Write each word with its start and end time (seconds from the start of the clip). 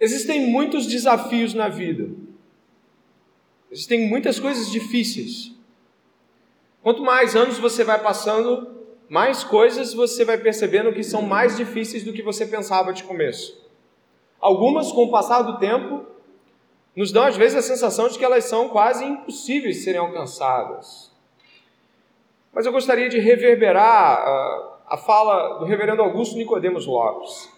Existem 0.00 0.46
muitos 0.46 0.86
desafios 0.86 1.54
na 1.54 1.68
vida. 1.68 2.08
Existem 3.70 4.08
muitas 4.08 4.38
coisas 4.38 4.70
difíceis. 4.70 5.52
Quanto 6.82 7.02
mais 7.02 7.34
anos 7.34 7.58
você 7.58 7.84
vai 7.84 8.00
passando, 8.00 8.78
mais 9.08 9.42
coisas 9.42 9.92
você 9.92 10.24
vai 10.24 10.38
percebendo 10.38 10.92
que 10.92 11.02
são 11.02 11.22
mais 11.22 11.56
difíceis 11.56 12.04
do 12.04 12.12
que 12.12 12.22
você 12.22 12.46
pensava 12.46 12.92
de 12.92 13.04
começo. 13.04 13.66
Algumas, 14.40 14.92
com 14.92 15.04
o 15.04 15.10
passar 15.10 15.42
do 15.42 15.58
tempo, 15.58 16.06
nos 16.94 17.12
dão 17.12 17.24
às 17.24 17.36
vezes 17.36 17.58
a 17.58 17.62
sensação 17.62 18.08
de 18.08 18.18
que 18.18 18.24
elas 18.24 18.44
são 18.44 18.68
quase 18.68 19.04
impossíveis 19.04 19.76
de 19.76 19.82
serem 19.82 20.00
alcançadas. 20.00 21.12
Mas 22.52 22.66
eu 22.66 22.72
gostaria 22.72 23.08
de 23.08 23.18
reverberar 23.18 24.22
uh, 24.22 24.72
a 24.86 24.96
fala 24.96 25.58
do 25.58 25.64
reverendo 25.64 26.02
Augusto 26.02 26.36
Nicodemos 26.36 26.86
Lopes. 26.86 27.50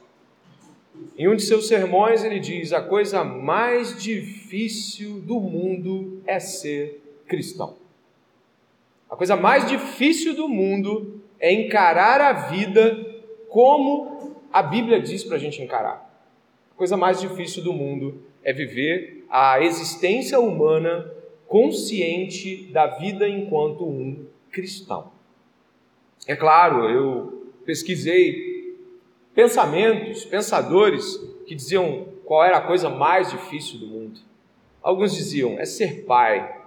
Em 1.16 1.28
um 1.28 1.36
de 1.36 1.42
seus 1.42 1.68
sermões, 1.68 2.24
ele 2.24 2.38
diz: 2.38 2.72
A 2.72 2.80
coisa 2.80 3.24
mais 3.24 4.00
difícil 4.02 5.20
do 5.20 5.38
mundo 5.40 6.22
é 6.26 6.38
ser 6.38 7.02
cristão. 7.26 7.76
A 9.08 9.16
coisa 9.16 9.36
mais 9.36 9.66
difícil 9.66 10.34
do 10.34 10.48
mundo 10.48 11.20
é 11.38 11.52
encarar 11.52 12.20
a 12.20 12.32
vida 12.48 13.06
como 13.48 14.36
a 14.52 14.62
Bíblia 14.62 15.00
diz 15.00 15.24
para 15.24 15.36
a 15.36 15.40
gente 15.40 15.60
encarar. 15.62 16.08
A 16.72 16.74
coisa 16.74 16.96
mais 16.96 17.20
difícil 17.20 17.62
do 17.62 17.72
mundo 17.72 18.22
é 18.42 18.52
viver 18.52 19.24
a 19.28 19.62
existência 19.62 20.38
humana 20.38 21.12
consciente 21.46 22.68
da 22.72 22.86
vida 22.86 23.28
enquanto 23.28 23.84
um 23.84 24.24
cristão. 24.50 25.10
É 26.26 26.36
claro, 26.36 26.88
eu 26.88 27.52
pesquisei 27.64 28.49
pensamentos, 29.40 30.22
pensadores 30.26 31.16
que 31.46 31.54
diziam 31.54 32.08
qual 32.26 32.44
era 32.44 32.58
a 32.58 32.60
coisa 32.60 32.90
mais 32.90 33.30
difícil 33.30 33.78
do 33.78 33.86
mundo. 33.86 34.20
Alguns 34.82 35.14
diziam 35.14 35.58
é 35.58 35.64
ser 35.64 36.04
pai, 36.04 36.60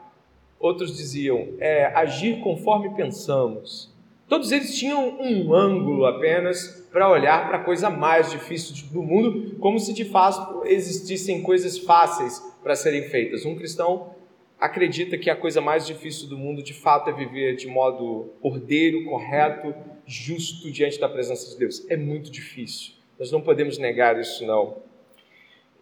outros 0.60 0.98
diziam 0.98 1.50
é 1.60 1.86
agir 1.94 2.40
conforme 2.42 2.96
pensamos. 2.96 3.94
Todos 4.28 4.52
eles 4.52 4.76
tinham 4.76 5.22
um 5.22 5.54
ângulo 5.54 6.08
apenas 6.08 6.84
para 6.92 7.08
olhar 7.08 7.48
para 7.48 7.58
a 7.58 7.64
coisa 7.64 7.92
mais 7.92 8.32
difícil 8.32 8.88
do 8.92 9.04
mundo, 9.04 9.56
como 9.60 9.80
se 9.80 9.94
de 9.94 10.06
fato 10.06 10.66
existissem 10.66 11.44
coisas 11.44 11.78
fáceis 11.78 12.40
para 12.64 12.76
serem 12.76 13.04
feitas. 13.04 13.46
Um 13.46 13.56
cristão 13.56 14.16
acredita 14.64 15.18
que 15.18 15.30
a 15.30 15.36
coisa 15.36 15.60
mais 15.60 15.86
difícil 15.86 16.30
do 16.30 16.38
mundo 16.38 16.64
de 16.64 16.74
fato 16.74 17.10
é 17.10 17.14
viver 17.14 17.58
de 17.58 17.68
modo 17.68 18.32
ordeiro, 18.42 19.04
correto, 19.04 19.76
justo 20.06 20.72
diante 20.72 20.98
da 20.98 21.10
presença 21.10 21.50
de 21.50 21.58
Deus. 21.58 21.86
É 21.90 21.98
muito 21.98 22.32
difícil. 22.32 22.94
Nós 23.20 23.30
não 23.30 23.42
podemos 23.42 23.78
negar 23.78 24.18
isso, 24.18 24.46
não. 24.46 24.78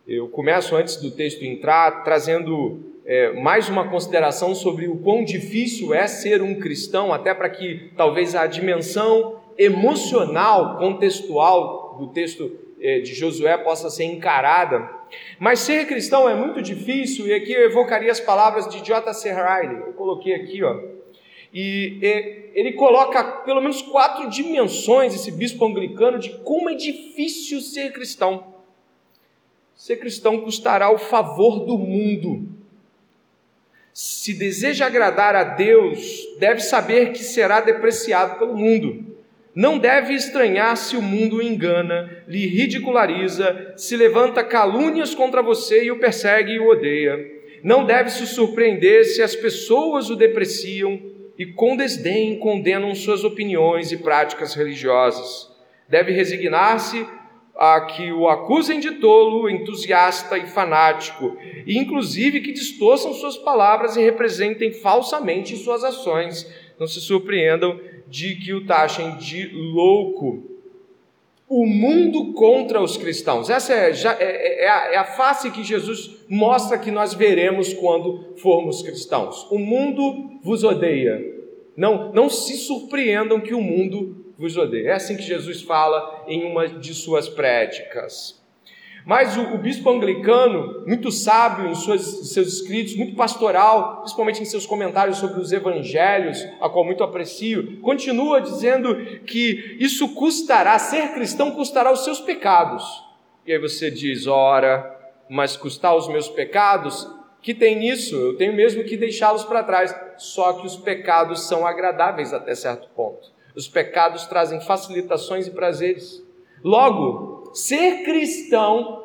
Eu 0.08 0.28
começo 0.30 0.76
antes 0.76 0.96
do 0.96 1.12
texto 1.12 1.44
entrar 1.44 2.04
trazendo 2.04 2.96
é, 3.06 3.32
mais 3.40 3.70
uma 3.70 3.88
consideração 3.88 4.56
sobre 4.56 4.88
o 4.88 4.98
quão 4.98 5.24
difícil 5.24 5.94
é 5.94 6.08
ser 6.08 6.42
um 6.42 6.56
cristão, 6.56 7.14
até 7.14 7.36
para 7.36 7.52
que 7.52 7.92
talvez 7.96 8.34
a 8.34 8.48
dimensão 8.48 9.40
emocional, 9.60 10.78
contextual 10.78 11.98
do 12.00 12.08
texto 12.08 12.52
de 13.02 13.14
Josué 13.14 13.58
possa 13.58 13.90
ser 13.90 14.06
encarada. 14.06 14.90
Mas 15.40 15.60
ser 15.60 15.86
cristão 15.88 16.28
é 16.28 16.36
muito 16.36 16.62
difícil, 16.62 17.28
e 17.28 17.34
aqui 17.34 17.52
eu 17.52 17.66
evocaria 17.66 18.12
as 18.12 18.20
palavras 18.20 18.68
de 18.68 18.82
J.C. 18.82 19.32
Riley, 19.32 19.88
eu 19.88 19.94
coloquei 19.94 20.34
aqui, 20.34 20.64
ó. 20.64 20.80
E, 21.54 22.00
e 22.02 22.52
ele 22.54 22.74
coloca 22.74 23.24
pelo 23.44 23.62
menos 23.62 23.82
quatro 23.82 24.30
dimensões, 24.30 25.14
esse 25.14 25.32
bispo 25.32 25.66
anglicano, 25.66 26.18
de 26.18 26.30
como 26.40 26.70
é 26.70 26.76
difícil 26.76 27.60
ser 27.62 27.92
cristão. 27.92 28.54
Ser 29.76 29.98
cristão 29.98 30.40
custará 30.42 30.92
o 30.92 30.98
favor 30.98 31.66
do 31.66 31.78
mundo 31.78 32.48
se 33.94 34.34
deseja 34.34 34.86
agradar 34.86 35.36
a 35.36 35.44
Deus, 35.44 36.18
deve 36.40 36.62
saber 36.62 37.12
que 37.12 37.24
será 37.24 37.60
depreciado 37.60 38.40
pelo 38.40 38.56
mundo. 38.56 39.11
Não 39.54 39.78
deve 39.78 40.14
estranhar 40.14 40.78
se 40.78 40.96
o 40.96 41.02
mundo 41.02 41.38
o 41.38 41.42
engana, 41.42 42.24
lhe 42.28 42.48
ridiculariza, 42.48 43.74
se 43.76 43.98
levanta 43.98 44.44
calúnias 44.44 45.14
contra 45.14 45.42
você 45.42 45.84
e 45.84 45.92
o 45.92 46.00
persegue 46.00 46.54
e 46.54 46.60
o 46.60 46.70
odeia. 46.70 47.20
Não 47.62 47.86
deve 47.86 48.10
se 48.10 48.26
surpreender 48.26 49.04
se 49.06 49.22
as 49.22 49.36
pessoas 49.36 50.10
o 50.10 50.16
depreciam 50.16 51.00
e 51.38 51.46
com 51.46 51.76
desdém 51.76 52.40
condenam 52.40 52.96
suas 52.96 53.24
opiniões 53.24 53.92
e 53.92 53.98
práticas 53.98 54.54
religiosas. 54.54 55.50
Deve 55.90 56.14
resignar-se 56.14 57.06
a 57.56 57.82
que 57.82 58.12
o 58.12 58.28
acusem 58.28 58.80
de 58.80 58.92
tolo, 58.92 59.50
entusiasta 59.50 60.38
e 60.38 60.48
fanático, 60.48 61.38
e 61.66 61.78
inclusive 61.78 62.42
que 62.42 62.54
distorçam 62.54 63.14
suas 63.14 63.38
palavras 63.38 63.96
e 63.98 64.02
representem 64.02 64.72
falsamente 64.72 65.58
suas 65.58 65.84
ações. 65.84 66.50
Não 66.80 66.88
se 66.88 67.00
surpreendam 67.02 67.80
de 68.12 68.36
que 68.36 68.54
o 68.54 68.66
taxem 68.66 69.16
de 69.16 69.48
louco. 69.48 70.44
O 71.48 71.66
mundo 71.66 72.34
contra 72.34 72.82
os 72.82 72.98
cristãos. 72.98 73.50
Essa 73.50 73.74
é, 73.74 73.94
já, 73.94 74.14
é, 74.20 74.24
é, 74.24 74.66
é, 74.66 74.70
a, 74.70 74.94
é 74.94 74.98
a 74.98 75.04
face 75.06 75.50
que 75.50 75.64
Jesus 75.64 76.26
mostra 76.30 76.78
que 76.78 76.92
nós 76.92 77.14
veremos 77.14 77.74
quando 77.74 78.36
formos 78.38 78.82
cristãos. 78.82 79.48
O 79.50 79.58
mundo 79.58 80.40
vos 80.44 80.64
odeia. 80.64 81.20
Não, 81.76 82.12
não 82.14 82.30
se 82.30 82.56
surpreendam 82.58 83.40
que 83.40 83.54
o 83.54 83.62
mundo 83.62 84.34
vos 84.38 84.58
odeia. 84.58 84.90
É 84.90 84.94
assim 84.94 85.16
que 85.16 85.24
Jesus 85.24 85.62
fala 85.62 86.26
em 86.28 86.44
uma 86.44 86.68
de 86.68 86.94
suas 86.94 87.30
prédicas. 87.30 88.41
Mas 89.06 89.36
o, 89.36 89.56
o 89.56 89.58
bispo 89.58 89.90
anglicano, 89.90 90.84
muito 90.86 91.12
sábio 91.12 91.68
em 91.68 91.76
suas, 91.76 92.32
seus 92.32 92.48
escritos, 92.48 92.96
muito 92.96 93.16
pastoral, 93.16 94.02
principalmente 94.02 94.42
em 94.42 94.46
seus 94.46 94.66
comentários 94.66 95.18
sobre 95.18 95.40
os 95.40 95.52
evangelhos, 95.52 96.46
a 96.60 96.70
qual 96.70 96.86
muito 96.86 97.04
aprecio, 97.04 97.80
continua 97.82 98.40
dizendo 98.40 98.96
que 99.26 99.78
isso 99.80 100.14
custará, 100.14 100.78
ser 100.78 101.14
cristão 101.14 101.52
custará 101.52 101.92
os 101.92 102.04
seus 102.04 102.20
pecados. 102.20 102.84
E 103.46 103.52
aí 103.52 103.60
você 103.60 103.90
diz, 103.90 104.28
ora, 104.28 105.00
mas 105.30 105.58
custar 105.58 105.96
os 105.96 106.08
meus 106.08 106.30
pecados? 106.30 107.10
Que 107.42 107.54
tem 107.54 107.80
nisso? 107.80 108.16
Eu 108.16 108.38
tenho 108.38 108.54
mesmo 108.54 108.84
que 108.84 108.96
deixá-los 108.96 109.44
para 109.44 109.64
trás. 109.64 109.96
Só 110.18 110.54
que 110.54 110.68
os 110.68 110.76
pecados 110.76 111.48
são 111.48 111.66
agradáveis 111.66 112.34
até 112.34 112.54
certo 112.54 112.88
ponto. 112.96 113.32
Os 113.56 113.68
pecados 113.68 114.28
trazem 114.28 114.62
facilitações 114.62 115.48
e 115.48 115.52
prazeres. 115.52 116.24
Logo, 116.64 117.31
ser 117.54 118.04
cristão 118.04 119.04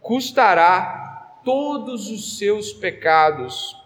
custará 0.00 1.40
todos 1.44 2.10
os 2.10 2.38
seus 2.38 2.72
pecados. 2.72 3.76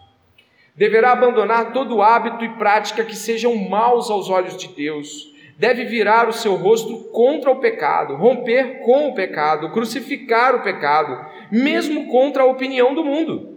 Deverá 0.75 1.13
abandonar 1.13 1.73
todo 1.73 2.03
hábito 2.03 2.45
e 2.45 2.49
prática 2.57 3.05
que 3.05 3.15
sejam 3.15 3.55
maus 3.57 4.11
aos 4.11 4.31
olhos 4.31 4.57
de 4.57 4.69
Deus. 4.69 5.31
Deve 5.59 5.85
virar 5.85 6.29
o 6.29 6.33
seu 6.33 6.55
rosto 6.55 7.11
contra 7.11 7.51
o 7.51 7.61
pecado, 7.61 8.17
romper 8.17 8.81
com 8.81 9.09
o 9.09 9.15
pecado, 9.15 9.71
crucificar 9.71 10.55
o 10.55 10.63
pecado, 10.63 11.25
mesmo 11.51 12.09
contra 12.09 12.43
a 12.43 12.47
opinião 12.47 12.95
do 12.95 13.05
mundo 13.05 13.52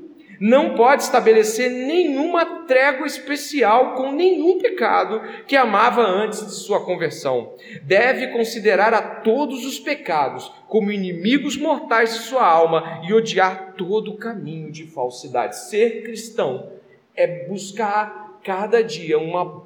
não 0.45 0.75
pode 0.75 1.01
estabelecer 1.01 1.72
nenhuma 1.72 2.66
trégua 2.67 3.07
especial 3.07 3.95
com 3.95 4.11
nenhum 4.11 4.59
pecado 4.59 5.19
que 5.47 5.56
amava 5.56 6.03
antes 6.03 6.45
de 6.45 6.51
sua 6.51 6.85
conversão. 6.85 7.56
Deve 7.81 8.28
considerar 8.28 8.94
a 8.94 9.01
todos 9.01 9.66
os 9.66 9.79
pecados 9.79 10.53
como 10.67 10.91
inimigos 10.91 11.57
mortais 11.57 12.13
de 12.13 12.19
sua 12.25 12.45
alma 12.45 13.01
e 13.07 13.11
odiar 13.11 13.73
todo 13.75 14.11
o 14.11 14.17
caminho 14.17 14.72
de 14.72 14.85
falsidade. 14.85 15.57
Ser 15.57 16.03
cristão 16.03 16.73
é 17.16 17.47
buscar 17.47 18.39
cada 18.44 18.83
dia 18.83 19.17
uma 19.17 19.63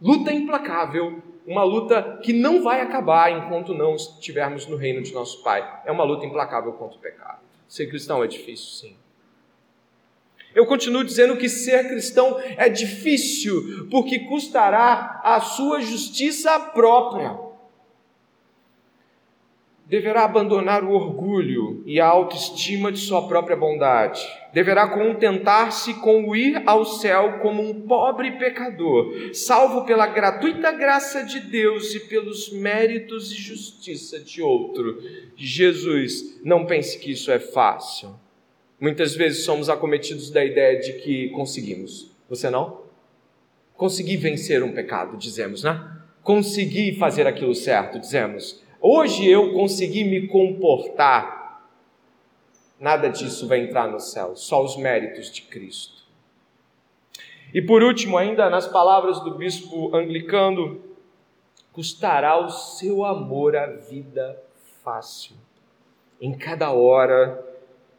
luta 0.00 0.32
implacável, 0.32 1.20
uma 1.44 1.64
luta 1.64 2.20
que 2.22 2.32
não 2.32 2.62
vai 2.62 2.80
acabar 2.80 3.32
enquanto 3.32 3.74
não 3.74 3.96
estivermos 3.96 4.68
no 4.68 4.76
reino 4.76 5.02
de 5.02 5.12
nosso 5.12 5.42
Pai. 5.42 5.82
É 5.84 5.90
uma 5.90 6.04
luta 6.04 6.24
implacável 6.24 6.74
contra 6.74 6.96
o 6.96 7.00
pecado. 7.00 7.40
Ser 7.66 7.88
cristão 7.88 8.22
é 8.22 8.28
difícil, 8.28 8.68
sim. 8.68 9.01
Eu 10.54 10.66
continuo 10.66 11.04
dizendo 11.04 11.36
que 11.36 11.48
ser 11.48 11.88
cristão 11.88 12.38
é 12.56 12.68
difícil, 12.68 13.88
porque 13.90 14.20
custará 14.20 15.20
a 15.24 15.40
sua 15.40 15.80
justiça 15.80 16.58
própria. 16.60 17.52
Deverá 19.86 20.24
abandonar 20.24 20.84
o 20.84 20.92
orgulho 20.92 21.82
e 21.84 22.00
a 22.00 22.06
autoestima 22.06 22.90
de 22.90 22.98
sua 22.98 23.28
própria 23.28 23.54
bondade. 23.54 24.26
Deverá 24.50 24.88
contentar-se 24.88 25.92
com 26.00 26.28
o 26.28 26.34
ir 26.34 26.62
ao 26.64 26.84
céu 26.84 27.40
como 27.42 27.62
um 27.62 27.82
pobre 27.82 28.32
pecador, 28.38 29.12
salvo 29.34 29.84
pela 29.84 30.06
gratuita 30.06 30.72
graça 30.72 31.22
de 31.22 31.40
Deus 31.40 31.94
e 31.94 32.00
pelos 32.00 32.50
méritos 32.52 33.32
e 33.32 33.34
justiça 33.34 34.18
de 34.18 34.40
outro. 34.40 34.98
Jesus, 35.36 36.40
não 36.42 36.64
pense 36.64 36.98
que 36.98 37.12
isso 37.12 37.30
é 37.30 37.38
fácil. 37.38 38.21
Muitas 38.82 39.14
vezes 39.14 39.44
somos 39.44 39.68
acometidos 39.68 40.28
da 40.28 40.44
ideia 40.44 40.80
de 40.80 40.94
que 40.94 41.28
conseguimos. 41.28 42.10
Você 42.28 42.50
não? 42.50 42.82
Consegui 43.76 44.16
vencer 44.16 44.60
um 44.60 44.72
pecado, 44.72 45.16
dizemos, 45.16 45.62
né? 45.62 46.02
Consegui 46.20 46.96
fazer 46.96 47.24
aquilo 47.24 47.54
certo, 47.54 48.00
dizemos. 48.00 48.60
Hoje 48.80 49.24
eu 49.30 49.52
consegui 49.52 50.02
me 50.02 50.26
comportar 50.26 51.40
nada 52.80 53.08
disso 53.08 53.46
vai 53.46 53.60
entrar 53.60 53.86
no 53.86 54.00
céu, 54.00 54.34
só 54.34 54.64
os 54.64 54.76
méritos 54.76 55.30
de 55.30 55.42
Cristo. 55.42 56.02
E 57.54 57.62
por 57.62 57.84
último, 57.84 58.18
ainda 58.18 58.50
nas 58.50 58.66
palavras 58.66 59.20
do 59.20 59.36
bispo 59.36 59.94
anglicano, 59.94 60.82
custará 61.72 62.36
o 62.36 62.50
seu 62.50 63.04
amor 63.04 63.54
a 63.54 63.66
vida 63.66 64.42
fácil. 64.82 65.36
Em 66.20 66.36
cada 66.36 66.72
hora 66.72 67.51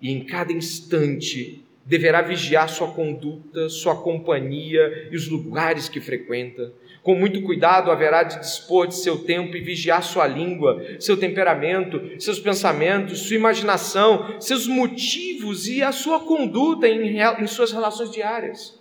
e 0.04 0.12
em 0.12 0.26
cada 0.26 0.52
instante 0.52 1.64
deverá 1.86 2.22
vigiar 2.22 2.68
sua 2.68 2.92
conduta, 2.92 3.70
sua 3.70 3.96
companhia 3.96 5.08
e 5.10 5.16
os 5.16 5.30
lugares 5.30 5.88
que 5.88 6.02
frequenta. 6.02 6.74
Com 7.02 7.16
muito 7.16 7.42
cuidado 7.42 7.90
haverá 7.90 8.24
de 8.24 8.40
dispor 8.40 8.88
de 8.88 8.96
seu 8.96 9.20
tempo 9.24 9.56
e 9.56 9.62
vigiar 9.62 10.04
sua 10.04 10.28
língua, 10.28 10.82
seu 11.00 11.16
temperamento, 11.16 12.22
seus 12.22 12.40
pensamentos, 12.40 13.20
sua 13.20 13.38
imaginação, 13.38 14.40
seus 14.42 14.68
motivos 14.68 15.70
e 15.70 15.82
a 15.82 15.94
sua 15.94 16.20
conduta 16.20 16.88
em, 16.88 17.18
em 17.18 17.48
suas 17.48 17.72
relações 17.72 18.12
diárias. 18.12 18.78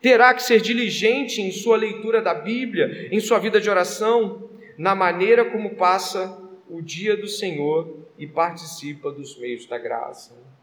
Terá 0.00 0.32
que 0.32 0.42
ser 0.42 0.60
diligente 0.60 1.42
em 1.42 1.50
sua 1.50 1.76
leitura 1.76 2.22
da 2.22 2.34
Bíblia, 2.34 3.08
em 3.10 3.20
sua 3.20 3.38
vida 3.38 3.60
de 3.60 3.68
oração, 3.68 4.48
na 4.78 4.94
maneira 4.94 5.44
como 5.44 5.76
passa 5.76 6.38
o 6.68 6.80
dia 6.80 7.16
do 7.16 7.28
Senhor 7.28 7.98
e 8.18 8.26
participa 8.26 9.10
dos 9.10 9.38
meios 9.38 9.66
da 9.66 9.78
graça 9.78 10.53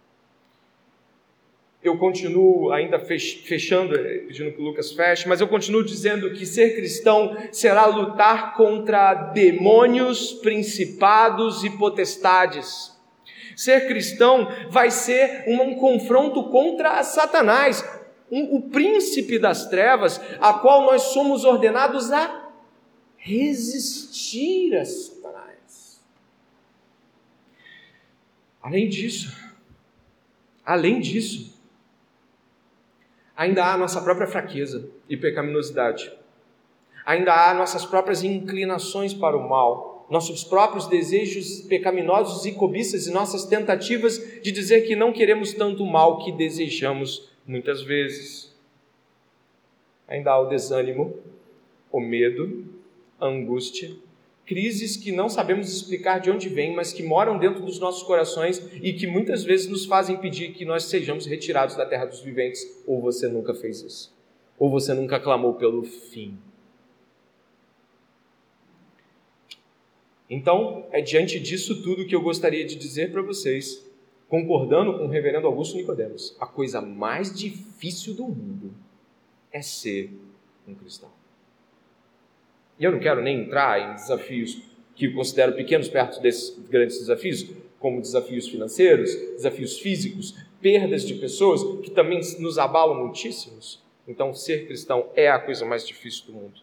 eu 1.83 1.97
continuo 1.97 2.71
ainda 2.71 2.99
fechando, 2.99 3.95
eh, 3.95 4.19
pedindo 4.27 4.51
que 4.51 4.61
o 4.61 4.63
Lucas 4.63 4.91
feche, 4.91 5.27
mas 5.27 5.41
eu 5.41 5.47
continuo 5.47 5.83
dizendo 5.83 6.31
que 6.31 6.45
ser 6.45 6.75
cristão 6.75 7.35
será 7.51 7.87
lutar 7.87 8.53
contra 8.55 9.13
demônios, 9.13 10.31
principados 10.33 11.63
e 11.63 11.71
potestades. 11.71 12.95
Ser 13.55 13.87
cristão 13.87 14.47
vai 14.69 14.91
ser 14.91 15.43
um, 15.47 15.61
um 15.61 15.75
confronto 15.75 16.49
contra 16.49 17.01
Satanás, 17.03 17.83
um, 18.31 18.57
o 18.57 18.61
príncipe 18.69 19.39
das 19.39 19.67
trevas, 19.67 20.21
a 20.39 20.53
qual 20.53 20.83
nós 20.83 21.01
somos 21.01 21.43
ordenados 21.43 22.11
a 22.11 22.51
resistir 23.17 24.75
a 24.75 24.85
Satanás. 24.85 25.99
Além 28.61 28.87
disso, 28.87 29.35
além 30.63 30.99
disso, 30.99 31.50
ainda 33.41 33.65
há 33.65 33.75
nossa 33.75 33.99
própria 33.99 34.27
fraqueza 34.27 34.87
e 35.09 35.17
pecaminosidade. 35.17 36.11
Ainda 37.03 37.33
há 37.33 37.55
nossas 37.55 37.83
próprias 37.83 38.23
inclinações 38.23 39.15
para 39.15 39.35
o 39.35 39.49
mal, 39.49 40.05
nossos 40.11 40.43
próprios 40.43 40.85
desejos 40.85 41.61
pecaminosos 41.61 42.45
e 42.45 42.51
cobiças 42.51 43.07
e 43.07 43.11
nossas 43.11 43.43
tentativas 43.45 44.19
de 44.43 44.51
dizer 44.51 44.81
que 44.81 44.95
não 44.95 45.11
queremos 45.11 45.55
tanto 45.55 45.83
mal 45.83 46.23
que 46.23 46.31
desejamos 46.31 47.31
muitas 47.43 47.81
vezes. 47.81 48.55
Ainda 50.07 50.33
há 50.33 50.39
o 50.39 50.45
desânimo, 50.47 51.15
o 51.91 51.99
medo, 51.99 52.65
a 53.19 53.25
angústia 53.25 53.91
crises 54.45 54.97
que 54.97 55.11
não 55.11 55.29
sabemos 55.29 55.71
explicar 55.71 56.19
de 56.19 56.29
onde 56.29 56.49
vêm, 56.49 56.75
mas 56.75 56.91
que 56.91 57.03
moram 57.03 57.37
dentro 57.37 57.63
dos 57.63 57.79
nossos 57.79 58.03
corações 58.03 58.61
e 58.81 58.93
que 58.93 59.07
muitas 59.07 59.43
vezes 59.43 59.67
nos 59.67 59.85
fazem 59.85 60.17
pedir 60.17 60.53
que 60.53 60.65
nós 60.65 60.85
sejamos 60.85 61.25
retirados 61.25 61.75
da 61.75 61.85
terra 61.85 62.05
dos 62.05 62.21
viventes. 62.21 62.81
Ou 62.85 63.01
você 63.01 63.27
nunca 63.27 63.53
fez 63.53 63.81
isso, 63.81 64.13
ou 64.57 64.69
você 64.69 64.93
nunca 64.93 65.19
clamou 65.19 65.53
pelo 65.53 65.83
fim. 65.83 66.37
Então, 70.29 70.85
é 70.91 71.01
diante 71.01 71.39
disso 71.39 71.83
tudo 71.83 72.05
que 72.05 72.15
eu 72.15 72.21
gostaria 72.21 72.65
de 72.65 72.75
dizer 72.75 73.11
para 73.11 73.21
vocês, 73.21 73.85
concordando 74.29 74.97
com 74.97 75.05
o 75.05 75.09
reverendo 75.09 75.45
Augusto 75.45 75.75
Nicodemos, 75.75 76.37
a 76.39 76.45
coisa 76.45 76.81
mais 76.81 77.37
difícil 77.37 78.13
do 78.13 78.23
mundo 78.23 78.73
é 79.51 79.61
ser 79.61 80.09
um 80.65 80.73
cristão. 80.73 81.20
E 82.81 82.83
eu 82.83 82.91
não 82.91 82.99
quero 82.99 83.21
nem 83.21 83.41
entrar 83.41 83.79
em 83.79 83.93
desafios 83.93 84.59
que 84.95 85.05
eu 85.05 85.13
considero 85.13 85.53
pequenos 85.53 85.87
perto 85.87 86.19
desses 86.19 86.57
grandes 86.67 86.97
desafios, 86.97 87.47
como 87.79 88.01
desafios 88.01 88.47
financeiros, 88.47 89.15
desafios 89.35 89.77
físicos, 89.77 90.35
perdas 90.59 91.05
de 91.05 91.13
pessoas 91.13 91.61
que 91.83 91.91
também 91.91 92.19
nos 92.39 92.57
abalam 92.57 93.05
muitíssimos. 93.05 93.79
Então, 94.07 94.33
ser 94.33 94.65
cristão 94.65 95.05
é 95.15 95.29
a 95.29 95.37
coisa 95.37 95.63
mais 95.63 95.85
difícil 95.85 96.25
do 96.25 96.33
mundo. 96.33 96.59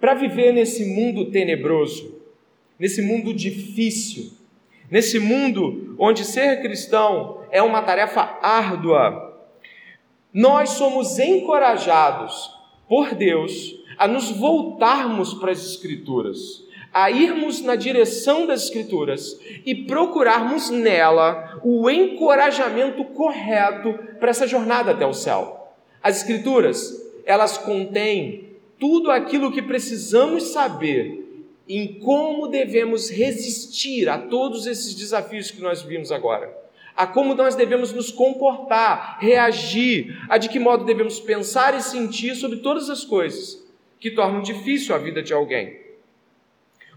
Para 0.00 0.14
viver 0.14 0.50
nesse 0.50 0.86
mundo 0.86 1.30
tenebroso, 1.30 2.22
nesse 2.78 3.02
mundo 3.02 3.34
difícil, 3.34 4.32
nesse 4.90 5.18
mundo 5.18 5.94
onde 5.98 6.24
ser 6.24 6.62
cristão 6.62 7.44
é 7.50 7.62
uma 7.62 7.82
tarefa 7.82 8.38
árdua, 8.40 9.46
nós 10.32 10.70
somos 10.70 11.18
encorajados 11.18 12.50
por 12.88 13.14
Deus 13.14 13.77
a 13.98 14.06
nos 14.06 14.30
voltarmos 14.30 15.34
para 15.34 15.50
as 15.50 15.58
Escrituras, 15.58 16.64
a 16.94 17.10
irmos 17.10 17.60
na 17.60 17.74
direção 17.74 18.46
das 18.46 18.64
Escrituras 18.64 19.38
e 19.66 19.74
procurarmos 19.74 20.70
nela 20.70 21.60
o 21.64 21.90
encorajamento 21.90 23.04
correto 23.06 23.98
para 24.20 24.30
essa 24.30 24.46
jornada 24.46 24.92
até 24.92 25.04
o 25.04 25.12
céu. 25.12 25.74
As 26.02 26.18
Escrituras, 26.18 26.96
elas 27.26 27.58
contêm 27.58 28.44
tudo 28.78 29.10
aquilo 29.10 29.50
que 29.50 29.60
precisamos 29.60 30.44
saber 30.44 31.24
em 31.68 31.98
como 31.98 32.46
devemos 32.46 33.10
resistir 33.10 34.08
a 34.08 34.16
todos 34.16 34.66
esses 34.66 34.94
desafios 34.94 35.50
que 35.50 35.60
nós 35.60 35.82
vimos 35.82 36.12
agora 36.12 36.56
a 36.96 37.06
como 37.06 37.32
nós 37.32 37.54
devemos 37.54 37.92
nos 37.92 38.10
comportar, 38.10 39.18
reagir, 39.20 40.18
a 40.28 40.36
de 40.36 40.48
que 40.48 40.58
modo 40.58 40.84
devemos 40.84 41.20
pensar 41.20 41.72
e 41.76 41.80
sentir 41.80 42.34
sobre 42.34 42.56
todas 42.56 42.90
as 42.90 43.04
coisas 43.04 43.67
que 44.00 44.10
tornam 44.10 44.40
difícil 44.40 44.94
a 44.94 44.98
vida 44.98 45.22
de 45.22 45.32
alguém. 45.32 45.78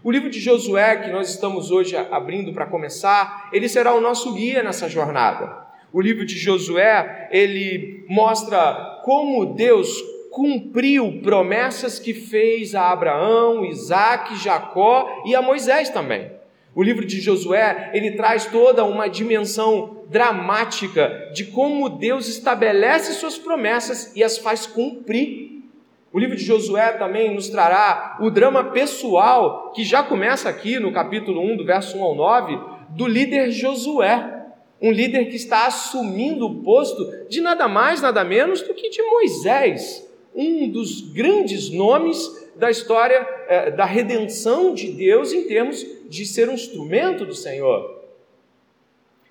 O 0.04 0.10
livro 0.10 0.28
de 0.28 0.40
Josué, 0.40 0.96
que 0.96 1.10
nós 1.10 1.30
estamos 1.30 1.70
hoje 1.70 1.96
abrindo 1.96 2.52
para 2.52 2.66
começar, 2.66 3.48
ele 3.52 3.68
será 3.68 3.94
o 3.94 4.00
nosso 4.00 4.34
guia 4.34 4.62
nessa 4.62 4.88
jornada. 4.88 5.62
O 5.92 6.00
livro 6.00 6.24
de 6.24 6.36
Josué, 6.36 7.28
ele 7.30 8.04
mostra 8.08 9.00
como 9.04 9.54
Deus 9.54 9.88
cumpriu 10.32 11.20
promessas 11.22 11.98
que 11.98 12.14
fez 12.14 12.74
a 12.74 12.90
Abraão, 12.90 13.64
Isaac, 13.64 14.34
Jacó 14.42 15.22
e 15.26 15.36
a 15.36 15.42
Moisés 15.42 15.90
também. 15.90 16.32
O 16.74 16.82
livro 16.82 17.04
de 17.04 17.20
Josué, 17.20 17.90
ele 17.92 18.12
traz 18.12 18.46
toda 18.46 18.82
uma 18.82 19.06
dimensão 19.06 20.04
dramática 20.08 21.30
de 21.34 21.44
como 21.44 21.90
Deus 21.90 22.26
estabelece 22.28 23.12
suas 23.12 23.36
promessas 23.36 24.16
e 24.16 24.24
as 24.24 24.38
faz 24.38 24.66
cumprir 24.66 25.51
o 26.12 26.18
livro 26.18 26.36
de 26.36 26.44
Josué 26.44 26.92
também 26.92 27.34
nos 27.34 27.48
trará 27.48 28.18
o 28.20 28.30
drama 28.30 28.64
pessoal, 28.64 29.72
que 29.74 29.82
já 29.82 30.02
começa 30.02 30.48
aqui 30.48 30.78
no 30.78 30.92
capítulo 30.92 31.40
1, 31.40 31.56
do 31.56 31.64
verso 31.64 31.96
1 31.96 32.02
ao 32.02 32.14
9, 32.14 32.58
do 32.90 33.06
líder 33.06 33.50
Josué. 33.50 34.40
Um 34.80 34.90
líder 34.90 35.26
que 35.26 35.36
está 35.36 35.66
assumindo 35.66 36.46
o 36.46 36.62
posto 36.62 37.28
de 37.28 37.40
nada 37.40 37.66
mais, 37.66 38.02
nada 38.02 38.22
menos 38.24 38.60
do 38.60 38.74
que 38.74 38.90
de 38.90 39.00
Moisés, 39.02 40.06
um 40.34 40.68
dos 40.68 41.00
grandes 41.12 41.70
nomes 41.70 42.50
da 42.56 42.70
história 42.70 43.26
é, 43.48 43.70
da 43.70 43.86
redenção 43.86 44.74
de 44.74 44.90
Deus 44.92 45.32
em 45.32 45.44
termos 45.44 45.86
de 46.08 46.26
ser 46.26 46.48
um 46.48 46.54
instrumento 46.54 47.24
do 47.24 47.34
Senhor. 47.34 48.02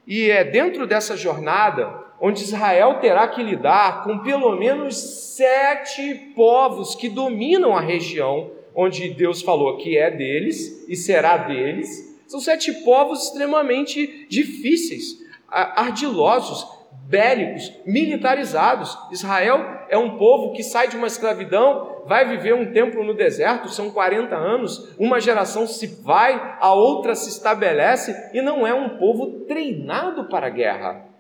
E 0.08 0.32
é 0.32 0.44
dentro 0.44 0.88
dessa 0.88 1.16
jornada 1.16 2.11
onde 2.22 2.44
Israel 2.44 3.00
terá 3.00 3.28
que 3.28 3.42
lidar 3.42 4.04
com 4.04 4.20
pelo 4.20 4.56
menos 4.56 4.96
sete 5.36 6.34
povos 6.36 6.94
que 6.94 7.10
dominam 7.10 7.76
a 7.76 7.82
região 7.82 8.52
onde 8.76 9.10
Deus 9.10 9.42
falou 9.42 9.78
que 9.78 9.98
é 9.98 10.10
deles 10.10 10.86
e 10.88 10.96
será 10.96 11.38
deles. 11.38 12.20
São 12.28 12.40
sete 12.40 12.72
povos 12.84 13.26
extremamente 13.26 14.28
difíceis, 14.30 15.18
ardilosos, 15.50 16.66
bélicos, 17.04 17.74
militarizados. 17.86 18.98
Israel 19.12 19.86
é 19.90 19.98
um 19.98 20.18
povo 20.18 20.54
que 20.54 20.64
sai 20.64 20.88
de 20.88 20.96
uma 20.96 21.08
escravidão, 21.08 22.04
vai 22.06 22.26
viver 22.26 22.54
um 22.54 22.72
tempo 22.72 23.04
no 23.04 23.14
deserto, 23.14 23.68
são 23.68 23.92
40 23.92 24.34
anos, 24.34 24.96
uma 24.98 25.20
geração 25.20 25.68
se 25.68 25.88
vai, 26.02 26.58
a 26.62 26.74
outra 26.74 27.14
se 27.16 27.30
estabelece 27.30 28.16
e 28.34 28.42
não 28.42 28.66
é 28.66 28.74
um 28.74 28.98
povo 28.98 29.42
treinado 29.42 30.30
para 30.30 30.48
a 30.48 30.52
guerra 30.52 31.11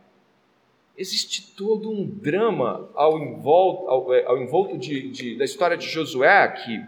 existe 1.01 1.53
todo 1.55 1.89
um 1.89 2.05
drama 2.05 2.89
ao 2.93 3.19
envolto, 3.19 3.89
ao, 3.89 4.13
é, 4.13 4.23
ao 4.25 4.37
envolto 4.37 4.77
de, 4.77 5.09
de, 5.09 5.35
da 5.35 5.43
história 5.43 5.75
de 5.75 5.87
Josué 5.87 6.43
aqui. 6.43 6.79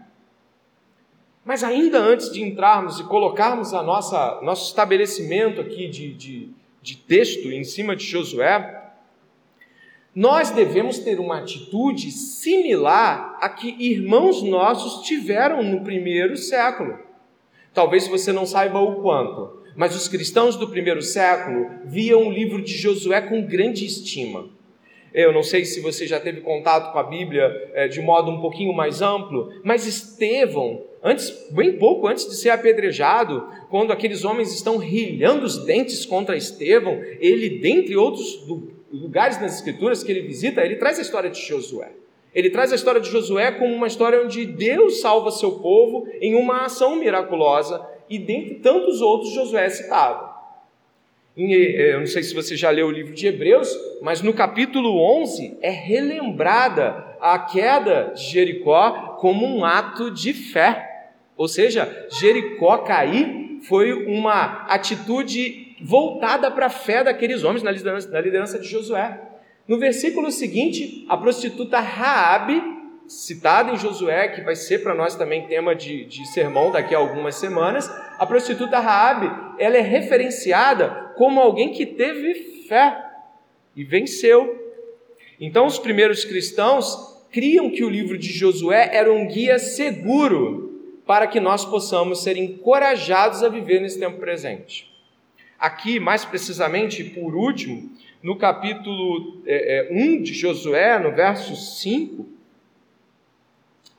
Mas 1.44 1.64
ainda 1.64 2.00
antes 2.00 2.32
de 2.32 2.42
entrarmos 2.42 3.00
e 3.00 3.04
colocarmos 3.06 3.74
a 3.74 3.82
nossa 3.82 4.40
nosso 4.42 4.68
estabelecimento 4.68 5.60
aqui 5.60 5.90
de, 5.90 6.14
de, 6.14 6.50
de 6.82 6.96
texto 6.96 7.52
em 7.52 7.64
cima 7.64 7.96
de 7.96 8.06
Josué, 8.06 8.82
nós 10.16 10.52
devemos 10.52 11.00
ter 11.00 11.20
uma 11.20 11.40
atitude 11.40 12.12
similar 12.12 13.40
a 13.42 13.50
que 13.50 13.76
irmãos 13.80 14.44
nossos 14.44 15.06
tiveram 15.06 15.64
no 15.64 15.84
primeiro 15.84 16.38
século. 16.38 17.00
Talvez 17.74 18.08
você 18.08 18.32
não 18.32 18.46
saiba 18.46 18.80
o 18.80 19.02
quanto, 19.02 19.63
mas 19.76 19.96
os 19.96 20.08
cristãos 20.08 20.56
do 20.56 20.68
primeiro 20.68 21.02
século 21.02 21.70
viam 21.86 22.28
o 22.28 22.32
livro 22.32 22.62
de 22.62 22.76
Josué 22.78 23.22
com 23.22 23.42
grande 23.42 23.86
estima. 23.86 24.50
Eu 25.14 25.32
não 25.32 25.44
sei 25.44 25.64
se 25.64 25.80
você 25.80 26.08
já 26.08 26.20
teve 26.20 26.42
contato 26.42 26.92
com 26.92 26.98
a 26.98 27.04
Bíblia 27.04 27.72
é, 27.76 27.88
de 27.88 28.02
modo 28.02 28.32
um 28.32 28.42
pouquinho 28.42 28.74
mais 28.74 29.02
amplo, 29.02 29.54
mas 29.64 29.86
Estevão, 29.86 30.82
antes, 31.04 31.50
bem 31.52 31.74
pouco 31.74 32.08
antes 32.08 32.28
de 32.28 32.36
ser 32.36 32.50
apedrejado, 32.50 33.48
quando 33.70 33.94
aqueles 33.94 34.26
homens 34.26 34.52
estão 34.52 34.78
rilhando 34.78 35.46
os 35.46 35.64
dentes 35.66 36.04
contra 36.04 36.36
Estevão, 36.36 37.00
ele, 37.20 37.60
dentre 37.60 37.96
outros 37.96 38.44
lugares 38.92 39.40
nas 39.40 39.56
Escrituras 39.56 40.04
que 40.04 40.12
ele 40.12 40.22
visita, 40.22 40.66
ele 40.66 40.78
traz 40.78 40.98
a 40.98 41.04
história 41.04 41.30
de 41.30 41.40
Josué. 41.40 41.92
Ele 42.34 42.50
traz 42.50 42.72
a 42.72 42.76
história 42.76 43.00
de 43.00 43.12
Josué 43.12 43.52
como 43.52 43.76
uma 43.76 43.86
história 43.86 44.20
onde 44.24 44.46
Deus 44.46 45.02
salva 45.02 45.30
seu 45.30 45.60
povo 45.60 46.08
em 46.20 46.34
uma 46.34 46.66
ação 46.66 46.96
miraculosa, 46.96 47.86
e 48.10 48.20
dentre 48.20 48.56
tantos 48.56 49.02
outros, 49.02 49.34
Josué 49.34 49.66
é 49.66 49.70
citado. 49.70 50.34
Eh, 51.38 51.94
eu 51.94 52.00
não 52.00 52.08
sei 52.08 52.22
se 52.22 52.34
você 52.34 52.56
já 52.56 52.70
leu 52.70 52.88
o 52.88 52.92
livro 52.92 53.14
de 53.14 53.26
Hebreus, 53.26 53.70
mas 54.02 54.22
no 54.22 54.34
capítulo 54.34 55.00
11 55.22 55.58
é 55.62 55.72
relembrada 55.72 57.18
a 57.20 57.40
queda 57.40 58.14
de 58.16 58.24
Jericó 58.24 59.18
como 59.20 59.46
um 59.46 59.66
ato 59.66 60.12
de 60.12 60.34
fé. 60.34 61.12
Ou 61.36 61.48
seja, 61.48 62.08
Jericó 62.20 62.80
cair 62.80 63.60
foi 63.64 63.94
uma 63.94 64.66
atitude 64.68 65.76
voltada 65.82 66.52
para 66.52 66.68
a 66.68 66.70
fé 66.70 67.04
daqueles 67.04 67.44
homens 67.44 67.64
na 67.64 67.72
liderança, 67.72 68.10
na 68.10 68.22
liderança 68.22 68.60
de 68.60 68.68
Josué. 68.68 69.20
No 69.68 69.80
versículo 69.80 70.30
seguinte, 70.32 71.06
a 71.08 71.18
prostituta 71.18 71.80
Raabe, 71.80 72.62
citada 73.08 73.72
em 73.72 73.78
Josué, 73.78 74.30
que 74.30 74.42
vai 74.42 74.56
ser 74.56 74.84
para 74.84 74.94
nós 74.94 75.16
também 75.16 75.48
tema 75.48 75.76
de, 75.76 76.06
de 76.06 76.26
sermão 76.28 76.72
daqui 76.72 76.96
a 76.96 76.98
algumas 76.98 77.36
semanas, 77.36 77.90
a 78.18 78.26
prostituta 78.26 78.80
Raabe, 78.80 79.30
ela 79.60 79.78
é 79.78 79.82
referenciada 79.82 81.12
como 81.16 81.40
alguém 81.40 81.72
que 81.72 81.86
teve 81.86 82.66
fé 82.68 82.98
e 83.76 83.84
venceu. 83.84 84.72
Então 85.40 85.66
os 85.66 85.78
primeiros 85.78 86.24
cristãos 86.24 87.14
criam 87.32 87.70
que 87.70 87.84
o 87.84 87.90
livro 87.90 88.18
de 88.18 88.32
Josué 88.32 88.90
era 88.94 89.12
um 89.12 89.28
guia 89.28 89.60
seguro 89.60 90.64
para 91.06 91.28
que 91.28 91.40
nós 91.40 91.66
possamos 91.66 92.24
ser 92.24 92.38
encorajados 92.38 93.44
a 93.44 93.50
viver 93.50 93.82
nesse 93.82 94.00
tempo 94.00 94.20
presente. 94.20 94.92
Aqui, 95.60 96.00
mais 96.00 96.24
precisamente, 96.26 97.04
por 97.04 97.36
último, 97.36 97.92
no 98.22 98.38
capítulo 98.38 99.42
é, 99.46 99.90
é, 99.90 99.94
1 99.94 100.22
de 100.22 100.34
Josué, 100.34 100.98
no 101.00 101.12
verso 101.12 101.56
5, 101.56 102.26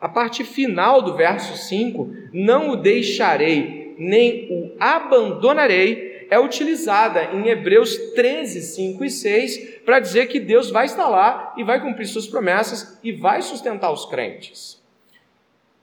a 0.01 0.09
parte 0.09 0.45
final 0.45 1.01
do 1.01 1.15
verso 1.15 1.57
5, 1.57 2.15
não 2.33 2.71
o 2.71 2.77
deixarei, 2.77 3.95
nem 3.99 4.49
o 4.51 4.73
abandonarei, 4.79 6.27
é 6.31 6.39
utilizada 6.39 7.31
em 7.33 7.49
Hebreus 7.49 7.97
13, 8.15 8.63
5 8.63 9.05
e 9.05 9.11
6, 9.11 9.81
para 9.85 10.01
dizer 10.01 10.27
que 10.27 10.41
Deus 10.41 10.71
vai 10.71 10.87
estar 10.87 11.09
lá 11.09 11.55
e 11.57 11.63
vai 11.63 11.81
cumprir 11.81 12.07
suas 12.07 12.27
promessas 12.27 12.99
e 13.03 13.13
vai 13.13 13.41
sustentar 13.43 13.93
os 13.93 14.07
crentes. 14.07 14.83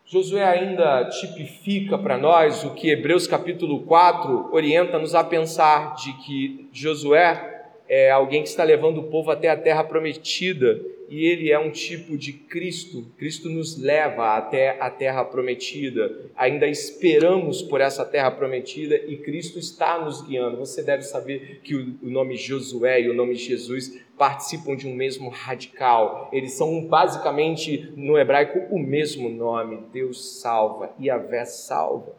Josué 0.05 0.43
ainda 0.43 1.05
tipifica 1.05 1.97
para 1.97 2.17
nós 2.17 2.65
o 2.65 2.73
que 2.73 2.89
Hebreus 2.89 3.27
capítulo 3.27 3.83
4 3.83 4.49
orienta-nos 4.51 5.15
a 5.15 5.23
pensar 5.23 5.95
de 5.95 6.11
que 6.17 6.67
Josué 6.73 7.63
é 7.87 8.11
alguém 8.11 8.43
que 8.43 8.49
está 8.49 8.63
levando 8.63 8.97
o 8.99 9.03
povo 9.03 9.31
até 9.31 9.49
a 9.49 9.55
terra 9.55 9.85
prometida 9.85 10.81
e 11.11 11.25
ele 11.25 11.51
é 11.51 11.59
um 11.59 11.69
tipo 11.69 12.17
de 12.17 12.31
Cristo. 12.31 13.05
Cristo 13.17 13.49
nos 13.49 13.77
leva 13.77 14.37
até 14.37 14.79
a 14.79 14.89
terra 14.89 15.25
prometida. 15.25 16.31
Ainda 16.37 16.65
esperamos 16.67 17.61
por 17.61 17.81
essa 17.81 18.05
terra 18.05 18.31
prometida 18.31 18.95
e 18.95 19.17
Cristo 19.17 19.59
está 19.59 19.99
nos 19.99 20.25
guiando. 20.25 20.55
Você 20.55 20.81
deve 20.81 21.03
saber 21.03 21.59
que 21.65 21.75
o 21.75 22.09
nome 22.09 22.37
Josué 22.37 23.01
e 23.01 23.09
o 23.09 23.13
nome 23.13 23.35
Jesus 23.35 24.01
participam 24.17 24.73
de 24.73 24.87
um 24.87 24.95
mesmo 24.95 25.27
radical. 25.27 26.29
Eles 26.31 26.53
são 26.53 26.85
basicamente 26.85 27.91
no 27.97 28.17
hebraico 28.17 28.73
o 28.73 28.79
mesmo 28.79 29.27
nome. 29.27 29.83
Deus 29.91 30.39
salva 30.39 30.95
e 30.97 31.09
a 31.09 31.17
Vé 31.17 31.43
salva. 31.43 32.15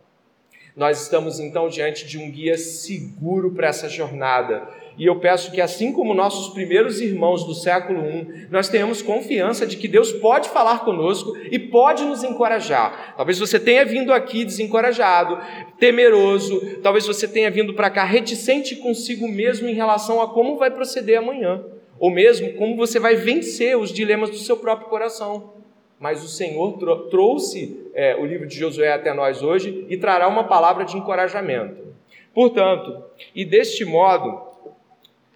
Nós 0.77 1.01
estamos 1.01 1.41
então 1.41 1.67
diante 1.67 2.07
de 2.07 2.19
um 2.19 2.31
guia 2.31 2.59
seguro 2.59 3.53
para 3.53 3.69
essa 3.69 3.89
jornada 3.89 4.69
e 4.99 5.07
eu 5.07 5.19
peço 5.19 5.51
que, 5.51 5.61
assim 5.61 5.93
como 5.93 6.15
nossos 6.15 6.53
primeiros 6.53 7.01
irmãos 7.01 7.45
do 7.45 7.55
século 7.55 8.01
I, 8.09 8.47
nós 8.51 8.69
tenhamos 8.69 9.01
confiança 9.01 9.67
de 9.67 9.77
que 9.77 9.89
Deus 9.89 10.13
pode 10.13 10.49
falar 10.51 10.85
conosco 10.85 11.37
e 11.51 11.59
pode 11.59 12.05
nos 12.05 12.23
encorajar. 12.23 13.15
Talvez 13.17 13.39
você 13.39 13.59
tenha 13.59 13.85
vindo 13.85 14.13
aqui 14.13 14.45
desencorajado, 14.45 15.39
temeroso, 15.79 16.79
talvez 16.83 17.07
você 17.07 17.27
tenha 17.27 17.51
vindo 17.51 17.75
para 17.75 17.91
cá 17.91 18.05
reticente 18.05 18.77
consigo 18.77 19.27
mesmo 19.27 19.69
em 19.69 19.75
relação 19.75 20.21
a 20.21 20.29
como 20.29 20.57
vai 20.57 20.71
proceder 20.71 21.19
amanhã, 21.19 21.65
ou 21.99 22.11
mesmo 22.11 22.53
como 22.55 22.77
você 22.77 22.99
vai 22.99 23.17
vencer 23.17 23.77
os 23.77 23.93
dilemas 23.93 24.31
do 24.31 24.37
seu 24.37 24.57
próprio 24.57 24.89
coração. 24.89 25.55
Mas 25.99 26.23
o 26.25 26.29
Senhor 26.29 26.79
trouxe 27.09 27.81
é, 27.95 28.17
o 28.17 28.27
livro 28.27 28.47
de 28.47 28.59
Josué 28.59 28.93
até 28.93 29.15
nós 29.15 29.41
hoje 29.41 29.87
e 29.89 29.97
trará 29.97 30.27
uma 30.27 30.45
palavra 30.45 30.85
de 30.85 30.97
encorajamento. 30.97 31.93
Portanto, 32.35 33.05
e 33.35 33.45
deste 33.45 33.85
modo, 33.85 34.52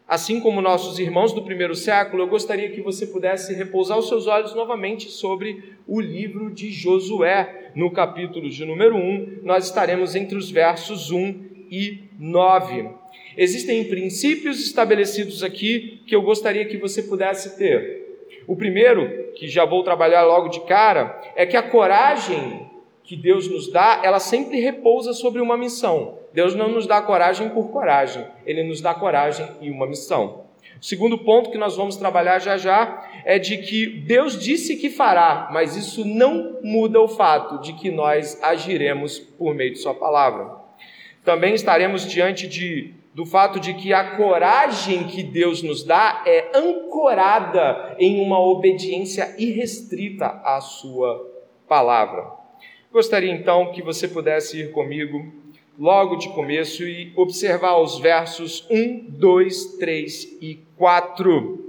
Assim 0.09 0.39
como 0.39 0.61
nossos 0.61 1.01
irmãos 1.01 1.33
do 1.33 1.43
primeiro 1.43 1.75
século, 1.75 2.23
eu 2.23 2.29
gostaria 2.29 2.71
que 2.71 2.81
você 2.81 3.09
pudesse 3.09 3.53
repousar 3.55 3.99
os 3.99 4.07
seus 4.07 4.29
olhos 4.29 4.55
novamente 4.55 5.11
sobre 5.11 5.75
o 5.85 6.01
livro 6.01 6.49
de 6.49 6.71
Josué. 6.71 7.73
No 7.75 7.91
capítulo 7.91 8.49
de 8.49 8.65
número 8.65 8.95
1, 8.95 9.41
nós 9.43 9.65
estaremos 9.65 10.15
entre 10.15 10.39
os 10.39 10.49
versos 10.49 11.11
1 11.11 11.67
e 11.69 12.05
9. 12.21 12.89
Existem 13.37 13.83
princípios 13.85 14.65
estabelecidos 14.65 15.43
aqui 15.43 16.01
que 16.07 16.15
eu 16.15 16.23
gostaria 16.23 16.65
que 16.67 16.77
você 16.77 17.03
pudesse 17.03 17.59
ter. 17.59 18.07
O 18.47 18.55
primeiro, 18.55 19.33
que 19.35 19.49
já 19.49 19.65
vou 19.65 19.83
trabalhar 19.83 20.23
logo 20.23 20.49
de 20.49 20.61
cara, 20.67 21.21
é 21.35 21.45
que 21.45 21.57
a 21.57 21.63
coragem 21.65 22.65
que 23.03 23.17
Deus 23.17 23.49
nos 23.49 23.71
dá, 23.73 24.01
ela 24.05 24.21
sempre 24.21 24.61
repousa 24.61 25.13
sobre 25.13 25.41
uma 25.41 25.57
missão. 25.57 26.19
Deus 26.37 26.55
não 26.55 26.69
nos 26.69 26.87
dá 26.87 27.01
coragem 27.01 27.49
por 27.49 27.71
coragem, 27.71 28.27
Ele 28.45 28.63
nos 28.63 28.83
dá 28.83 28.93
coragem 28.93 29.49
e 29.63 29.71
uma 29.71 29.87
missão. 29.87 30.45
O 30.79 30.85
segundo 30.85 31.17
ponto 31.17 31.51
que 31.51 31.57
nós 31.57 31.79
vamos 31.79 31.97
trabalhar 31.97 32.41
já 32.41 32.59
já 32.59 33.09
é 33.25 33.39
de 33.39 33.57
que 33.57 33.87
Deus 33.87 34.39
disse 34.39 34.77
que 34.77 34.91
fará, 34.91 35.49
mas 35.51 35.75
isso 35.75 36.05
não 36.05 36.59
muda 36.63 37.01
o 37.01 37.09
fato 37.09 37.63
de 37.63 37.73
que 37.73 37.91
nós 37.91 38.39
agiremos 38.43 39.19
por 39.19 39.55
meio 39.55 39.73
de 39.73 39.79
Sua 39.79 39.95
palavra. 39.95 40.57
Também 41.25 41.55
estaremos 41.55 42.07
diante 42.07 42.47
de, 42.47 42.93
do 43.15 43.25
fato 43.25 43.59
de 43.59 43.73
que 43.73 43.95
a 43.95 44.19
coragem 44.19 45.05
que 45.05 45.23
Deus 45.23 45.63
nos 45.63 45.85
dá 45.85 46.23
é 46.27 46.51
ancorada 46.55 47.97
em 47.99 48.21
uma 48.21 48.39
obediência 48.39 49.35
irrestrita 49.39 50.27
à 50.45 50.61
Sua 50.61 51.33
palavra. 51.67 52.31
Gostaria 52.93 53.33
então 53.33 53.73
que 53.73 53.81
você 53.81 54.07
pudesse 54.07 54.61
ir 54.61 54.73
comigo 54.73 55.46
logo 55.79 56.17
de 56.17 56.29
começo 56.31 56.83
e 56.83 57.13
observar 57.17 57.79
os 57.79 57.99
versos 57.99 58.67
1, 58.71 59.07
2, 59.11 59.77
3 59.79 60.39
e 60.41 60.61
4. 60.77 61.65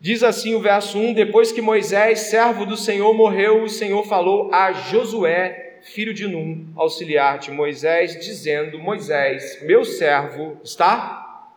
Diz 0.00 0.22
assim 0.22 0.54
o 0.54 0.60
verso 0.60 0.98
1: 0.98 1.14
Depois 1.14 1.50
que 1.50 1.62
Moisés, 1.62 2.20
servo 2.20 2.66
do 2.66 2.76
Senhor, 2.76 3.12
morreu, 3.14 3.62
o 3.62 3.68
Senhor 3.68 4.04
falou 4.04 4.52
a 4.52 4.72
Josué, 4.72 5.80
filho 5.82 6.12
de 6.12 6.26
Num, 6.26 6.66
auxiliar 6.76 7.38
de 7.38 7.50
Moisés, 7.50 8.18
dizendo: 8.20 8.78
Moisés, 8.78 9.62
meu 9.62 9.84
servo, 9.84 10.60
está 10.62 11.50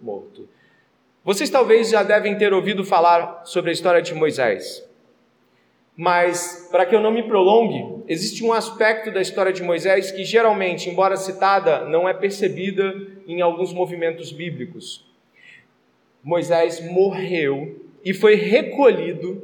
morto. 0.00 0.48
Vocês 1.24 1.50
talvez 1.50 1.90
já 1.90 2.02
devem 2.02 2.36
ter 2.38 2.52
ouvido 2.52 2.84
falar 2.84 3.42
sobre 3.44 3.70
a 3.70 3.72
história 3.72 4.00
de 4.00 4.14
Moisés. 4.14 4.86
Mas, 5.96 6.68
para 6.70 6.84
que 6.84 6.94
eu 6.94 7.00
não 7.00 7.10
me 7.10 7.22
prolongue, 7.22 8.02
existe 8.06 8.44
um 8.44 8.52
aspecto 8.52 9.10
da 9.10 9.22
história 9.22 9.52
de 9.52 9.62
Moisés 9.62 10.10
que, 10.10 10.24
geralmente, 10.24 10.90
embora 10.90 11.16
citada, 11.16 11.86
não 11.86 12.06
é 12.06 12.12
percebida 12.12 12.94
em 13.26 13.40
alguns 13.40 13.72
movimentos 13.72 14.30
bíblicos. 14.30 15.06
Moisés 16.22 16.80
morreu 16.90 17.80
e 18.04 18.12
foi 18.12 18.34
recolhido 18.34 19.42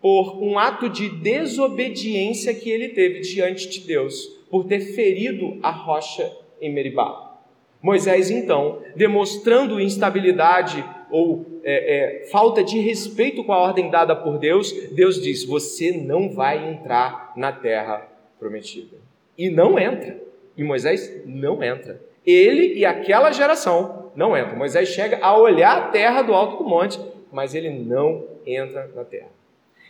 por 0.00 0.42
um 0.42 0.58
ato 0.58 0.90
de 0.90 1.08
desobediência 1.08 2.54
que 2.54 2.70
ele 2.70 2.90
teve 2.90 3.20
diante 3.20 3.68
de 3.68 3.80
Deus, 3.80 4.26
por 4.50 4.64
ter 4.64 4.80
ferido 4.80 5.58
a 5.62 5.70
rocha 5.70 6.30
em 6.60 6.72
Meribá. 6.72 7.38
Moisés, 7.82 8.30
então, 8.30 8.82
demonstrando 8.94 9.80
instabilidade 9.80 10.84
ou 11.10 11.55
é, 11.68 12.22
é, 12.22 12.26
falta 12.26 12.62
de 12.62 12.78
respeito 12.78 13.42
com 13.42 13.52
a 13.52 13.58
ordem 13.58 13.90
dada 13.90 14.14
por 14.14 14.38
Deus, 14.38 14.72
Deus 14.92 15.20
diz: 15.20 15.44
Você 15.44 15.90
não 15.90 16.30
vai 16.30 16.70
entrar 16.70 17.32
na 17.36 17.50
terra 17.50 18.06
prometida. 18.38 18.96
E 19.36 19.50
não 19.50 19.76
entra. 19.76 20.16
E 20.56 20.62
Moisés 20.62 21.24
não 21.26 21.64
entra. 21.64 22.00
Ele 22.24 22.74
e 22.74 22.86
aquela 22.86 23.32
geração 23.32 24.12
não 24.14 24.38
entram. 24.38 24.56
Moisés 24.56 24.90
chega 24.90 25.18
a 25.20 25.36
olhar 25.36 25.76
a 25.76 25.88
terra 25.88 26.22
do 26.22 26.32
alto 26.32 26.62
do 26.62 26.68
monte, 26.68 27.00
mas 27.32 27.52
ele 27.52 27.70
não 27.70 28.24
entra 28.46 28.88
na 28.94 29.02
terra. 29.02 29.28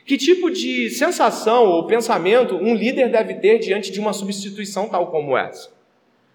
Que 0.07 0.17
tipo 0.17 0.51
de 0.51 0.89
sensação 0.89 1.67
ou 1.67 1.87
pensamento 1.87 2.57
um 2.57 2.75
líder 2.75 3.11
deve 3.11 3.35
ter 3.35 3.59
diante 3.59 3.93
de 3.93 4.01
uma 4.01 4.15
substituição 4.15 4.89
tal 4.89 5.09
como 5.09 5.37
essa? 5.37 5.71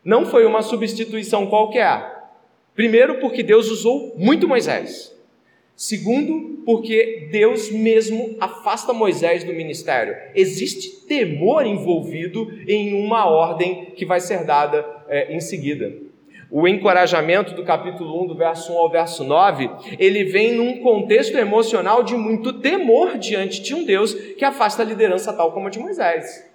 Não 0.05 0.23
foi 0.23 0.45
uma 0.45 0.61
substituição 0.61 1.47
qualquer. 1.47 2.29
Primeiro, 2.75 3.19
porque 3.19 3.41
Deus 3.41 3.69
usou 3.69 4.13
muito 4.17 4.47
Moisés. 4.47 5.19
Segundo, 5.75 6.61
porque 6.65 7.29
Deus 7.31 7.71
mesmo 7.71 8.35
afasta 8.39 8.93
Moisés 8.93 9.43
do 9.43 9.53
ministério. 9.53 10.15
Existe 10.35 11.05
temor 11.07 11.65
envolvido 11.65 12.51
em 12.67 12.93
uma 12.93 13.25
ordem 13.25 13.87
que 13.95 14.05
vai 14.05 14.19
ser 14.19 14.45
dada 14.45 14.85
é, 15.07 15.33
em 15.35 15.39
seguida. 15.39 15.91
O 16.51 16.67
encorajamento 16.67 17.53
do 17.55 17.63
capítulo 17.63 18.23
1, 18.23 18.27
do 18.27 18.35
verso 18.35 18.73
1 18.73 18.77
ao 18.77 18.89
verso 18.89 19.23
9, 19.23 19.69
ele 19.97 20.25
vem 20.25 20.53
num 20.53 20.81
contexto 20.81 21.37
emocional 21.37 22.03
de 22.03 22.15
muito 22.15 22.59
temor 22.59 23.17
diante 23.17 23.61
de 23.61 23.73
um 23.73 23.85
Deus 23.85 24.13
que 24.13 24.43
afasta 24.43 24.81
a 24.81 24.85
liderança 24.85 25.31
tal 25.31 25.53
como 25.53 25.67
a 25.67 25.69
de 25.69 25.79
Moisés. 25.79 26.45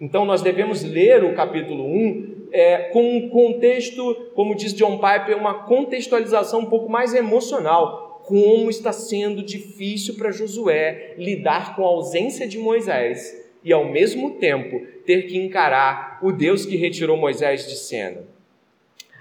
Então 0.00 0.24
nós 0.24 0.42
devemos 0.42 0.82
ler 0.82 1.22
o 1.22 1.34
capítulo 1.34 1.84
1 1.84 2.48
é, 2.50 2.78
com 2.92 3.16
um 3.16 3.28
contexto, 3.28 4.30
como 4.34 4.56
diz 4.56 4.74
John 4.74 4.98
Piper, 4.98 5.38
uma 5.38 5.54
contextualização 5.64 6.60
um 6.60 6.66
pouco 6.66 6.90
mais 6.90 7.14
emocional. 7.14 8.03
Como 8.24 8.70
está 8.70 8.92
sendo 8.92 9.42
difícil 9.42 10.14
para 10.14 10.32
Josué 10.32 11.14
lidar 11.18 11.76
com 11.76 11.84
a 11.84 11.88
ausência 11.88 12.46
de 12.46 12.58
Moisés 12.58 13.34
e, 13.62 13.72
ao 13.72 13.84
mesmo 13.90 14.32
tempo, 14.38 14.80
ter 15.04 15.26
que 15.26 15.36
encarar 15.36 16.18
o 16.22 16.32
Deus 16.32 16.64
que 16.64 16.76
retirou 16.76 17.16
Moisés 17.16 17.66
de 17.68 17.76
cena. 17.76 18.22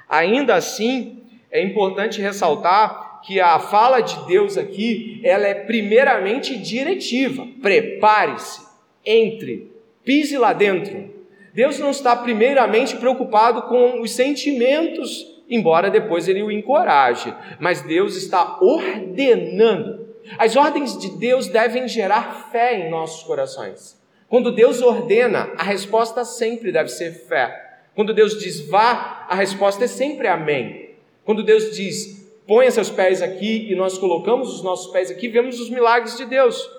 Ainda 0.08 0.56
assim, 0.56 1.22
é 1.52 1.62
importante 1.62 2.22
ressaltar 2.22 3.22
que 3.26 3.40
a 3.40 3.60
fala 3.60 4.02
de 4.02 4.26
Deus 4.26 4.58
aqui, 4.58 5.20
ela 5.24 5.48
é 5.48 5.54
primeiramente 5.54 6.58
diretiva. 6.58 7.48
Prepare-se, 7.62 8.62
entre, 9.06 9.72
pise 10.04 10.38
lá 10.38 10.54
dentro. 10.54 11.14
Deus 11.54 11.80
não 11.80 11.92
está 11.92 12.16
primeiramente 12.16 12.96
preocupado 12.98 13.64
com 13.64 14.02
os 14.02 14.12
sentimentos, 14.12 15.33
embora 15.50 15.90
depois 15.90 16.28
ele 16.28 16.44
o 16.44 16.52
encoraje, 16.52 17.34
mas 17.60 17.82
Deus 17.82 18.16
está 18.16 18.60
ordenando. 18.62 20.08
As 20.38 20.56
ordens 20.56 20.98
de 20.98 21.10
Deus 21.18 21.48
devem 21.48 21.88
gerar 21.88 22.50
fé 22.52 22.80
em 22.80 22.90
nossos 22.90 23.24
corações. 23.24 24.02
Quando 24.28 24.52
Deus 24.52 24.82
ordena, 24.82 25.52
a 25.58 25.64
resposta 25.64 26.26
sempre 26.26 26.72
deve 26.72 26.90
ser 26.90 27.12
fé. 27.28 27.82
Quando 27.94 28.14
Deus 28.14 28.40
diz 28.40 28.68
vá, 28.68 29.28
a 29.30 29.36
resposta 29.36 29.84
é 29.84 29.88
sempre 29.88 30.28
amém. 30.28 30.96
Quando 31.24 31.44
Deus 31.44 31.76
diz 31.76 32.24
ponha 32.48 32.72
seus 32.72 32.90
pés 32.90 33.22
aqui 33.22 33.72
e 33.72 33.76
nós 33.76 33.98
colocamos 33.98 34.54
os 34.54 34.64
nossos 34.64 34.92
pés 34.92 35.12
aqui, 35.12 35.28
vemos 35.28 35.60
os 35.60 35.70
milagres 35.70 36.18
de 36.18 36.26
Deus. 36.26 36.70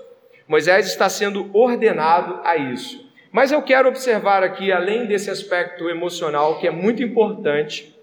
Moisés 0.46 0.86
está 0.86 1.08
sendo 1.08 1.48
ordenado 1.56 2.40
a 2.44 2.56
isso. 2.56 3.08
Mas 3.32 3.50
eu 3.50 3.62
quero 3.62 3.88
observar 3.88 4.42
aqui, 4.42 4.70
além 4.70 5.06
desse 5.06 5.30
aspecto 5.30 5.88
emocional, 5.88 6.58
que 6.60 6.66
é 6.66 6.70
muito 6.70 7.02
importante, 7.02 7.93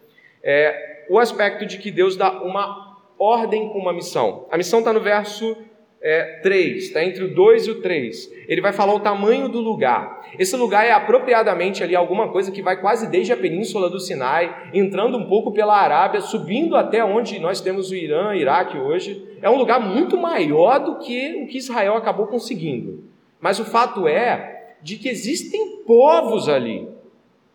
é 0.43 1.05
o 1.09 1.19
aspecto 1.19 1.65
de 1.65 1.77
que 1.77 1.91
Deus 1.91 2.15
dá 2.15 2.41
uma 2.41 2.97
ordem 3.17 3.69
com 3.69 3.79
uma 3.79 3.93
missão. 3.93 4.45
A 4.49 4.57
missão 4.57 4.79
está 4.79 4.91
no 4.91 4.99
verso 4.99 5.55
é, 6.01 6.39
3, 6.41 6.85
está 6.85 7.03
entre 7.03 7.23
o 7.23 7.35
2 7.35 7.67
e 7.67 7.71
o 7.71 7.81
3. 7.81 8.31
Ele 8.47 8.61
vai 8.61 8.73
falar 8.73 8.95
o 8.95 8.99
tamanho 8.99 9.47
do 9.47 9.59
lugar. 9.59 10.25
Esse 10.39 10.55
lugar 10.55 10.85
é 10.85 10.91
apropriadamente 10.91 11.83
ali 11.83 11.95
alguma 11.95 12.29
coisa 12.29 12.51
que 12.51 12.61
vai 12.61 12.79
quase 12.79 13.09
desde 13.09 13.31
a 13.31 13.37
península 13.37 13.89
do 13.89 13.99
Sinai, 13.99 14.71
entrando 14.73 15.17
um 15.17 15.27
pouco 15.27 15.51
pela 15.51 15.77
Arábia, 15.77 16.21
subindo 16.21 16.75
até 16.75 17.03
onde 17.05 17.39
nós 17.39 17.61
temos 17.61 17.91
o 17.91 17.95
Irã, 17.95 18.35
Iraque 18.35 18.77
hoje. 18.77 19.23
É 19.41 19.49
um 19.49 19.57
lugar 19.57 19.79
muito 19.79 20.17
maior 20.17 20.79
do 20.79 20.97
que 20.97 21.43
o 21.43 21.47
que 21.47 21.57
Israel 21.57 21.95
acabou 21.95 22.25
conseguindo. 22.27 23.03
Mas 23.39 23.59
o 23.59 23.65
fato 23.65 24.07
é 24.07 24.75
de 24.81 24.97
que 24.97 25.09
existem 25.09 25.83
povos 25.85 26.49
ali. 26.49 26.87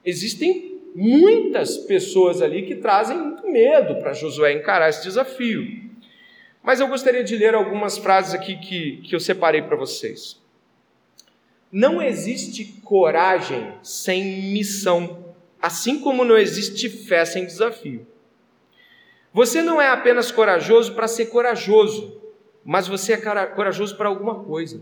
Existem 0.05 0.66
muitas 0.97 1.77
pessoas 1.77 2.41
ali 2.41 2.63
que 2.63 2.75
trazem 2.75 3.19
muito 3.19 3.47
medo 3.47 3.97
para 3.97 4.15
Josué 4.15 4.55
encarar 4.55 4.89
esse 4.89 5.03
desafio. 5.03 5.85
Mas 6.63 6.81
eu 6.81 6.89
gostaria 6.89 7.23
de 7.23 7.37
ler 7.37 7.55
algumas 7.55 7.99
frases 7.99 8.33
aqui 8.33 8.57
que, 8.57 9.03
que 9.03 9.15
eu 9.15 9.21
separei 9.21 9.61
para 9.61 9.77
vocês. 9.77 10.41
Não 11.71 12.01
existe 12.01 12.81
coragem 12.83 13.75
sem 13.83 14.51
missão, 14.51 15.35
assim 15.61 16.01
como 16.01 16.25
não 16.25 16.39
existe 16.39 16.89
fé 16.89 17.27
sem 17.27 17.45
desafio. 17.45 18.07
Você 19.35 19.61
não 19.61 19.79
é 19.81 19.89
apenas 19.89 20.33
corajoso 20.33 20.95
para 20.95 21.07
ser 21.07 21.27
corajoso, 21.27 22.23
mas 22.65 22.89
você 22.89 23.13
é 23.13 23.47
corajoso 23.49 23.95
para 23.99 24.09
alguma 24.09 24.43
coisa. 24.43 24.81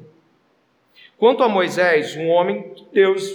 Quanto 1.18 1.42
a 1.42 1.48
Moisés, 1.48 2.14
um 2.16 2.28
homem 2.28 2.72
de 2.72 2.84
Deus, 2.92 3.28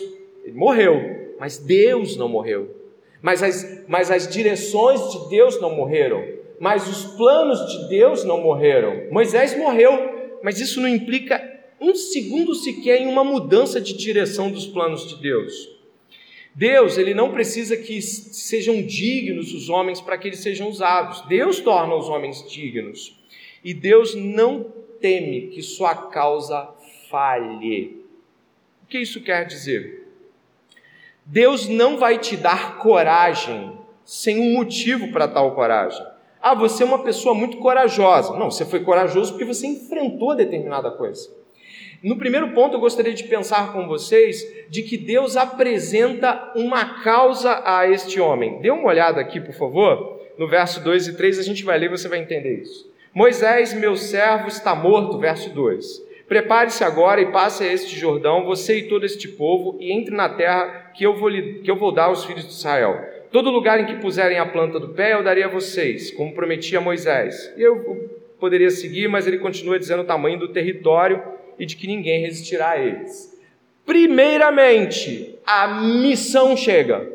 ele 0.45 0.55
morreu, 0.55 1.18
mas 1.39 1.57
Deus 1.57 2.17
não 2.17 2.27
morreu. 2.27 2.75
Mas 3.21 3.41
as, 3.43 3.83
mas 3.87 4.11
as 4.11 4.27
direções 4.27 5.11
de 5.11 5.29
Deus 5.29 5.59
não 5.59 5.75
morreram 5.75 6.39
mas 6.59 6.87
os 6.87 7.15
planos 7.15 7.71
de 7.71 7.87
Deus 7.87 8.23
não 8.23 8.41
morreram. 8.41 9.09
Moisés 9.11 9.57
morreu, 9.57 10.39
mas 10.43 10.59
isso 10.59 10.81
não 10.81 10.89
implica 10.89 11.41
um 11.79 11.95
segundo 11.95 12.53
sequer 12.53 13.01
em 13.01 13.07
uma 13.07 13.23
mudança 13.23 13.79
de 13.79 13.93
direção 13.93 14.51
dos 14.51 14.67
planos 14.67 15.07
de 15.07 15.15
Deus. 15.15 15.79
Deus, 16.53 16.97
ele 16.97 17.13
não 17.13 17.31
precisa 17.31 17.77
que 17.77 18.01
sejam 18.01 18.81
dignos 18.81 19.53
os 19.53 19.69
homens 19.69 20.01
para 20.01 20.17
que 20.17 20.27
eles 20.27 20.39
sejam 20.39 20.67
usados. 20.67 21.21
Deus 21.27 21.59
torna 21.61 21.95
os 21.95 22.09
homens 22.09 22.45
dignos. 22.51 23.17
E 23.63 23.73
Deus 23.73 24.13
não 24.13 24.65
teme 24.99 25.47
que 25.47 25.61
sua 25.61 25.95
causa 25.95 26.69
falhe. 27.09 28.03
O 28.83 28.87
que 28.87 28.99
isso 28.99 29.21
quer 29.21 29.45
dizer? 29.45 30.08
Deus 31.31 31.67
não 31.67 31.99
vai 31.99 32.17
te 32.17 32.35
dar 32.35 32.79
coragem 32.79 33.77
sem 34.03 34.39
um 34.39 34.55
motivo 34.55 35.11
para 35.11 35.27
tal 35.27 35.53
coragem. 35.53 36.03
Ah, 36.41 36.55
você 36.55 36.81
é 36.81 36.85
uma 36.87 37.03
pessoa 37.03 37.35
muito 37.35 37.57
corajosa. 37.57 38.35
Não, 38.35 38.49
você 38.49 38.65
foi 38.65 38.79
corajoso 38.79 39.33
porque 39.33 39.45
você 39.45 39.67
enfrentou 39.67 40.35
determinada 40.35 40.89
coisa. 40.89 41.29
No 42.01 42.17
primeiro 42.17 42.51
ponto, 42.53 42.77
eu 42.77 42.79
gostaria 42.79 43.13
de 43.13 43.25
pensar 43.25 43.71
com 43.73 43.87
vocês 43.87 44.43
de 44.71 44.81
que 44.81 44.97
Deus 44.97 45.37
apresenta 45.37 46.51
uma 46.55 47.03
causa 47.03 47.61
a 47.63 47.87
este 47.87 48.19
homem. 48.19 48.59
Dê 48.59 48.71
uma 48.71 48.87
olhada 48.87 49.21
aqui, 49.21 49.39
por 49.39 49.53
favor. 49.53 50.19
No 50.35 50.47
verso 50.47 50.83
2 50.83 51.09
e 51.09 51.13
3 51.15 51.37
a 51.37 51.43
gente 51.43 51.63
vai 51.63 51.77
ler 51.77 51.87
e 51.87 51.97
você 51.97 52.07
vai 52.07 52.17
entender 52.17 52.61
isso. 52.61 52.91
Moisés, 53.13 53.71
meu 53.75 53.95
servo, 53.95 54.47
está 54.47 54.73
morto, 54.73 55.19
verso 55.19 55.51
2. 55.51 56.08
Prepare-se 56.29 56.83
agora 56.83 57.19
e 57.19 57.31
passe 57.31 57.63
a 57.63 57.73
este 57.73 57.99
Jordão, 57.99 58.45
você 58.45 58.77
e 58.77 58.87
todo 58.87 59.03
este 59.03 59.27
povo, 59.27 59.75
e 59.81 59.91
entre 59.91 60.15
na 60.15 60.29
terra 60.29 60.91
que 60.95 61.03
eu 61.03 61.17
vou, 61.17 61.31
que 61.31 61.65
eu 61.65 61.75
vou 61.75 61.91
dar 61.91 62.05
aos 62.05 62.23
filhos 62.23 62.45
de 62.45 62.53
Israel. 62.53 63.03
Todo 63.31 63.49
lugar 63.49 63.79
em 63.79 63.87
que 63.87 63.95
puserem 63.95 64.37
a 64.37 64.45
planta 64.45 64.79
do 64.79 64.89
pé 64.89 65.13
eu 65.15 65.23
daria 65.23 65.47
a 65.47 65.49
vocês, 65.49 66.11
como 66.11 66.35
prometi 66.35 66.77
a 66.77 66.81
Moisés. 66.81 67.51
Eu 67.57 68.11
poderia 68.39 68.69
seguir, 68.69 69.07
mas 69.07 69.25
ele 69.25 69.39
continua 69.39 69.79
dizendo 69.79 70.03
o 70.03 70.05
tamanho 70.05 70.37
do 70.37 70.49
território 70.49 71.19
e 71.57 71.65
de 71.65 71.75
que 71.75 71.87
ninguém 71.87 72.21
resistirá 72.21 72.69
a 72.69 72.79
eles. 72.79 73.35
Primeiramente, 73.83 75.35
a 75.43 75.81
missão 75.81 76.55
chega. 76.55 77.11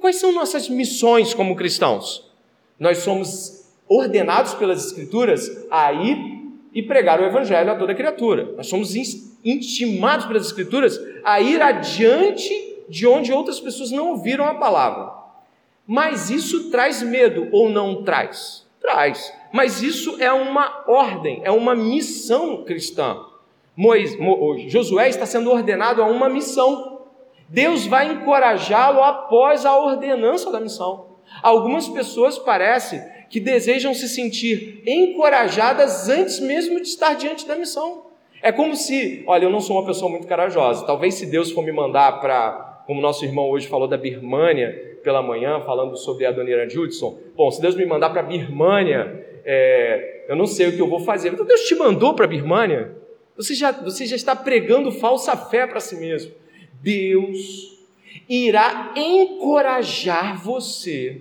Quais 0.00 0.16
são 0.16 0.32
nossas 0.32 0.68
missões 0.68 1.32
como 1.32 1.56
cristãos? 1.56 2.30
Nós 2.78 2.98
somos 2.98 3.66
ordenados 3.88 4.52
pelas 4.52 4.84
Escrituras 4.84 5.66
a 5.70 5.94
ir 5.94 6.45
e 6.76 6.82
pregar 6.82 7.18
o 7.18 7.24
Evangelho 7.24 7.72
a 7.72 7.74
toda 7.74 7.94
criatura. 7.94 8.52
Nós 8.54 8.66
somos 8.66 8.94
intimados 9.42 10.26
pelas 10.26 10.44
Escrituras 10.44 11.00
a 11.24 11.40
ir 11.40 11.62
adiante 11.62 12.52
de 12.86 13.06
onde 13.06 13.32
outras 13.32 13.58
pessoas 13.58 13.90
não 13.90 14.10
ouviram 14.10 14.44
a 14.44 14.56
palavra. 14.56 15.10
Mas 15.86 16.28
isso 16.28 16.70
traz 16.70 17.02
medo 17.02 17.48
ou 17.50 17.70
não 17.70 18.02
traz? 18.02 18.66
Traz. 18.78 19.32
Mas 19.54 19.80
isso 19.82 20.18
é 20.20 20.30
uma 20.30 20.84
ordem, 20.86 21.40
é 21.44 21.50
uma 21.50 21.74
missão 21.74 22.62
cristã. 22.62 23.24
Moisés, 23.74 24.18
Josué 24.70 25.08
está 25.08 25.24
sendo 25.24 25.50
ordenado 25.50 26.02
a 26.02 26.06
uma 26.06 26.28
missão. 26.28 27.06
Deus 27.48 27.86
vai 27.86 28.12
encorajá-lo 28.12 29.02
após 29.02 29.64
a 29.64 29.74
ordenança 29.78 30.52
da 30.52 30.60
missão. 30.60 31.06
Algumas 31.42 31.88
pessoas 31.88 32.38
parece 32.38 33.02
que 33.28 33.40
desejam 33.40 33.92
se 33.94 34.08
sentir 34.08 34.82
encorajadas 34.86 36.08
antes 36.08 36.40
mesmo 36.40 36.80
de 36.80 36.88
estar 36.88 37.14
diante 37.14 37.46
da 37.46 37.56
missão. 37.56 38.06
É 38.42 38.52
como 38.52 38.76
se, 38.76 39.24
olha, 39.26 39.44
eu 39.44 39.50
não 39.50 39.60
sou 39.60 39.76
uma 39.76 39.86
pessoa 39.86 40.10
muito 40.10 40.26
corajosa. 40.26 40.86
Talvez 40.86 41.14
se 41.14 41.26
Deus 41.26 41.50
for 41.50 41.64
me 41.64 41.72
mandar 41.72 42.20
para 42.20 42.66
como 42.86 43.00
nosso 43.00 43.24
irmão 43.24 43.50
hoje 43.50 43.66
falou 43.66 43.88
da 43.88 43.96
Birmânia 43.96 44.98
pela 45.02 45.20
manhã, 45.20 45.60
falando 45.60 45.96
sobre 45.96 46.24
a 46.24 46.30
Dona 46.30 46.68
Judson. 46.68 47.18
Bom, 47.34 47.50
se 47.50 47.60
Deus 47.60 47.74
me 47.74 47.84
mandar 47.84 48.10
para 48.10 48.20
a 48.20 48.24
Birmânia, 48.24 49.26
é, 49.44 50.24
eu 50.28 50.36
não 50.36 50.46
sei 50.46 50.68
o 50.68 50.72
que 50.72 50.80
eu 50.80 50.88
vou 50.88 51.00
fazer. 51.00 51.32
Então 51.32 51.44
Deus 51.44 51.62
te 51.62 51.74
mandou 51.74 52.14
para 52.14 52.24
a 52.24 52.28
Birmânia? 52.28 52.96
Você 53.36 53.54
já, 53.54 53.72
você 53.72 54.06
já 54.06 54.16
está 54.16 54.36
pregando 54.36 54.92
falsa 54.92 55.36
fé 55.36 55.66
para 55.66 55.80
si 55.80 55.96
mesmo. 55.96 56.32
Deus 56.80 57.76
irá 58.28 58.94
encorajar 58.96 60.42
você, 60.42 61.20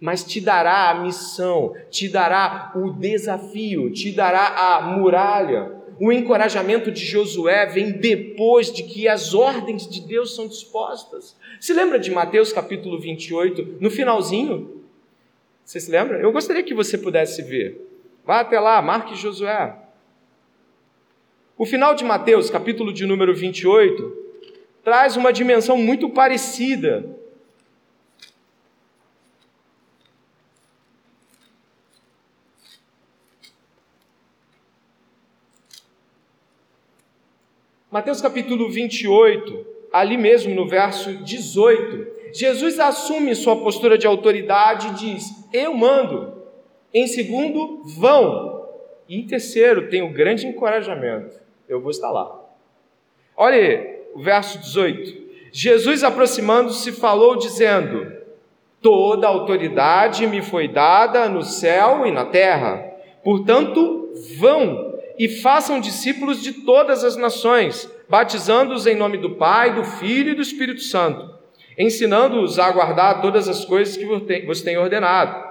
mas 0.00 0.24
te 0.24 0.40
dará 0.40 0.90
a 0.90 1.02
missão, 1.02 1.74
te 1.90 2.08
dará 2.08 2.72
o 2.74 2.90
desafio, 2.90 3.90
te 3.90 4.12
dará 4.12 4.76
a 4.76 4.82
muralha. 4.82 5.76
o 6.00 6.12
encorajamento 6.12 6.92
de 6.92 7.04
Josué 7.04 7.66
vem 7.66 7.90
depois 7.90 8.72
de 8.72 8.84
que 8.84 9.08
as 9.08 9.34
ordens 9.34 9.88
de 9.88 10.00
Deus 10.00 10.36
são 10.36 10.46
dispostas. 10.46 11.36
Se 11.60 11.72
lembra 11.72 11.98
de 11.98 12.08
Mateus 12.12 12.52
capítulo 12.52 13.00
28, 13.00 13.78
no 13.80 13.90
finalzinho? 13.90 14.84
Você 15.64 15.80
se 15.80 15.90
lembra? 15.90 16.20
Eu 16.20 16.30
gostaria 16.30 16.62
que 16.62 16.72
você 16.72 16.96
pudesse 16.96 17.42
ver. 17.42 17.84
Vá 18.24 18.40
até 18.40 18.60
lá, 18.60 18.80
marque 18.80 19.16
Josué. 19.16 19.74
O 21.56 21.66
final 21.66 21.96
de 21.96 22.04
Mateus, 22.04 22.48
capítulo 22.48 22.92
de 22.92 23.04
número 23.04 23.34
28, 23.34 24.16
traz 24.84 25.16
uma 25.16 25.32
dimensão 25.32 25.76
muito 25.76 26.08
parecida 26.08 27.17
Mateus 37.90 38.20
capítulo 38.20 38.68
28, 38.68 39.66
ali 39.90 40.18
mesmo 40.18 40.54
no 40.54 40.68
verso 40.68 41.10
18, 41.24 42.06
Jesus 42.34 42.78
assume 42.78 43.34
sua 43.34 43.56
postura 43.56 43.96
de 43.96 44.06
autoridade 44.06 44.88
e 44.88 45.14
diz: 45.14 45.48
Eu 45.54 45.72
mando. 45.72 46.34
Em 46.92 47.06
segundo, 47.06 47.82
vão. 47.98 48.66
E 49.08 49.18
em 49.18 49.26
terceiro, 49.26 49.88
tem 49.88 50.02
o 50.02 50.12
grande 50.12 50.46
encorajamento: 50.46 51.40
Eu 51.66 51.80
vou 51.80 51.90
estar 51.90 52.10
lá. 52.10 52.38
Olha 53.34 54.02
o 54.14 54.20
verso 54.20 54.58
18. 54.58 55.28
Jesus, 55.50 56.04
aproximando-se, 56.04 56.92
falou, 56.92 57.36
dizendo: 57.36 58.12
Toda 58.82 59.26
autoridade 59.26 60.26
me 60.26 60.42
foi 60.42 60.68
dada 60.68 61.26
no 61.26 61.42
céu 61.42 62.06
e 62.06 62.12
na 62.12 62.26
terra. 62.26 62.84
Portanto, 63.24 64.12
vão 64.38 64.87
e 65.18 65.28
façam 65.28 65.80
discípulos 65.80 66.40
de 66.40 66.52
todas 66.52 67.02
as 67.02 67.16
nações, 67.16 67.90
batizando-os 68.08 68.86
em 68.86 68.94
nome 68.94 69.18
do 69.18 69.34
Pai, 69.34 69.74
do 69.74 69.84
Filho 69.84 70.30
e 70.30 70.34
do 70.34 70.42
Espírito 70.42 70.80
Santo, 70.80 71.34
ensinando-os 71.76 72.58
a 72.58 72.70
guardar 72.70 73.20
todas 73.20 73.48
as 73.48 73.64
coisas 73.64 73.96
que 73.96 74.04
vos 74.46 74.62
tenho 74.62 74.80
ordenado. 74.80 75.48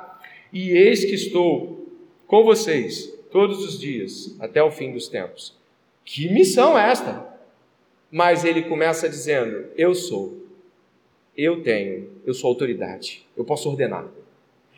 E 0.53 0.71
eis 0.71 1.03
que 1.03 1.13
estou 1.13 1.85
com 2.25 2.43
vocês 2.43 3.13
todos 3.31 3.63
os 3.63 3.77
dias, 3.77 4.35
até 4.39 4.63
o 4.63 4.71
fim 4.71 4.93
dos 4.93 5.09
tempos. 5.09 5.53
Que 6.05 6.31
missão 6.31 6.79
é 6.79 6.89
esta? 6.89 7.27
Mas 8.09 8.45
ele 8.45 8.63
começa 8.63 9.09
dizendo: 9.09 9.65
Eu 9.75 9.93
sou, 9.93 10.47
eu 11.35 11.61
tenho, 11.61 12.09
eu 12.25 12.33
sou 12.33 12.47
autoridade, 12.47 13.25
eu 13.35 13.43
posso 13.43 13.69
ordenar. 13.69 14.07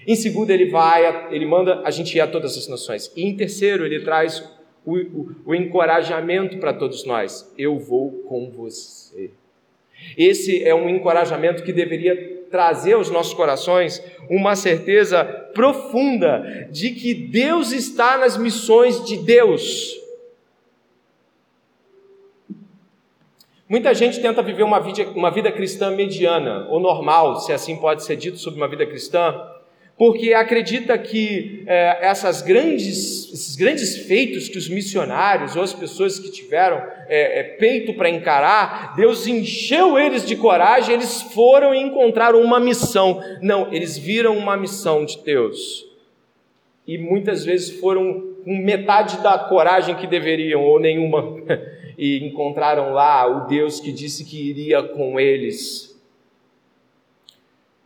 Em 0.07 0.15
segundo, 0.15 0.49
ele 0.49 0.65
vai, 0.65 1.31
ele 1.31 1.45
manda 1.45 1.81
a 1.85 1.91
gente 1.91 2.15
ir 2.15 2.21
a 2.21 2.27
todas 2.27 2.57
as 2.57 2.67
nações. 2.67 3.11
E 3.15 3.23
em 3.23 3.35
terceiro, 3.35 3.85
ele 3.85 3.99
traz 3.99 4.43
o, 4.89 4.97
o, 4.97 5.35
o 5.45 5.55
encorajamento 5.55 6.57
para 6.57 6.73
todos 6.73 7.05
nós: 7.05 7.51
eu 7.57 7.77
vou 7.77 8.11
com 8.27 8.49
você. 8.49 9.31
Esse 10.17 10.63
é 10.63 10.73
um 10.73 10.89
encorajamento 10.89 11.63
que 11.63 11.73
deveria 11.73 12.39
trazer 12.49 12.93
aos 12.93 13.11
nossos 13.11 13.33
corações 13.33 14.03
uma 14.29 14.55
certeza 14.55 15.23
profunda 15.53 16.67
de 16.71 16.91
que 16.91 17.13
Deus 17.13 17.71
está 17.71 18.17
nas 18.17 18.37
missões 18.37 19.03
de 19.05 19.17
Deus. 19.17 19.95
Muita 23.67 23.93
gente 23.93 24.19
tenta 24.19 24.41
viver 24.41 24.63
uma 24.63 24.79
vida, 24.79 25.03
uma 25.11 25.29
vida 25.29 25.51
cristã 25.51 25.91
mediana, 25.91 26.65
ou 26.69 26.79
normal, 26.79 27.39
se 27.39 27.53
assim 27.53 27.75
pode 27.75 28.03
ser 28.03 28.15
dito 28.15 28.39
sobre 28.39 28.59
uma 28.59 28.67
vida 28.67 28.83
cristã, 28.83 29.39
porque 29.99 30.33
acredita 30.33 30.97
que 30.97 31.61
é, 31.67 31.97
essas 32.07 32.41
grandes, 32.41 33.33
esses 33.33 33.57
grandes 33.57 33.97
feitos 34.07 34.47
que 34.47 34.57
os 34.57 34.69
missionários 34.69 35.57
ou 35.57 35.61
as 35.61 35.73
pessoas 35.73 36.17
que 36.17 36.31
tiveram 36.31 36.77
é, 37.09 37.41
é, 37.41 37.43
peito 37.43 37.93
para 37.93 38.09
encarar, 38.09 38.95
Deus 38.95 39.27
encheu 39.27 39.99
eles 39.99 40.25
de 40.25 40.37
coragem, 40.37 40.95
eles 40.95 41.21
foram 41.21 41.75
e 41.75 41.81
encontraram 41.81 42.41
uma 42.41 42.61
missão. 42.61 43.21
Não, 43.41 43.73
eles 43.73 43.97
viram 43.97 44.37
uma 44.37 44.55
missão 44.55 45.03
de 45.03 45.21
Deus. 45.21 45.85
E 46.87 46.97
muitas 46.97 47.43
vezes 47.43 47.77
foram 47.81 48.35
com 48.45 48.55
metade 48.55 49.21
da 49.21 49.37
coragem 49.37 49.95
que 49.95 50.07
deveriam, 50.07 50.63
ou 50.63 50.79
nenhuma, 50.79 51.43
e 51.99 52.25
encontraram 52.25 52.93
lá 52.93 53.27
o 53.27 53.47
Deus 53.47 53.81
que 53.81 53.91
disse 53.91 54.23
que 54.23 54.49
iria 54.49 54.81
com 54.81 55.19
eles 55.19 55.88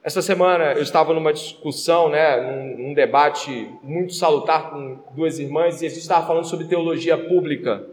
essa 0.04 0.22
semana 0.22 0.74
eu 0.74 0.84
estava 0.84 1.14
numa 1.14 1.32
discussão, 1.32 2.10
né, 2.10 2.36
num, 2.42 2.88
num, 2.88 2.94
debate 2.94 3.70
muito 3.82 4.14
salutar 4.14 4.70
com 4.70 5.00
duas 5.16 5.40
irmãs 5.40 5.82
e 5.82 5.86
a 5.86 5.90
gente 5.90 6.02
estava 6.02 6.28
falando 6.28 6.44
sobre 6.44 6.68
teologia 6.68 7.18
pública. 7.18 7.88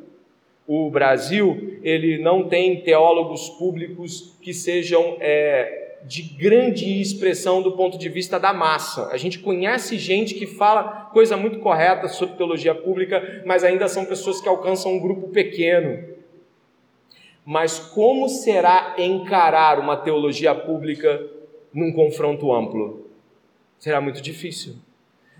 O 0.66 0.90
Brasil 0.90 1.78
ele 1.84 2.18
não 2.18 2.48
tem 2.48 2.80
teólogos 2.80 3.48
públicos 3.50 4.36
que 4.42 4.52
sejam 4.52 5.18
é, 5.20 5.98
de 6.04 6.22
grande 6.22 7.00
expressão 7.00 7.62
do 7.62 7.72
ponto 7.72 7.96
de 7.96 8.08
vista 8.08 8.40
da 8.40 8.52
massa. 8.52 9.08
A 9.12 9.16
gente 9.16 9.38
conhece 9.38 9.96
gente 9.96 10.34
que 10.34 10.48
fala 10.48 11.10
coisa 11.12 11.36
muito 11.36 11.60
correta 11.60 12.08
sobre 12.08 12.36
teologia 12.36 12.74
pública, 12.74 13.42
mas 13.46 13.62
ainda 13.62 13.86
são 13.86 14.04
pessoas 14.04 14.40
que 14.40 14.48
alcançam 14.48 14.94
um 14.94 15.00
grupo 15.00 15.28
pequeno. 15.28 16.10
Mas 17.44 17.78
como 17.78 18.28
será 18.28 18.96
encarar 18.98 19.78
uma 19.78 19.96
teologia 19.96 20.54
pública 20.54 21.38
num 21.72 21.92
confronto 21.92 22.52
amplo? 22.52 23.06
Será 23.78 24.00
muito 24.00 24.20
difícil. 24.20 24.74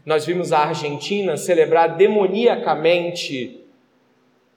Nós 0.05 0.25
vimos 0.25 0.53
a 0.53 0.61
Argentina 0.61 1.37
celebrar 1.37 1.97
demoniacamente 1.97 3.61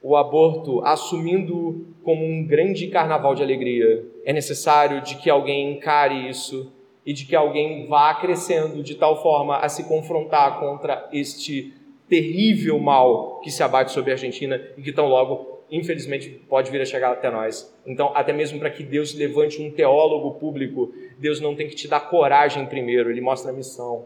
o 0.02 0.16
aborto, 0.16 0.84
assumindo 0.86 1.88
como 2.04 2.26
um 2.26 2.46
grande 2.46 2.88
carnaval 2.88 3.36
de 3.36 3.44
alegria. 3.44 4.06
É 4.26 4.34
necessário 4.34 5.02
de 5.02 5.16
que 5.16 5.30
alguém 5.30 5.74
encare 5.74 6.30
isso 6.30 6.72
e 7.06 7.14
de 7.14 7.26
que 7.26 7.36
alguém 7.36 7.88
vá 7.88 8.14
crescendo 8.16 8.82
de 8.82 8.96
tal 8.96 9.22
forma 9.22 9.58
a 9.58 9.68
se 9.70 9.86
confrontar 9.86 10.60
contra 10.60 11.10
este 11.12 11.74
terrível 12.08 12.80
mal 12.80 13.40
que 13.42 13.52
se 13.52 13.64
abate 13.64 13.92
sobre 13.92 14.12
a 14.12 14.14
Argentina 14.14 14.62
e 14.78 14.82
que 14.82 14.92
tão 14.92 15.08
logo 15.08 15.53
infelizmente, 15.74 16.30
pode 16.48 16.70
vir 16.70 16.80
a 16.82 16.86
chegar 16.86 17.12
até 17.12 17.32
nós. 17.32 17.76
Então, 17.84 18.16
até 18.16 18.32
mesmo 18.32 18.60
para 18.60 18.70
que 18.70 18.84
Deus 18.84 19.16
levante 19.16 19.60
um 19.60 19.72
teólogo 19.72 20.40
público, 20.40 20.94
Deus 21.18 21.42
não 21.42 21.56
tem 21.56 21.68
que 21.68 21.76
te 21.76 21.88
dar 21.88 22.00
coragem 22.00 22.68
primeiro, 22.68 23.10
Ele 23.10 23.20
mostra 23.20 23.50
a 23.50 23.54
missão 23.54 24.06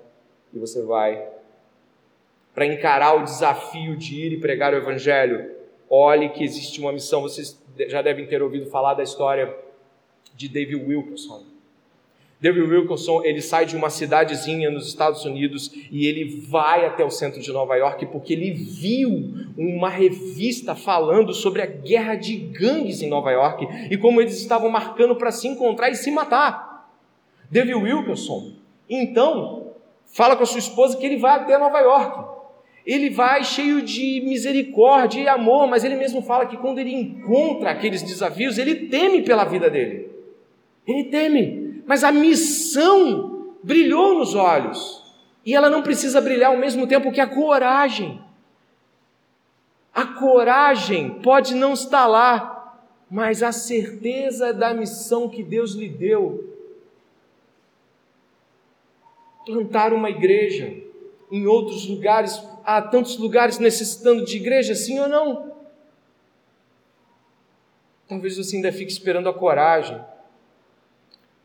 e 0.54 0.58
você 0.58 0.82
vai. 0.82 1.28
Para 2.56 2.66
encarar 2.66 3.16
o 3.16 3.24
desafio 3.24 3.98
de 3.98 4.16
ir 4.16 4.32
e 4.32 4.40
pregar 4.40 4.74
o 4.74 4.78
Evangelho, 4.78 5.52
olhe 5.90 6.30
que 6.30 6.44
existe 6.44 6.80
uma 6.80 6.94
missão. 6.94 7.22
Vocês 7.22 7.62
já 7.88 8.02
devem 8.02 8.26
ter 8.26 8.42
ouvido 8.42 8.68
falar 8.68 8.94
da 8.94 9.04
história 9.04 9.54
de 10.34 10.48
David 10.48 10.84
Wilkerson. 10.88 11.57
David 12.40 12.70
Wilkerson, 12.70 13.24
ele 13.24 13.42
sai 13.42 13.66
de 13.66 13.76
uma 13.76 13.90
cidadezinha 13.90 14.70
nos 14.70 14.88
Estados 14.88 15.26
Unidos 15.26 15.72
e 15.92 16.06
ele 16.06 16.40
vai 16.48 16.86
até 16.86 17.04
o 17.04 17.10
centro 17.10 17.42
de 17.42 17.52
Nova 17.52 17.76
York 17.76 18.06
porque 18.08 18.34
ele 18.34 18.52
viu 18.52 19.34
uma 19.58 19.90
revista 19.90 20.76
falando 20.76 21.34
sobre 21.34 21.64
a 21.64 21.66
guerra 21.66 22.14
de 22.14 22.36
gangues 22.36 23.02
em 23.02 23.10
Nova 23.10 23.32
York 23.32 23.68
e 23.90 23.98
como 23.98 24.22
eles 24.22 24.40
estavam 24.40 24.70
marcando 24.70 25.16
para 25.16 25.32
se 25.32 25.48
encontrar 25.48 25.90
e 25.90 25.96
se 25.96 26.12
matar. 26.12 26.88
David 27.50 27.76
Wilkerson, 27.76 28.52
então, 28.88 29.72
fala 30.06 30.36
com 30.36 30.44
a 30.44 30.46
sua 30.46 30.60
esposa 30.60 30.96
que 30.96 31.06
ele 31.06 31.18
vai 31.18 31.40
até 31.40 31.58
Nova 31.58 31.80
York. 31.80 32.38
Ele 32.86 33.10
vai 33.10 33.44
cheio 33.44 33.82
de 33.82 34.22
misericórdia 34.24 35.22
e 35.22 35.28
amor, 35.28 35.68
mas 35.68 35.84
ele 35.84 35.96
mesmo 35.96 36.22
fala 36.22 36.46
que 36.46 36.56
quando 36.56 36.80
ele 36.80 36.94
encontra 36.94 37.72
aqueles 37.72 38.04
desafios, 38.04 38.58
ele 38.58 38.88
teme 38.88 39.24
pela 39.24 39.44
vida 39.44 39.70
dele. 39.70 40.10
Ele 40.88 41.06
teme 41.06 41.57
mas 41.88 42.04
a 42.04 42.12
missão 42.12 43.56
brilhou 43.64 44.20
nos 44.20 44.36
olhos. 44.36 45.02
E 45.46 45.56
ela 45.56 45.70
não 45.70 45.82
precisa 45.82 46.20
brilhar 46.20 46.52
ao 46.52 46.58
mesmo 46.58 46.86
tempo 46.86 47.14
que 47.14 47.22
a 47.22 47.26
coragem. 47.26 48.22
A 49.94 50.06
coragem 50.06 51.22
pode 51.22 51.56
não 51.56 51.72
estar 51.72 52.06
lá, 52.06 52.78
mas 53.10 53.42
a 53.42 53.54
certeza 53.54 54.54
da 54.54 54.74
missão 54.74 55.30
que 55.30 55.42
Deus 55.42 55.72
lhe 55.72 55.88
deu 55.88 56.54
plantar 59.46 59.94
uma 59.94 60.10
igreja 60.10 60.84
em 61.32 61.48
outros 61.48 61.88
lugares, 61.88 62.44
há 62.66 62.82
tantos 62.82 63.18
lugares 63.18 63.60
necessitando 63.60 64.26
de 64.26 64.36
igreja, 64.36 64.76
sim 64.76 65.00
ou 65.00 65.08
não? 65.08 65.56
Talvez 68.10 68.36
você 68.36 68.58
ainda 68.58 68.74
fique 68.74 68.92
esperando 68.92 69.30
a 69.30 69.34
coragem 69.34 69.98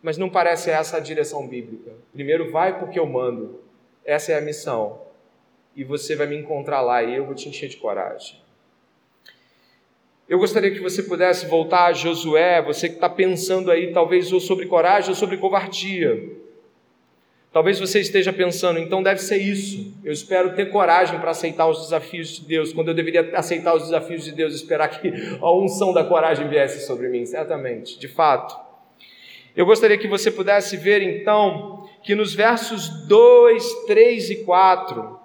mas 0.02 0.18
não 0.18 0.28
parece 0.28 0.70
essa 0.70 0.96
a 0.96 1.00
direção 1.00 1.46
bíblica. 1.46 1.92
Primeiro, 2.12 2.50
vai 2.50 2.78
porque 2.78 2.98
eu 2.98 3.06
mando. 3.06 3.60
Essa 4.04 4.32
é 4.32 4.38
a 4.38 4.40
missão. 4.40 5.00
E 5.76 5.84
você 5.84 6.16
vai 6.16 6.26
me 6.26 6.36
encontrar 6.36 6.80
lá 6.80 7.02
e 7.02 7.14
eu 7.14 7.24
vou 7.24 7.34
te 7.34 7.48
encher 7.48 7.68
de 7.68 7.76
coragem. 7.76 8.42
Eu 10.28 10.38
gostaria 10.38 10.70
que 10.70 10.80
você 10.80 11.02
pudesse 11.02 11.46
voltar 11.46 11.86
a 11.86 11.92
Josué, 11.92 12.60
você 12.62 12.88
que 12.88 12.94
está 12.96 13.08
pensando 13.08 13.70
aí 13.70 13.92
talvez 13.92 14.32
ou 14.32 14.40
sobre 14.40 14.66
coragem 14.66 15.10
ou 15.10 15.16
sobre 15.16 15.36
covardia. 15.36 16.40
Talvez 17.52 17.78
você 17.78 18.00
esteja 18.00 18.32
pensando, 18.32 18.78
então 18.78 19.02
deve 19.02 19.20
ser 19.20 19.36
isso. 19.36 19.94
Eu 20.02 20.10
espero 20.10 20.54
ter 20.54 20.70
coragem 20.70 21.20
para 21.20 21.32
aceitar 21.32 21.68
os 21.68 21.82
desafios 21.82 22.28
de 22.28 22.46
Deus, 22.46 22.72
quando 22.72 22.88
eu 22.88 22.94
deveria 22.94 23.36
aceitar 23.36 23.74
os 23.74 23.82
desafios 23.82 24.24
de 24.24 24.32
Deus, 24.32 24.54
esperar 24.54 24.88
que 24.88 25.12
a 25.38 25.52
unção 25.52 25.92
da 25.92 26.02
coragem 26.02 26.48
viesse 26.48 26.86
sobre 26.86 27.08
mim, 27.10 27.26
certamente, 27.26 27.98
de 27.98 28.08
fato. 28.08 28.71
Eu 29.56 29.66
gostaria 29.66 29.98
que 29.98 30.08
você 30.08 30.30
pudesse 30.30 30.76
ver 30.76 31.02
então 31.02 31.88
que 32.02 32.14
nos 32.14 32.34
versos 32.34 32.88
2, 33.06 33.86
3 33.86 34.30
e 34.30 34.36
4, 34.44 35.20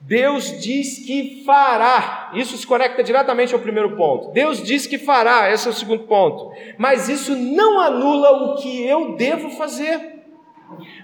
Deus 0.00 0.60
diz 0.60 0.98
que 0.98 1.42
fará. 1.44 2.30
Isso 2.34 2.56
se 2.56 2.66
conecta 2.66 3.02
diretamente 3.02 3.54
ao 3.54 3.60
primeiro 3.60 3.96
ponto. 3.96 4.32
Deus 4.32 4.62
diz 4.62 4.86
que 4.86 4.98
fará, 4.98 5.50
esse 5.50 5.66
é 5.66 5.70
o 5.70 5.74
segundo 5.74 6.04
ponto. 6.04 6.52
Mas 6.78 7.08
isso 7.08 7.34
não 7.34 7.80
anula 7.80 8.30
o 8.30 8.56
que 8.56 8.86
eu 8.86 9.16
devo 9.16 9.50
fazer. 9.50 10.14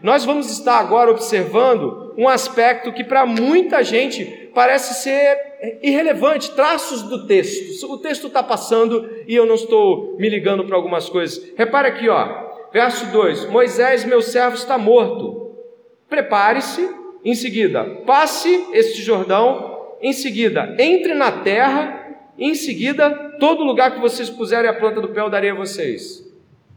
Nós 0.03 0.25
vamos 0.25 0.51
estar 0.51 0.79
agora 0.79 1.11
observando 1.11 2.15
um 2.17 2.29
aspecto 2.29 2.93
que 2.93 3.05
para 3.05 3.25
muita 3.25 3.83
gente 3.83 4.51
parece 4.55 5.03
ser 5.03 5.79
irrelevante, 5.83 6.51
traços 6.53 7.03
do 7.03 7.27
texto. 7.27 7.91
O 7.91 7.99
texto 7.99 8.27
está 8.27 8.43
passando 8.43 9.09
e 9.27 9.35
eu 9.35 9.47
não 9.47 9.55
estou 9.55 10.17
me 10.19 10.29
ligando 10.29 10.65
para 10.65 10.77
algumas 10.77 11.09
coisas. 11.09 11.53
Repare 11.57 11.89
aqui, 11.89 12.09
ó, 12.09 12.50
verso 12.73 13.07
2: 13.07 13.47
Moisés, 13.47 14.05
meu 14.05 14.23
servo, 14.23 14.57
está 14.57 14.79
morto. 14.79 15.57
Prepare-se, 16.09 16.89
em 17.25 17.35
seguida, 17.35 17.85
passe 18.07 18.67
este 18.73 19.03
Jordão, 19.03 19.95
em 20.01 20.13
seguida, 20.13 20.75
entre 20.79 21.15
na 21.15 21.31
terra, 21.31 22.17
em 22.39 22.55
seguida, 22.55 23.11
todo 23.39 23.65
lugar 23.65 23.93
que 23.93 24.01
vocês 24.01 24.29
puserem 24.29 24.69
a 24.69 24.75
planta 24.75 25.01
do 25.01 25.09
pé 25.09 25.21
eu 25.21 25.31
darei 25.31 25.51
a 25.51 25.55
vocês. 25.55 26.27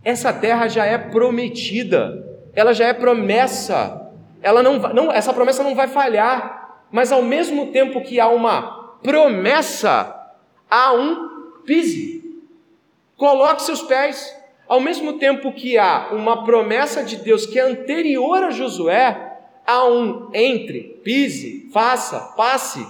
Essa 0.03 0.33
terra 0.33 0.67
já 0.67 0.85
é 0.85 0.97
prometida 0.97 2.33
ela 2.55 2.73
já 2.73 2.87
é 2.87 2.93
promessa. 2.93 4.11
Ela 4.41 4.61
não, 4.61 4.77
não, 4.77 5.11
essa 5.11 5.33
promessa 5.33 5.63
não 5.63 5.75
vai 5.75 5.87
falhar. 5.87 6.85
Mas 6.91 7.11
ao 7.11 7.23
mesmo 7.23 7.71
tempo 7.71 8.01
que 8.01 8.19
há 8.19 8.27
uma 8.27 8.97
promessa, 9.01 10.15
há 10.69 10.93
um 10.93 11.49
pise. 11.65 12.39
Coloque 13.17 13.63
seus 13.63 13.81
pés. 13.81 14.35
Ao 14.67 14.79
mesmo 14.79 15.13
tempo 15.19 15.51
que 15.51 15.77
há 15.77 16.09
uma 16.11 16.43
promessa 16.43 17.03
de 17.03 17.17
Deus 17.17 17.45
que 17.45 17.59
é 17.59 17.63
anterior 17.63 18.43
a 18.43 18.51
Josué, 18.51 19.39
há 19.65 19.85
um 19.85 20.29
entre, 20.33 21.01
pise, 21.03 21.69
faça, 21.71 22.19
passe. 22.35 22.85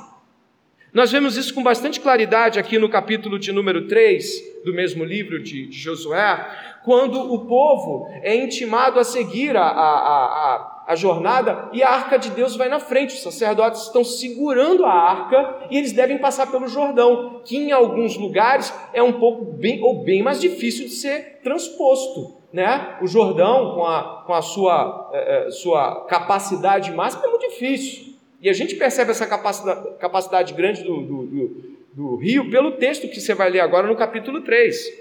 Nós 0.94 1.12
vemos 1.12 1.36
isso 1.38 1.56
com 1.56 1.64
bastante 1.64 2.00
claridade 2.00 2.60
aqui 2.60 2.78
no 2.78 2.88
capítulo 2.88 3.40
de 3.40 3.52
número 3.52 3.88
3 3.88 4.62
do 4.64 4.72
mesmo 4.72 5.04
livro 5.04 5.42
de 5.42 5.72
Josué, 5.72 6.48
quando 6.86 7.34
o 7.34 7.48
povo 7.48 8.08
é 8.22 8.36
intimado 8.36 9.00
a 9.00 9.04
seguir 9.04 9.58
a, 9.58 9.64
a, 9.64 9.66
a, 9.66 10.84
a, 10.90 10.96
jornada 10.96 11.68
e 11.74 11.82
a 11.82 11.90
arca 11.90 12.20
de 12.20 12.30
Deus 12.30 12.56
vai 12.56 12.70
na 12.70 12.80
frente. 12.80 13.16
Os 13.16 13.24
sacerdotes 13.24 13.82
estão 13.82 14.04
segurando 14.04 14.86
a 14.86 14.94
arca 14.94 15.68
e 15.72 15.78
eles 15.80 15.94
devem 15.94 16.20
passar 16.20 16.52
pelo 16.52 16.68
Jordão, 16.68 17.42
que 17.44 17.58
em 17.58 17.72
alguns 17.72 18.16
lugares 18.16 18.72
é 18.94 19.02
um 19.02 19.14
pouco 19.14 19.46
bem 19.46 19.82
ou 19.82 20.04
bem 20.04 20.22
mais 20.22 20.40
difícil 20.40 20.86
de 20.86 20.92
ser 20.92 21.40
transposto. 21.44 22.38
Né? 22.54 23.00
O 23.02 23.08
Jordão, 23.08 23.74
com 23.74 23.84
a, 23.84 24.24
com 24.28 24.34
a 24.34 24.44
sua, 24.44 25.10
é, 25.12 25.50
sua 25.50 26.06
capacidade 26.06 26.92
máxima, 26.92 27.26
é 27.26 27.30
muito 27.30 27.50
difícil. 27.50 28.13
E 28.44 28.50
a 28.50 28.54
gente 28.54 28.76
percebe 28.76 29.12
essa 29.12 29.26
capacidade, 29.26 29.98
capacidade 30.00 30.54
grande 30.54 30.84
do, 30.84 31.02
do, 31.02 31.26
do, 31.26 31.62
do 31.94 32.16
rio 32.18 32.50
pelo 32.50 32.74
texto 32.74 33.08
que 33.08 33.22
você 33.22 33.34
vai 33.34 33.50
ler 33.50 33.62
agora 33.62 33.88
no 33.88 33.96
capítulo 33.96 34.42
3. 34.42 34.92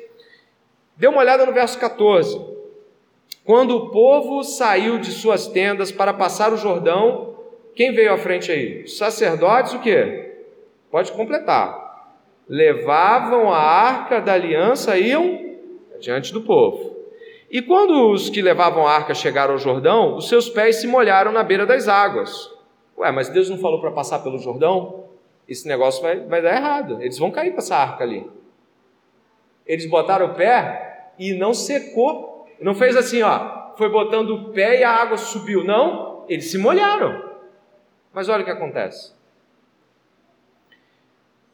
Dê 0.96 1.08
uma 1.08 1.18
olhada 1.18 1.44
no 1.44 1.52
verso 1.52 1.76
14. 1.76 2.40
Quando 3.44 3.76
o 3.76 3.90
povo 3.90 4.44
saiu 4.44 4.96
de 5.00 5.10
suas 5.10 5.48
tendas 5.48 5.90
para 5.90 6.14
passar 6.14 6.52
o 6.52 6.56
Jordão, 6.56 7.36
quem 7.74 7.92
veio 7.92 8.12
à 8.12 8.16
frente 8.16 8.52
aí? 8.52 8.84
Os 8.84 8.96
sacerdotes, 8.96 9.72
o 9.72 9.80
quê? 9.80 10.36
Pode 10.88 11.10
completar. 11.10 12.12
Levavam 12.48 13.52
a 13.52 13.58
arca 13.58 14.20
da 14.20 14.34
aliança 14.34 14.96
e 14.96 15.08
iam 15.08 15.58
diante 15.98 16.32
do 16.32 16.42
povo. 16.42 16.96
E 17.50 17.60
quando 17.60 18.12
os 18.12 18.30
que 18.30 18.40
levavam 18.40 18.86
a 18.86 18.92
arca 18.92 19.14
chegaram 19.14 19.54
ao 19.54 19.58
Jordão, 19.58 20.14
os 20.14 20.28
seus 20.28 20.48
pés 20.48 20.76
se 20.76 20.86
molharam 20.86 21.32
na 21.32 21.42
beira 21.42 21.66
das 21.66 21.88
águas. 21.88 22.51
Ué, 23.02 23.10
mas 23.10 23.28
Deus 23.28 23.50
não 23.50 23.58
falou 23.58 23.80
para 23.80 23.90
passar 23.90 24.20
pelo 24.20 24.38
Jordão? 24.38 25.06
Esse 25.48 25.66
negócio 25.66 26.00
vai, 26.00 26.20
vai 26.20 26.40
dar 26.40 26.54
errado. 26.54 27.02
Eles 27.02 27.18
vão 27.18 27.32
cair 27.32 27.50
com 27.50 27.58
essa 27.58 27.76
arca 27.76 28.04
ali. 28.04 28.30
Eles 29.66 29.86
botaram 29.90 30.26
o 30.26 30.34
pé 30.34 31.12
e 31.18 31.34
não 31.34 31.52
secou. 31.52 32.46
Não 32.60 32.74
fez 32.74 32.96
assim, 32.96 33.22
ó, 33.22 33.74
foi 33.76 33.88
botando 33.88 34.30
o 34.30 34.52
pé 34.52 34.78
e 34.80 34.84
a 34.84 34.90
água 34.90 35.16
subiu. 35.16 35.64
Não, 35.64 36.24
eles 36.28 36.48
se 36.48 36.58
molharam. 36.58 37.30
Mas 38.12 38.28
olha 38.28 38.42
o 38.42 38.44
que 38.44 38.50
acontece. 38.52 39.12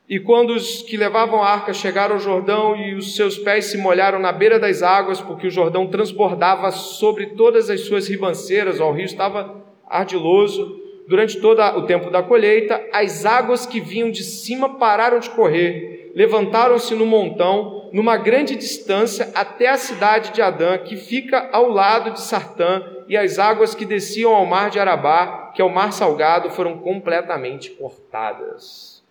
E 0.07 0.21
quando 0.21 0.51
os 0.51 0.83
que 0.83 0.97
levavam 0.97 1.43
a 1.43 1.49
arca 1.49 1.73
chegaram 1.73 2.15
ao 2.15 2.21
Jordão 2.21 2.77
e 2.77 2.95
os 2.95 3.17
seus 3.17 3.39
pés 3.39 3.67
se 3.67 3.79
molharam 3.79 4.19
na 4.19 4.33
beira 4.33 4.59
das 4.59 4.83
águas, 4.83 5.21
porque 5.21 5.47
o 5.47 5.51
Jordão 5.51 5.87
transbordava 5.87 6.71
sobre 6.71 7.29
todas 7.29 7.71
as 7.71 7.83
suas 7.83 8.07
ribanceiras, 8.07 8.81
ó, 8.81 8.91
o 8.91 8.93
rio 8.93 9.07
estava 9.07 9.63
ardiloso. 9.87 10.88
Durante 11.09 11.41
todo 11.41 11.63
o 11.63 11.87
tempo 11.87 12.11
da 12.11 12.23
colheita, 12.23 12.87
as 12.93 13.25
águas 13.25 13.65
que 13.65 13.81
vinham 13.81 14.11
de 14.11 14.23
cima 14.23 14.75
pararam 14.75 15.19
de 15.19 15.31
correr, 15.31 16.13
levantaram-se 16.15 16.95
no 16.95 17.07
montão 17.07 17.89
numa 17.95 18.19
grande 18.19 18.55
distância 18.55 19.33
até 19.35 19.71
a 19.71 19.79
cidade 19.79 20.35
de 20.35 20.43
Adã, 20.43 20.77
que 20.77 20.99
fica 20.99 21.49
ao 21.51 21.71
lado 21.71 22.11
de 22.11 22.21
Sartã, 22.21 22.83
e 23.09 23.17
as 23.17 23.39
águas 23.39 23.75
que 23.75 23.87
desciam 23.87 24.35
ao 24.35 24.45
mar 24.45 24.69
de 24.69 24.79
Arabá, 24.79 25.51
que 25.55 25.63
é 25.63 25.65
o 25.65 25.73
mar 25.73 25.95
salgado, 25.95 26.51
foram 26.51 26.77
completamente 26.77 27.71
cortadas. 27.71 29.03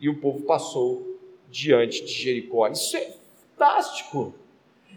E 0.00 0.08
o 0.08 0.16
povo 0.16 0.40
passou 0.42 1.06
diante 1.48 2.04
de 2.04 2.12
Jericó. 2.12 2.66
Isso 2.66 2.96
é 2.96 3.12
fantástico. 3.56 4.34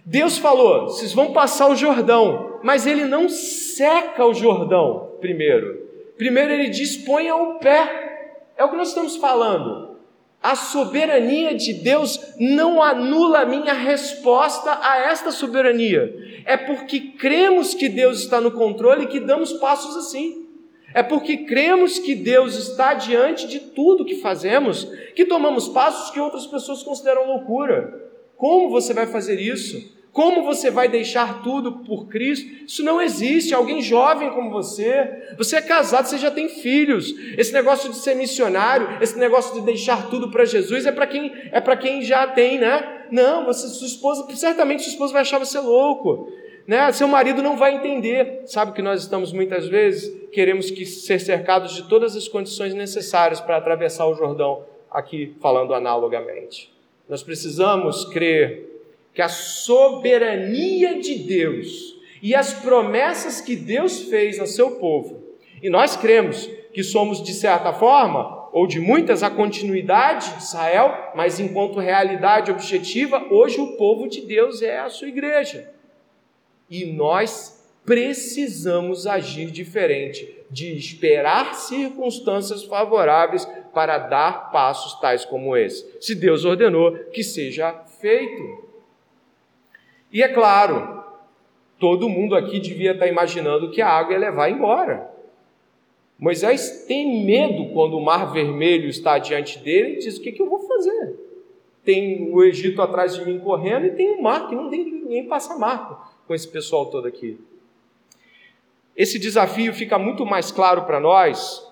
Deus 0.03 0.39
falou: 0.39 0.87
vocês 0.87 1.13
vão 1.13 1.33
passar 1.33 1.69
o 1.69 1.75
Jordão, 1.75 2.59
mas 2.63 2.87
ele 2.87 3.03
não 3.03 3.29
seca 3.29 4.25
o 4.25 4.33
Jordão 4.33 5.11
primeiro. 5.21 5.86
Primeiro 6.17 6.51
ele 6.51 6.69
diz: 6.69 6.97
ponha 6.97 7.35
o 7.35 7.59
pé. 7.59 8.05
É 8.57 8.63
o 8.63 8.69
que 8.69 8.75
nós 8.75 8.89
estamos 8.89 9.15
falando. 9.17 9.97
A 10.41 10.55
soberania 10.55 11.55
de 11.55 11.73
Deus 11.73 12.19
não 12.39 12.81
anula 12.81 13.39
a 13.39 13.45
minha 13.45 13.73
resposta 13.73 14.79
a 14.81 14.99
esta 14.99 15.31
soberania. 15.31 16.43
É 16.45 16.55
porque 16.55 16.99
cremos 16.99 17.73
que 17.73 17.89
Deus 17.89 18.19
está 18.19 18.39
no 18.39 18.51
controle 18.51 19.07
que 19.07 19.19
damos 19.19 19.53
passos 19.53 19.95
assim. 19.97 20.47
É 20.93 21.03
porque 21.03 21.37
cremos 21.37 21.99
que 21.99 22.15
Deus 22.15 22.55
está 22.55 22.93
diante 22.93 23.47
de 23.47 23.59
tudo 23.59 24.05
que 24.05 24.15
fazemos 24.15 24.85
que 25.15 25.25
tomamos 25.25 25.67
passos 25.67 26.11
que 26.11 26.19
outras 26.19 26.47
pessoas 26.47 26.81
consideram 26.81 27.27
loucura. 27.27 28.09
Como 28.35 28.69
você 28.69 28.93
vai 28.93 29.07
fazer 29.07 29.39
isso? 29.39 29.96
Como 30.17 30.41
você 30.41 30.71
vai 30.71 30.87
deixar 30.87 31.43
tudo 31.43 31.73
por 31.83 32.07
Cristo? 32.07 32.65
Isso 32.65 32.83
não 32.83 32.99
existe. 32.99 33.53
Alguém 33.53 33.83
jovem 33.83 34.31
como 34.31 34.49
você, 34.49 35.35
você 35.37 35.57
é 35.57 35.61
casado, 35.61 36.07
você 36.07 36.17
já 36.17 36.31
tem 36.31 36.49
filhos. 36.49 37.13
Esse 37.37 37.53
negócio 37.53 37.91
de 37.91 37.97
ser 37.97 38.15
missionário, 38.15 38.97
esse 38.99 39.15
negócio 39.15 39.53
de 39.53 39.61
deixar 39.61 40.09
tudo 40.09 40.31
para 40.31 40.43
Jesus 40.43 40.87
é 40.87 40.91
para 40.91 41.05
quem 41.05 41.31
é 41.51 41.61
para 41.61 41.77
quem 41.77 42.01
já 42.01 42.25
tem, 42.25 42.57
né? 42.57 43.05
Não, 43.11 43.45
você, 43.45 43.67
sua 43.67 43.85
esposa, 43.85 44.35
certamente 44.35 44.81
sua 44.81 44.93
esposa 44.93 45.13
vai 45.13 45.21
achar 45.21 45.37
você 45.37 45.59
louco. 45.59 46.31
Né? 46.65 46.91
Seu 46.93 47.07
marido 47.07 47.43
não 47.43 47.55
vai 47.55 47.75
entender. 47.75 48.41
Sabe 48.47 48.71
que 48.71 48.81
nós 48.81 49.03
estamos 49.03 49.31
muitas 49.31 49.67
vezes 49.67 50.11
queremos 50.31 50.71
que 50.71 50.83
ser 50.83 51.19
cercados 51.19 51.75
de 51.75 51.83
todas 51.87 52.15
as 52.15 52.27
condições 52.27 52.73
necessárias 52.73 53.39
para 53.39 53.57
atravessar 53.57 54.07
o 54.07 54.15
Jordão, 54.15 54.63
aqui 54.89 55.35
falando 55.39 55.75
analogamente. 55.75 56.73
Nós 57.07 57.21
precisamos 57.21 58.03
crer 58.05 58.76
que 59.17 59.21
a 59.23 59.29
soberania 59.29 60.99
de 60.99 61.15
Deus 61.15 61.97
e 62.21 62.35
as 62.35 62.53
promessas 62.53 63.41
que 63.41 63.55
Deus 63.55 64.03
fez 64.03 64.39
a 64.39 64.45
seu 64.45 64.75
povo, 64.75 65.23
e 65.59 65.71
nós 65.71 65.95
cremos 65.95 66.47
que 66.71 66.83
somos, 66.83 67.23
de 67.23 67.33
certa 67.33 67.73
forma, 67.73 68.47
ou 68.53 68.67
de 68.67 68.79
muitas, 68.79 69.23
a 69.23 69.31
continuidade 69.31 70.35
de 70.35 70.43
Israel, 70.43 71.13
mas 71.15 71.39
enquanto 71.39 71.79
realidade 71.79 72.51
objetiva, 72.51 73.25
hoje 73.31 73.59
o 73.59 73.75
povo 73.75 74.07
de 74.07 74.21
Deus 74.21 74.61
é 74.61 74.77
a 74.77 74.87
sua 74.87 75.07
igreja. 75.07 75.67
E 76.69 76.85
nós 76.85 77.67
precisamos 77.83 79.07
agir 79.07 79.49
diferente, 79.49 80.45
de 80.51 80.77
esperar 80.77 81.55
circunstâncias 81.55 82.63
favoráveis 82.65 83.47
para 83.73 83.97
dar 83.97 84.51
passos 84.51 84.99
tais 84.99 85.25
como 85.25 85.57
esse. 85.57 85.97
Se 85.99 86.13
Deus 86.13 86.45
ordenou 86.45 86.95
que 87.11 87.23
seja 87.23 87.73
feito. 87.99 88.66
E 90.17 90.23
é 90.23 90.27
claro, 90.27 91.03
todo 91.77 92.09
mundo 92.09 92.35
aqui 92.35 92.59
devia 92.59 92.93
estar 92.93 93.05
imaginando 93.05 93.69
que 93.69 93.83
a 93.83 93.87
água 93.87 94.13
ia 94.13 94.19
levar 94.19 94.49
embora. 94.49 95.11
Moisés 96.17 96.85
tem 96.87 97.23
medo 97.23 97.71
quando 97.71 97.95
o 97.95 98.03
mar 98.03 98.33
vermelho 98.33 98.89
está 98.89 99.19
diante 99.19 99.59
dele 99.59 99.93
e 99.93 99.99
diz: 99.99 100.17
O 100.17 100.21
que, 100.23 100.31
que 100.31 100.41
eu 100.41 100.49
vou 100.49 100.67
fazer? 100.67 101.13
Tem 101.85 102.33
o 102.33 102.43
Egito 102.43 102.81
atrás 102.81 103.13
de 103.13 103.23
mim 103.23 103.37
correndo 103.37 103.85
e 103.85 103.91
tem 103.91 104.09
o 104.09 104.23
mar, 104.23 104.49
que 104.49 104.55
não 104.55 104.71
tem 104.71 104.85
ninguém 104.85 105.27
passa 105.27 105.55
marco 105.55 106.03
com 106.25 106.33
esse 106.33 106.47
pessoal 106.47 106.87
todo 106.87 107.07
aqui. 107.07 107.39
Esse 108.95 109.19
desafio 109.19 109.71
fica 109.71 109.99
muito 109.99 110.25
mais 110.25 110.51
claro 110.51 110.81
para 110.85 110.99
nós 110.99 111.63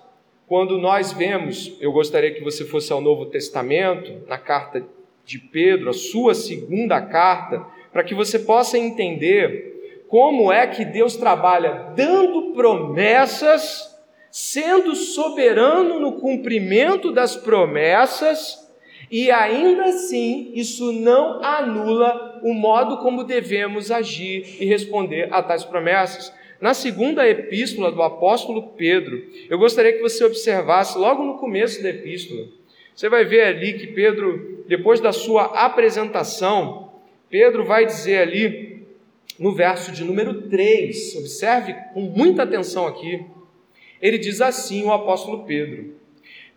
quando 0.46 0.78
nós 0.78 1.12
vemos, 1.12 1.76
eu 1.80 1.90
gostaria 1.90 2.32
que 2.32 2.44
você 2.44 2.64
fosse 2.64 2.92
ao 2.92 3.00
Novo 3.00 3.26
Testamento, 3.26 4.24
na 4.28 4.38
carta 4.38 4.86
de 5.24 5.40
Pedro, 5.40 5.90
a 5.90 5.92
sua 5.92 6.32
segunda 6.32 7.02
carta, 7.02 7.74
para 7.96 8.04
que 8.04 8.14
você 8.14 8.38
possa 8.38 8.76
entender 8.76 10.04
como 10.06 10.52
é 10.52 10.66
que 10.66 10.84
Deus 10.84 11.16
trabalha 11.16 11.94
dando 11.96 12.52
promessas, 12.52 13.98
sendo 14.30 14.94
soberano 14.94 15.98
no 15.98 16.20
cumprimento 16.20 17.10
das 17.10 17.36
promessas, 17.36 18.70
e 19.10 19.30
ainda 19.30 19.84
assim 19.84 20.52
isso 20.54 20.92
não 20.92 21.42
anula 21.42 22.38
o 22.42 22.52
modo 22.52 22.98
como 22.98 23.24
devemos 23.24 23.90
agir 23.90 24.58
e 24.60 24.66
responder 24.66 25.32
a 25.32 25.42
tais 25.42 25.64
promessas. 25.64 26.30
Na 26.60 26.74
segunda 26.74 27.26
epístola 27.26 27.90
do 27.90 28.02
apóstolo 28.02 28.74
Pedro, 28.76 29.22
eu 29.48 29.58
gostaria 29.58 29.94
que 29.94 30.02
você 30.02 30.22
observasse 30.22 30.98
logo 30.98 31.24
no 31.24 31.38
começo 31.38 31.82
da 31.82 31.88
epístola. 31.88 32.46
Você 32.94 33.08
vai 33.08 33.24
ver 33.24 33.44
ali 33.44 33.72
que 33.72 33.86
Pedro, 33.86 34.64
depois 34.68 35.00
da 35.00 35.12
sua 35.12 35.44
apresentação, 35.44 36.85
Pedro 37.28 37.64
vai 37.64 37.84
dizer 37.84 38.18
ali 38.18 38.86
no 39.38 39.52
verso 39.52 39.92
de 39.92 40.04
número 40.04 40.42
3, 40.42 41.16
observe 41.16 41.74
com 41.92 42.00
muita 42.00 42.44
atenção 42.44 42.86
aqui. 42.86 43.24
Ele 44.00 44.18
diz 44.18 44.40
assim, 44.40 44.84
o 44.84 44.92
apóstolo 44.92 45.44
Pedro: 45.44 45.94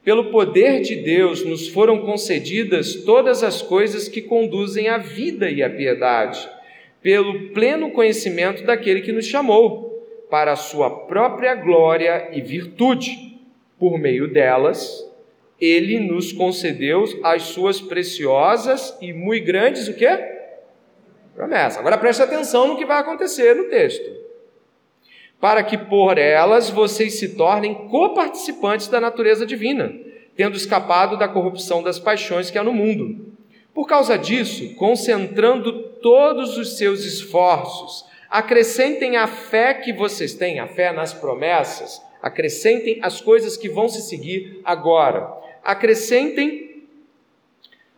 Pelo 0.04 0.32
poder 0.32 0.82
de 0.82 0.96
Deus 0.96 1.44
nos 1.44 1.68
foram 1.68 2.00
concedidas 2.00 2.96
todas 3.04 3.44
as 3.44 3.62
coisas 3.62 4.08
que 4.08 4.22
conduzem 4.22 4.88
à 4.88 4.98
vida 4.98 5.50
e 5.50 5.64
à 5.64 5.70
piedade, 5.70 6.48
pelo 7.02 7.50
pleno 7.50 7.92
conhecimento 7.92 8.64
daquele 8.64 9.02
que 9.02 9.12
nos 9.12 9.26
chamou 9.26 9.90
para 10.30 10.52
a 10.52 10.58
sua 10.58 10.90
própria 11.08 11.56
glória 11.56 12.30
e 12.32 12.42
virtude. 12.42 13.30
Por 13.80 13.98
meio 13.98 14.32
delas, 14.32 15.06
ele 15.60 16.00
nos 16.00 16.34
concedeu 16.34 17.06
as 17.24 17.44
suas 17.44 17.82
preciosas 17.82 18.98
e 19.02 19.12
muito 19.14 19.46
grandes 19.46 19.88
o 19.88 19.94
quê? 19.94 20.39
Promessas. 21.40 21.78
Agora 21.78 21.98
preste 21.98 22.22
atenção 22.22 22.68
no 22.68 22.78
que 22.78 22.86
vai 22.86 23.00
acontecer 23.00 23.56
no 23.56 23.70
texto. 23.70 24.12
Para 25.40 25.64
que 25.64 25.78
por 25.78 26.18
elas 26.18 26.70
vocês 26.70 27.18
se 27.18 27.36
tornem 27.38 27.88
coparticipantes 27.88 28.90
da 28.90 29.00
natureza 29.00 29.46
divina, 29.46 29.90
tendo 30.36 30.58
escapado 30.58 31.18
da 31.18 31.30
corrupção 31.30 31.82
das 31.82 31.98
paixões 31.98 32.52
que 32.52 32.58
há 32.58 32.64
no 32.64 32.74
mundo. 32.74 33.34
Por 33.74 33.88
causa 33.88 34.18
disso, 34.18 34.76
concentrando 34.76 35.72
todos 36.02 36.58
os 36.58 36.78
seus 36.78 37.06
esforços 37.06 38.10
Acrescentem 38.30 39.18
a 39.18 39.26
fé 39.26 39.74
que 39.74 39.92
vocês 39.92 40.36
têm, 40.36 40.60
a 40.60 40.68
fé 40.68 40.94
nas 40.94 41.12
promessas. 41.14 42.00
Acrescentem 42.22 43.00
as 43.02 43.20
coisas 43.20 43.58
que 43.58 43.68
vão 43.68 43.90
se 43.90 44.04
seguir 44.04 44.62
agora. 44.64 45.28
Acrescentem, 45.64 46.69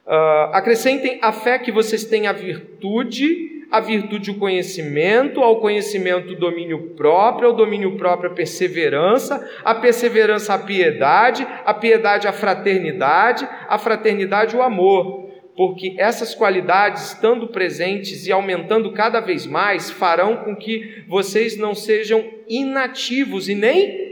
uh, 0.05 0.53
acrescentem 0.53 1.19
a 1.21 1.31
fé 1.31 1.59
que 1.59 1.71
vocês 1.71 2.03
têm 2.05 2.27
a 2.27 2.33
virtude, 2.33 3.65
a 3.71 3.79
virtude 3.79 4.31
o 4.31 4.37
conhecimento, 4.37 5.41
ao 5.41 5.61
conhecimento 5.61 6.33
o 6.33 6.39
domínio 6.39 6.93
próprio, 6.95 7.49
ao 7.49 7.55
domínio 7.55 7.97
próprio 7.97 8.31
a 8.31 8.33
perseverança, 8.33 9.49
a 9.63 9.75
perseverança 9.75 10.53
a 10.53 10.59
piedade, 10.59 11.47
a 11.65 11.73
piedade 11.73 12.27
a 12.27 12.33
fraternidade, 12.33 13.47
a 13.67 13.77
fraternidade 13.77 14.55
o 14.55 14.61
amor 14.61 15.31
porque 15.55 15.95
essas 15.97 16.33
qualidades, 16.33 17.11
estando 17.11 17.47
presentes 17.47 18.25
e 18.25 18.31
aumentando 18.31 18.91
cada 18.93 19.19
vez 19.19 19.45
mais, 19.45 19.91
farão 19.91 20.37
com 20.37 20.55
que 20.55 21.03
vocês 21.07 21.57
não 21.57 21.75
sejam 21.75 22.23
inativos 22.47 23.49
e 23.49 23.55
nem 23.55 24.11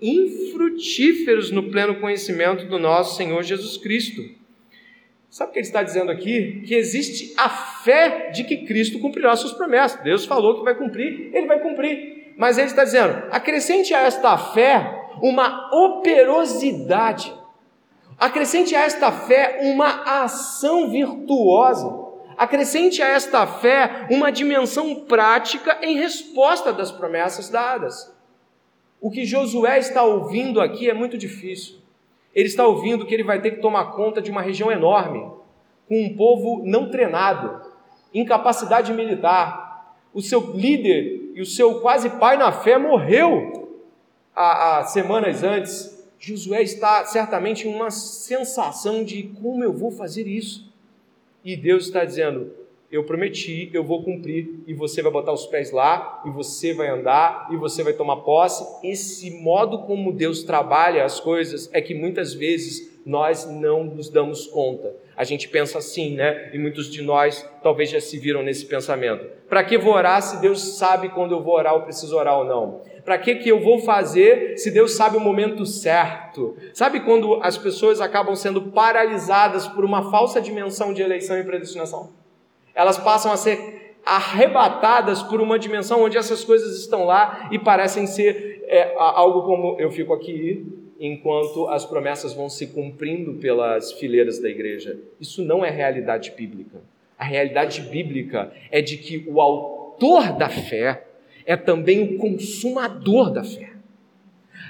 infrutíferos 0.00 1.50
no 1.50 1.70
pleno 1.70 2.00
conhecimento 2.00 2.66
do 2.66 2.78
nosso 2.78 3.16
Senhor 3.16 3.42
Jesus 3.42 3.76
Cristo. 3.76 4.22
Sabe 5.30 5.50
o 5.50 5.52
que 5.52 5.60
ele 5.60 5.66
está 5.66 5.82
dizendo 5.82 6.10
aqui? 6.10 6.62
Que 6.66 6.74
existe 6.74 7.32
a 7.36 7.48
fé 7.48 8.30
de 8.30 8.44
que 8.44 8.66
Cristo 8.66 8.98
cumprirá 8.98 9.34
suas 9.36 9.52
promessas. 9.52 10.02
Deus 10.02 10.24
falou 10.26 10.58
que 10.58 10.64
vai 10.64 10.74
cumprir, 10.74 11.30
ele 11.32 11.46
vai 11.46 11.60
cumprir. 11.60 12.34
Mas 12.36 12.58
ele 12.58 12.66
está 12.66 12.84
dizendo: 12.84 13.28
acrescente 13.30 13.94
a 13.94 14.00
esta 14.00 14.36
fé 14.36 15.08
uma 15.22 15.70
operosidade 15.72 17.40
Acrescente 18.20 18.76
a 18.76 18.82
esta 18.82 19.10
fé 19.10 19.60
uma 19.62 20.02
ação 20.24 20.90
virtuosa. 20.90 22.10
Acrescente 22.36 23.00
a 23.00 23.08
esta 23.08 23.46
fé 23.46 24.06
uma 24.10 24.30
dimensão 24.30 25.06
prática 25.06 25.78
em 25.80 25.96
resposta 25.96 26.70
das 26.70 26.92
promessas 26.92 27.48
dadas. 27.48 28.14
O 29.00 29.10
que 29.10 29.24
Josué 29.24 29.78
está 29.78 30.02
ouvindo 30.02 30.60
aqui 30.60 30.90
é 30.90 30.92
muito 30.92 31.16
difícil. 31.16 31.79
Ele 32.34 32.46
está 32.46 32.66
ouvindo 32.66 33.06
que 33.06 33.14
ele 33.14 33.24
vai 33.24 33.40
ter 33.40 33.52
que 33.52 33.60
tomar 33.60 33.92
conta 33.92 34.22
de 34.22 34.30
uma 34.30 34.42
região 34.42 34.70
enorme, 34.70 35.30
com 35.88 36.02
um 36.02 36.16
povo 36.16 36.62
não 36.64 36.90
treinado, 36.90 37.60
incapacidade 38.14 38.92
militar. 38.92 39.96
O 40.14 40.22
seu 40.22 40.52
líder 40.52 41.32
e 41.34 41.40
o 41.40 41.46
seu 41.46 41.80
quase 41.80 42.10
pai 42.10 42.36
na 42.36 42.52
fé 42.52 42.78
morreu 42.78 43.70
há, 44.34 44.78
há 44.78 44.84
semanas 44.84 45.42
antes 45.42 46.00
Josué 46.20 46.62
está 46.62 47.06
certamente 47.06 47.66
em 47.66 47.74
uma 47.74 47.90
sensação 47.90 49.02
de 49.02 49.22
como 49.40 49.64
eu 49.64 49.72
vou 49.72 49.90
fazer 49.90 50.26
isso. 50.26 50.70
E 51.42 51.56
Deus 51.56 51.86
está 51.86 52.04
dizendo: 52.04 52.52
Eu 52.90 53.04
prometi, 53.04 53.70
eu 53.72 53.84
vou 53.84 54.02
cumprir, 54.02 54.64
e 54.66 54.74
você 54.74 55.00
vai 55.00 55.12
botar 55.12 55.32
os 55.32 55.46
pés 55.46 55.70
lá, 55.70 56.22
e 56.26 56.30
você 56.30 56.74
vai 56.74 56.88
andar, 56.88 57.46
e 57.52 57.56
você 57.56 57.84
vai 57.84 57.92
tomar 57.92 58.16
posse. 58.16 58.64
Esse 58.82 59.30
modo 59.42 59.82
como 59.82 60.12
Deus 60.12 60.42
trabalha 60.42 61.04
as 61.04 61.20
coisas 61.20 61.70
é 61.72 61.80
que 61.80 61.94
muitas 61.94 62.34
vezes 62.34 63.00
nós 63.06 63.48
não 63.48 63.84
nos 63.84 64.10
damos 64.10 64.46
conta. 64.48 64.92
A 65.16 65.22
gente 65.22 65.48
pensa 65.48 65.78
assim, 65.78 66.16
né? 66.16 66.50
E 66.52 66.58
muitos 66.58 66.90
de 66.90 67.00
nós 67.00 67.48
talvez 67.62 67.90
já 67.90 68.00
se 68.00 68.18
viram 68.18 68.42
nesse 68.42 68.66
pensamento. 68.66 69.24
Para 69.48 69.62
que 69.62 69.78
vou 69.78 69.94
orar 69.94 70.20
se 70.20 70.40
Deus 70.40 70.76
sabe 70.76 71.10
quando 71.10 71.32
eu 71.32 71.42
vou 71.42 71.54
orar 71.54 71.74
ou 71.74 71.82
preciso 71.82 72.16
orar 72.16 72.38
ou 72.38 72.44
não? 72.44 72.82
Para 73.04 73.18
que, 73.18 73.36
que 73.36 73.48
eu 73.48 73.60
vou 73.60 73.78
fazer 73.78 74.58
se 74.58 74.70
Deus 74.70 74.92
sabe 74.92 75.16
o 75.16 75.20
momento 75.20 75.64
certo? 75.64 76.56
Sabe 76.74 77.00
quando 77.00 77.40
as 77.42 77.56
pessoas 77.56 78.00
acabam 78.00 78.34
sendo 78.34 78.62
paralisadas 78.72 79.66
por 79.68 79.84
uma 79.84 80.10
falsa 80.10 80.40
dimensão 80.40 80.92
de 80.92 81.02
eleição 81.02 81.38
e 81.38 81.44
predestinação? 81.44 82.19
Elas 82.74 82.98
passam 82.98 83.32
a 83.32 83.36
ser 83.36 83.80
arrebatadas 84.04 85.22
por 85.22 85.40
uma 85.40 85.58
dimensão 85.58 86.02
onde 86.02 86.16
essas 86.16 86.44
coisas 86.44 86.78
estão 86.78 87.04
lá 87.04 87.48
e 87.52 87.58
parecem 87.58 88.06
ser 88.06 88.64
é, 88.66 88.94
algo 88.96 89.42
como 89.42 89.76
eu 89.78 89.90
fico 89.90 90.12
aqui 90.12 90.66
enquanto 90.98 91.66
as 91.68 91.84
promessas 91.86 92.34
vão 92.34 92.48
se 92.48 92.66
cumprindo 92.68 93.34
pelas 93.34 93.92
fileiras 93.92 94.38
da 94.38 94.48
igreja. 94.50 94.98
Isso 95.18 95.42
não 95.42 95.64
é 95.64 95.70
realidade 95.70 96.32
bíblica. 96.36 96.80
A 97.18 97.24
realidade 97.24 97.80
bíblica 97.82 98.52
é 98.70 98.82
de 98.82 98.98
que 98.98 99.24
o 99.26 99.40
autor 99.40 100.36
da 100.36 100.48
fé 100.48 101.06
é 101.46 101.56
também 101.56 102.02
o 102.02 102.18
consumador 102.18 103.30
da 103.30 103.42
fé. 103.42 103.70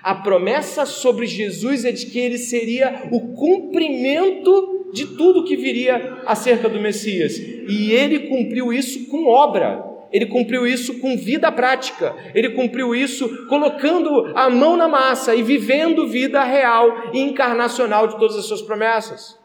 A 0.02 0.14
promessa 0.14 0.86
sobre 0.86 1.26
Jesus 1.26 1.84
é 1.84 1.92
de 1.92 2.06
que 2.06 2.18
ele 2.18 2.38
seria 2.38 3.08
o 3.10 3.34
cumprimento 3.34 4.79
de 4.92 5.06
tudo 5.06 5.44
que 5.44 5.56
viria 5.56 6.22
acerca 6.26 6.68
do 6.68 6.80
Messias. 6.80 7.36
E 7.38 7.92
ele 7.92 8.28
cumpriu 8.28 8.72
isso 8.72 9.08
com 9.08 9.26
obra, 9.26 9.84
ele 10.12 10.26
cumpriu 10.26 10.66
isso 10.66 10.98
com 10.98 11.16
vida 11.16 11.50
prática, 11.52 12.14
ele 12.34 12.50
cumpriu 12.50 12.94
isso 12.94 13.46
colocando 13.46 14.32
a 14.34 14.50
mão 14.50 14.76
na 14.76 14.88
massa 14.88 15.34
e 15.34 15.42
vivendo 15.42 16.08
vida 16.08 16.42
real 16.42 17.10
e 17.12 17.20
encarnacional 17.20 18.06
de 18.06 18.18
todas 18.18 18.36
as 18.36 18.44
suas 18.46 18.62
promessas. 18.62 19.38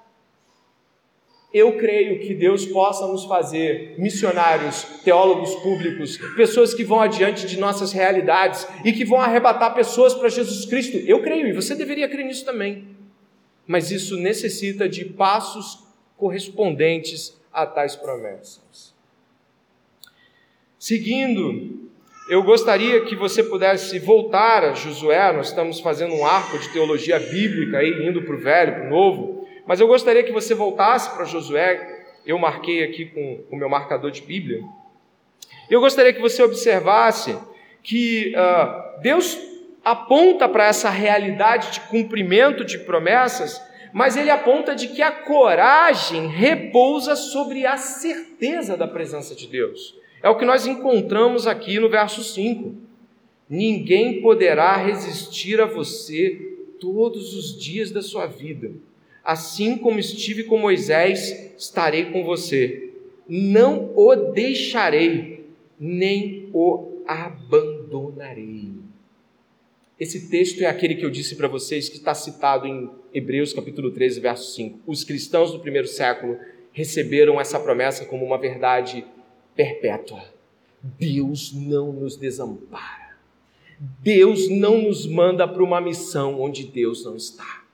Eu 1.54 1.78
creio 1.78 2.20
que 2.20 2.34
Deus 2.34 2.66
possa 2.66 3.08
nos 3.08 3.24
fazer 3.24 3.96
missionários, 3.98 4.84
teólogos 5.06 5.56
públicos, 5.56 6.18
pessoas 6.36 6.74
que 6.74 6.84
vão 6.84 7.00
adiante 7.00 7.48
de 7.48 7.58
nossas 7.58 7.94
realidades 7.94 8.68
e 8.84 8.92
que 8.92 9.06
vão 9.06 9.22
arrebatar 9.22 9.74
pessoas 9.74 10.14
para 10.14 10.28
Jesus 10.28 10.66
Cristo. 10.66 10.98
Eu 10.98 11.22
creio, 11.22 11.48
e 11.48 11.54
você 11.54 11.74
deveria 11.74 12.10
crer 12.10 12.26
nisso 12.26 12.44
também. 12.44 12.95
Mas 13.68 13.92
isso 13.92 14.18
necessita 14.18 14.88
de 14.88 15.06
passos 15.06 15.84
correspondentes 16.18 17.40
a 17.52 17.66
tais 17.66 17.96
promessas. 17.96 18.94
Seguindo, 20.78 21.90
eu 22.30 22.44
gostaria 22.44 23.06
que 23.06 23.16
você 23.16 23.44
pudesse 23.44 24.00
voltar 24.00 24.64
a 24.64 24.74
Josué, 24.74 25.32
nós 25.32 25.50
estamos 25.50 25.80
fazendo 25.80 26.14
um 26.14 26.26
arco 26.26 26.58
de 26.58 26.72
teologia 26.74 27.20
bíblica 27.20 27.78
aí, 27.80 28.08
indo 28.08 28.22
para 28.24 28.36
o 28.36 28.40
velho, 28.40 28.74
para 28.74 28.86
o 28.86 28.90
novo. 28.90 29.48
Mas 29.66 29.80
eu 29.80 29.88
gostaria 29.88 30.24
que 30.24 30.32
você 30.32 30.54
voltasse 30.54 31.10
para 31.16 31.26
Josué, 31.26 32.06
eu 32.26 32.38
marquei 32.38 32.84
aqui 32.84 33.06
com 33.06 33.44
o 33.52 33.56
meu 33.56 33.70
marcador 33.70 34.12
de 34.12 34.22
Bíblia. 34.22 34.62
Eu 35.70 35.80
gostaria 35.80 36.14
que 36.14 36.22
você 36.22 36.44
observasse 36.44 37.38
que 37.82 38.34
uh, 38.36 39.02
Deus 39.02 39.38
aponta 39.86 40.50
para 40.50 40.66
essa 40.66 40.90
realidade 40.90 41.74
de 41.74 41.82
cumprimento 41.82 42.66
de 42.66 42.80
promessas, 42.80 43.62
mas 43.94 44.18
ele 44.18 44.32
aponta 44.32 44.74
de 44.74 44.88
que 44.88 45.02
a 45.04 45.12
coragem 45.12 46.28
repousa 46.28 47.16
sobre 47.16 47.68
a 47.68 47.78
certeza 47.78 48.76
da 48.76 48.88
presença 48.88 49.36
de 49.36 49.48
Deus. 49.48 49.96
É 50.24 50.30
o 50.30 50.38
que 50.38 50.44
nós 50.44 50.66
encontramos 50.66 51.46
aqui 51.46 51.80
no 51.80 51.88
verso 51.88 52.24
5. 52.24 52.84
ninguém 53.48 54.24
poderá 54.24 54.76
resistir 54.76 55.62
a 55.62 55.66
você 55.66 56.58
todos 56.80 57.36
os 57.36 57.56
dias 57.62 57.92
da 57.92 58.02
sua 58.02 58.26
vida. 58.26 58.72
Assim 59.24 59.78
como 59.78 60.00
estive 60.00 60.46
com 60.46 60.58
Moisés, 60.58 61.54
estarei 61.56 62.06
com 62.06 62.24
você. 62.24 62.92
Não 63.30 63.92
o 63.96 64.16
deixarei, 64.16 65.46
nem 65.80 66.50
o 66.52 67.04
abandonarei. 67.08 68.85
Esse 69.98 70.30
texto 70.30 70.62
é 70.62 70.66
aquele 70.66 70.96
que 70.96 71.06
eu 71.06 71.10
disse 71.10 71.36
para 71.36 71.48
vocês 71.48 71.88
que 71.88 71.96
está 71.96 72.14
citado 72.14 72.68
em 72.68 72.90
Hebreus 73.14 73.54
capítulo 73.54 73.92
13, 73.92 74.20
verso 74.20 74.54
5. 74.54 74.82
Os 74.86 75.06
cristãos 75.06 75.54
do 75.54 75.60
primeiro 75.60 75.88
século 75.88 76.38
receberam 76.74 77.40
essa 77.40 77.58
promessa 77.58 78.04
como 78.04 78.26
uma 78.26 78.38
verdade 78.38 79.06
perpétua. 79.56 80.22
Deus 80.84 81.54
não 81.54 81.94
nos 81.94 82.18
desampara. 82.18 83.16
Deus 83.80 84.50
não 84.50 84.82
nos 84.82 85.08
manda 85.08 85.48
para 85.48 85.64
uma 85.64 85.80
missão 85.80 86.42
onde 86.42 86.66
Deus 86.66 87.06
não 87.06 87.16
está. 87.16 87.65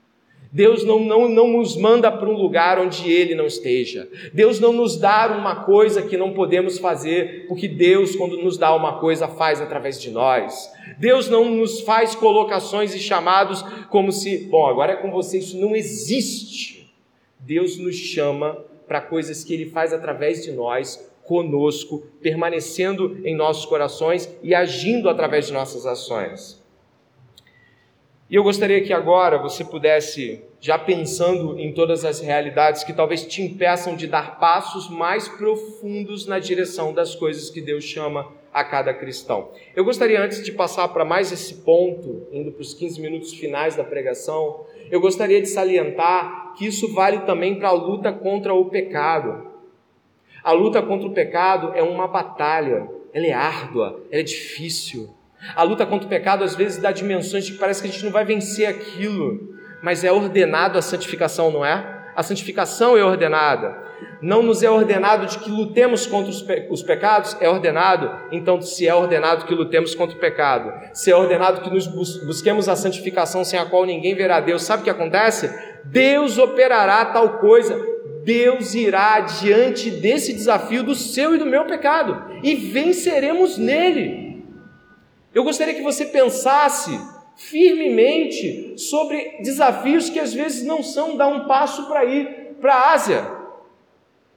Deus 0.52 0.84
não, 0.84 1.00
não, 1.00 1.30
não 1.30 1.48
nos 1.48 1.78
manda 1.78 2.12
para 2.12 2.28
um 2.28 2.36
lugar 2.36 2.78
onde 2.78 3.10
Ele 3.10 3.34
não 3.34 3.46
esteja. 3.46 4.06
Deus 4.34 4.60
não 4.60 4.70
nos 4.70 4.98
dá 4.98 5.34
uma 5.34 5.64
coisa 5.64 6.02
que 6.02 6.18
não 6.18 6.34
podemos 6.34 6.78
fazer, 6.78 7.46
porque 7.48 7.66
Deus, 7.66 8.14
quando 8.14 8.36
nos 8.36 8.58
dá 8.58 8.74
uma 8.74 9.00
coisa, 9.00 9.26
faz 9.26 9.62
através 9.62 9.98
de 9.98 10.10
nós. 10.10 10.70
Deus 10.98 11.30
não 11.30 11.46
nos 11.46 11.80
faz 11.80 12.14
colocações 12.14 12.94
e 12.94 12.98
chamados 12.98 13.62
como 13.88 14.12
se, 14.12 14.46
bom, 14.50 14.66
agora 14.66 14.92
é 14.92 14.96
com 14.96 15.10
você, 15.10 15.38
isso 15.38 15.58
não 15.58 15.74
existe. 15.74 16.92
Deus 17.40 17.78
nos 17.78 17.96
chama 17.96 18.62
para 18.86 19.00
coisas 19.00 19.42
que 19.42 19.54
Ele 19.54 19.70
faz 19.70 19.90
através 19.94 20.44
de 20.44 20.52
nós, 20.52 21.10
conosco, 21.24 22.06
permanecendo 22.20 23.18
em 23.24 23.34
nossos 23.34 23.64
corações 23.64 24.28
e 24.42 24.54
agindo 24.54 25.08
através 25.08 25.46
de 25.46 25.54
nossas 25.54 25.86
ações. 25.86 26.61
E 28.32 28.34
eu 28.34 28.42
gostaria 28.42 28.82
que 28.82 28.94
agora 28.94 29.36
você 29.36 29.62
pudesse, 29.62 30.42
já 30.58 30.78
pensando 30.78 31.60
em 31.60 31.70
todas 31.70 32.02
as 32.02 32.18
realidades 32.18 32.82
que 32.82 32.94
talvez 32.94 33.26
te 33.26 33.42
impeçam 33.42 33.94
de 33.94 34.06
dar 34.06 34.38
passos 34.38 34.88
mais 34.88 35.28
profundos 35.28 36.26
na 36.26 36.38
direção 36.38 36.94
das 36.94 37.14
coisas 37.14 37.50
que 37.50 37.60
Deus 37.60 37.84
chama 37.84 38.26
a 38.50 38.64
cada 38.64 38.94
cristão. 38.94 39.50
Eu 39.76 39.84
gostaria, 39.84 40.18
antes 40.18 40.42
de 40.42 40.50
passar 40.50 40.88
para 40.88 41.04
mais 41.04 41.30
esse 41.30 41.56
ponto, 41.56 42.26
indo 42.32 42.50
para 42.50 42.62
os 42.62 42.72
15 42.72 43.02
minutos 43.02 43.34
finais 43.34 43.76
da 43.76 43.84
pregação, 43.84 44.64
eu 44.90 44.98
gostaria 44.98 45.42
de 45.42 45.50
salientar 45.50 46.54
que 46.56 46.64
isso 46.64 46.90
vale 46.94 47.18
também 47.26 47.56
para 47.56 47.68
a 47.68 47.72
luta 47.72 48.10
contra 48.14 48.54
o 48.54 48.64
pecado. 48.64 49.46
A 50.42 50.52
luta 50.52 50.80
contra 50.80 51.06
o 51.06 51.12
pecado 51.12 51.72
é 51.74 51.82
uma 51.82 52.08
batalha, 52.08 52.88
ela 53.12 53.26
é 53.26 53.32
árdua, 53.34 54.00
ela 54.10 54.22
é 54.22 54.24
difícil. 54.24 55.10
A 55.54 55.62
luta 55.62 55.84
contra 55.84 56.06
o 56.06 56.08
pecado 56.08 56.44
às 56.44 56.54
vezes 56.54 56.80
dá 56.80 56.92
dimensões 56.92 57.44
de 57.44 57.52
que 57.52 57.58
parece 57.58 57.82
que 57.82 57.88
a 57.88 57.90
gente 57.90 58.04
não 58.04 58.12
vai 58.12 58.24
vencer 58.24 58.66
aquilo, 58.66 59.54
mas 59.82 60.04
é 60.04 60.12
ordenado 60.12 60.78
a 60.78 60.82
santificação, 60.82 61.50
não 61.50 61.64
é? 61.64 62.02
A 62.14 62.22
santificação 62.22 62.96
é 62.96 63.04
ordenada. 63.04 63.82
Não 64.20 64.42
nos 64.42 64.62
é 64.62 64.70
ordenado 64.70 65.26
de 65.26 65.38
que 65.38 65.50
lutemos 65.50 66.06
contra 66.06 66.30
os, 66.30 66.42
pe 66.42 66.68
os 66.70 66.82
pecados? 66.82 67.36
É 67.40 67.48
ordenado. 67.48 68.10
Então, 68.30 68.60
se 68.60 68.86
é 68.86 68.94
ordenado 68.94 69.46
que 69.46 69.54
lutemos 69.54 69.94
contra 69.94 70.16
o 70.16 70.20
pecado, 70.20 70.72
se 70.92 71.10
é 71.10 71.16
ordenado 71.16 71.60
que 71.60 71.70
nos 71.70 71.86
bus 71.86 72.24
busquemos 72.24 72.68
a 72.68 72.76
santificação 72.76 73.44
sem 73.44 73.58
a 73.58 73.64
qual 73.64 73.84
ninguém 73.84 74.14
verá 74.14 74.40
Deus, 74.40 74.62
sabe 74.62 74.82
o 74.82 74.84
que 74.84 74.90
acontece? 74.90 75.50
Deus 75.84 76.38
operará 76.38 77.04
tal 77.06 77.38
coisa 77.38 77.92
Deus 78.24 78.74
irá 78.74 79.20
diante 79.20 79.90
desse 79.90 80.32
desafio 80.32 80.82
do 80.82 80.94
seu 80.94 81.34
e 81.34 81.38
do 81.38 81.46
meu 81.46 81.64
pecado 81.64 82.22
e 82.42 82.54
venceremos 82.54 83.58
nele. 83.58 84.21
Eu 85.34 85.44
gostaria 85.44 85.74
que 85.74 85.82
você 85.82 86.06
pensasse 86.06 86.90
firmemente 87.36 88.74
sobre 88.76 89.38
desafios 89.42 90.10
que 90.10 90.20
às 90.20 90.32
vezes 90.32 90.64
não 90.64 90.82
são 90.82 91.16
dar 91.16 91.28
um 91.28 91.46
passo 91.46 91.86
para 91.86 92.04
ir 92.04 92.56
para 92.60 92.74
a 92.74 92.92
Ásia, 92.92 93.42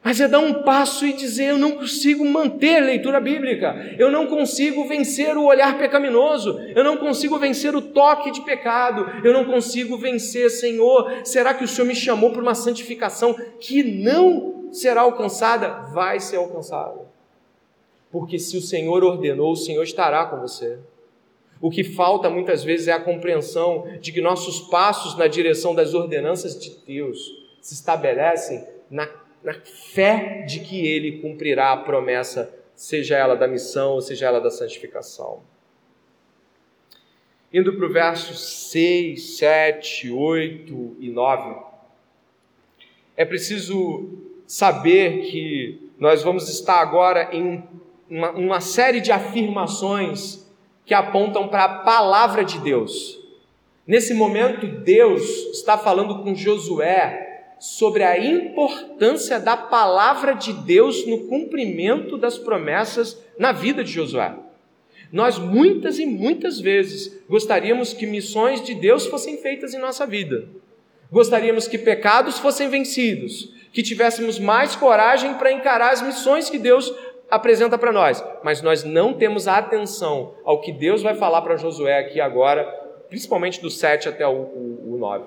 mas 0.05 0.21
é 0.21 0.27
dar 0.27 0.39
um 0.39 0.61
passo 0.61 1.05
e 1.05 1.13
dizer: 1.13 1.49
eu 1.49 1.57
não 1.57 1.71
consigo 1.71 2.23
manter 2.23 2.79
leitura 2.79 3.19
bíblica, 3.19 3.95
eu 3.97 4.11
não 4.11 4.27
consigo 4.27 4.87
vencer 4.87 5.35
o 5.35 5.45
olhar 5.45 5.77
pecaminoso, 5.77 6.59
eu 6.75 6.83
não 6.83 6.95
consigo 6.95 7.39
vencer 7.39 7.75
o 7.75 7.81
toque 7.81 8.31
de 8.31 8.41
pecado, 8.41 9.05
eu 9.23 9.33
não 9.33 9.45
consigo 9.45 9.97
vencer, 9.97 10.51
Senhor. 10.51 11.11
Será 11.23 11.55
que 11.55 11.63
o 11.63 11.67
Senhor 11.67 11.87
me 11.87 11.95
chamou 11.95 12.31
para 12.31 12.41
uma 12.41 12.55
santificação 12.55 13.35
que 13.59 13.83
não 13.83 14.69
será 14.71 15.01
alcançada? 15.01 15.91
Vai 15.91 16.19
ser 16.19 16.37
alcançada. 16.37 17.14
Porque 18.15 18.39
se 18.39 18.55
o 18.55 18.61
Senhor 18.61 19.03
ordenou, 19.03 19.51
o 19.51 19.57
Senhor 19.57 19.83
estará 19.83 20.25
com 20.25 20.39
você. 20.39 20.79
O 21.59 21.69
que 21.69 21.83
falta 21.83 22.29
muitas 22.29 22.63
vezes 22.63 22.87
é 22.87 22.93
a 22.93 22.99
compreensão 23.01 23.85
de 23.99 24.13
que 24.13 24.21
nossos 24.21 24.61
passos 24.69 25.17
na 25.17 25.27
direção 25.27 25.75
das 25.75 25.93
ordenanças 25.93 26.57
de 26.57 26.77
Deus 26.87 27.19
se 27.59 27.73
estabelecem 27.73 28.65
na 28.89 29.09
na 29.43 29.53
fé 29.53 30.45
de 30.47 30.61
que 30.61 30.87
ele 30.87 31.19
cumprirá 31.19 31.73
a 31.73 31.77
promessa, 31.77 32.57
seja 32.73 33.17
ela 33.17 33.35
da 33.35 33.49
missão 33.49 33.95
ou 33.95 34.01
seja 34.01 34.27
ela 34.27 34.39
da 34.39 34.49
santificação. 34.49 35.43
Indo 37.51 37.73
para 37.73 37.85
o 37.85 37.91
versos 37.91 38.69
6, 38.71 39.37
7, 39.37 40.09
8 40.09 40.95
e 41.01 41.09
9, 41.09 41.63
é 43.17 43.25
preciso 43.25 44.09
saber 44.47 45.23
que 45.29 45.91
nós 45.99 46.23
vamos 46.23 46.47
estar 46.47 46.79
agora 46.79 47.29
em 47.35 47.75
uma, 48.09 48.31
uma 48.31 48.61
série 48.61 49.01
de 49.01 49.11
afirmações 49.11 50.45
que 50.85 50.93
apontam 50.93 51.47
para 51.47 51.63
a 51.63 51.79
palavra 51.79 52.43
de 52.43 52.59
Deus. 52.59 53.19
Nesse 53.87 54.13
momento, 54.13 54.67
Deus 54.67 55.23
está 55.51 55.77
falando 55.77 56.23
com 56.23 56.35
Josué 56.35 57.53
sobre 57.59 58.03
a 58.03 58.17
importância 58.17 59.39
da 59.39 59.55
palavra 59.55 60.33
de 60.33 60.53
Deus 60.53 61.05
no 61.07 61.27
cumprimento 61.27 62.17
das 62.17 62.37
promessas 62.37 63.21
na 63.37 63.51
vida 63.51 63.83
de 63.83 63.91
Josué. 63.91 64.35
Nós 65.11 65.37
muitas 65.37 65.99
e 65.99 66.05
muitas 66.05 66.59
vezes 66.59 67.23
gostaríamos 67.29 67.93
que 67.93 68.05
missões 68.05 68.61
de 68.63 68.73
Deus 68.73 69.05
fossem 69.05 69.37
feitas 69.37 69.73
em 69.73 69.79
nossa 69.79 70.05
vida. 70.05 70.47
Gostaríamos 71.11 71.67
que 71.67 71.77
pecados 71.77 72.39
fossem 72.39 72.67
vencidos, 72.69 73.53
que 73.71 73.83
tivéssemos 73.83 74.39
mais 74.39 74.75
coragem 74.75 75.35
para 75.35 75.51
encarar 75.51 75.93
as 75.93 76.01
missões 76.01 76.49
que 76.49 76.57
Deus 76.57 76.93
apresenta 77.29 77.77
para 77.77 77.91
nós, 77.91 78.23
mas 78.43 78.61
nós 78.61 78.83
não 78.83 79.13
temos 79.13 79.47
atenção 79.47 80.35
ao 80.43 80.61
que 80.61 80.71
Deus 80.71 81.01
vai 81.01 81.15
falar 81.15 81.41
para 81.41 81.57
Josué 81.57 81.99
aqui 81.99 82.21
agora, 82.21 82.63
principalmente 83.09 83.61
do 83.61 83.69
7 83.69 84.09
até 84.09 84.27
o, 84.27 84.31
o, 84.31 84.93
o 84.93 84.97
9. 84.97 85.25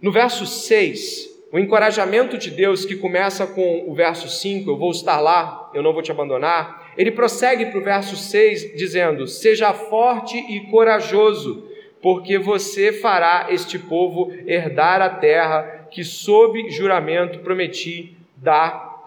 No 0.00 0.12
verso 0.12 0.46
6, 0.46 1.36
o 1.52 1.58
encorajamento 1.58 2.36
de 2.36 2.50
Deus, 2.50 2.84
que 2.84 2.96
começa 2.96 3.46
com 3.46 3.84
o 3.88 3.94
verso 3.94 4.28
5, 4.28 4.68
eu 4.68 4.76
vou 4.76 4.90
estar 4.90 5.20
lá, 5.20 5.70
eu 5.72 5.82
não 5.82 5.92
vou 5.92 6.02
te 6.02 6.10
abandonar, 6.10 6.92
ele 6.96 7.10
prossegue 7.10 7.66
para 7.66 7.78
o 7.78 7.84
verso 7.84 8.16
6, 8.16 8.76
dizendo: 8.76 9.26
Seja 9.26 9.72
forte 9.72 10.36
e 10.36 10.68
corajoso, 10.70 11.68
porque 12.02 12.38
você 12.38 12.92
fará 12.92 13.46
este 13.50 13.78
povo 13.78 14.32
herdar 14.46 15.00
a 15.00 15.08
terra 15.08 15.88
que, 15.90 16.02
sob 16.04 16.68
juramento, 16.70 17.38
prometi 17.40 18.16
dar 18.36 19.02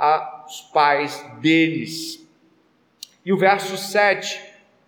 aos 0.50 0.62
pais 0.62 1.24
deles. 1.40 2.28
E 3.24 3.32
o 3.32 3.38
verso 3.38 3.78
7 3.78 4.42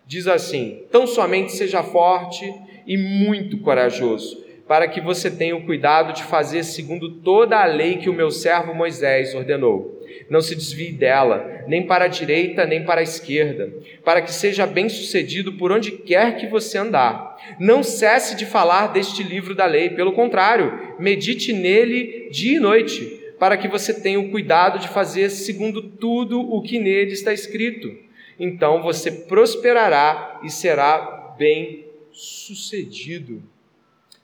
diz 0.04 0.26
assim: 0.26 0.82
Tão 0.90 1.06
somente 1.06 1.52
seja 1.52 1.84
forte 1.84 2.52
e 2.84 2.96
muito 2.96 3.58
corajoso 3.58 4.42
para 4.66 4.88
que 4.88 5.00
você 5.00 5.30
tenha 5.30 5.54
o 5.54 5.66
cuidado 5.66 6.14
de 6.14 6.22
fazer 6.22 6.62
segundo 6.62 7.16
toda 7.16 7.58
a 7.58 7.66
lei 7.66 7.98
que 7.98 8.08
o 8.08 8.14
meu 8.14 8.30
servo 8.30 8.74
Moisés 8.74 9.34
ordenou. 9.34 10.00
Não 10.30 10.40
se 10.40 10.54
desvie 10.54 10.92
dela, 10.92 11.64
nem 11.66 11.86
para 11.86 12.06
a 12.06 12.08
direita, 12.08 12.64
nem 12.64 12.82
para 12.84 13.00
a 13.00 13.04
esquerda, 13.04 13.70
para 14.02 14.22
que 14.22 14.32
seja 14.32 14.66
bem-sucedido 14.66 15.54
por 15.54 15.72
onde 15.72 15.90
quer 15.90 16.36
que 16.36 16.46
você 16.46 16.78
andar. 16.78 17.36
Não 17.58 17.82
cesse 17.82 18.34
de 18.34 18.46
falar 18.46 18.86
deste 18.88 19.22
livro 19.22 19.54
da 19.54 19.66
lei, 19.66 19.90
pelo 19.90 20.12
contrário, 20.12 20.96
medite 20.98 21.52
nele 21.52 22.30
dia 22.30 22.56
e 22.56 22.60
noite, 22.60 23.21
para 23.42 23.56
que 23.56 23.66
você 23.66 23.92
tenha 23.92 24.20
o 24.20 24.30
cuidado 24.30 24.78
de 24.78 24.86
fazer 24.86 25.28
segundo 25.28 25.82
tudo 25.82 26.40
o 26.40 26.62
que 26.62 26.78
nele 26.78 27.10
está 27.10 27.32
escrito. 27.32 27.92
Então 28.38 28.80
você 28.80 29.10
prosperará 29.10 30.38
e 30.44 30.48
será 30.48 31.34
bem-sucedido. 31.36 33.42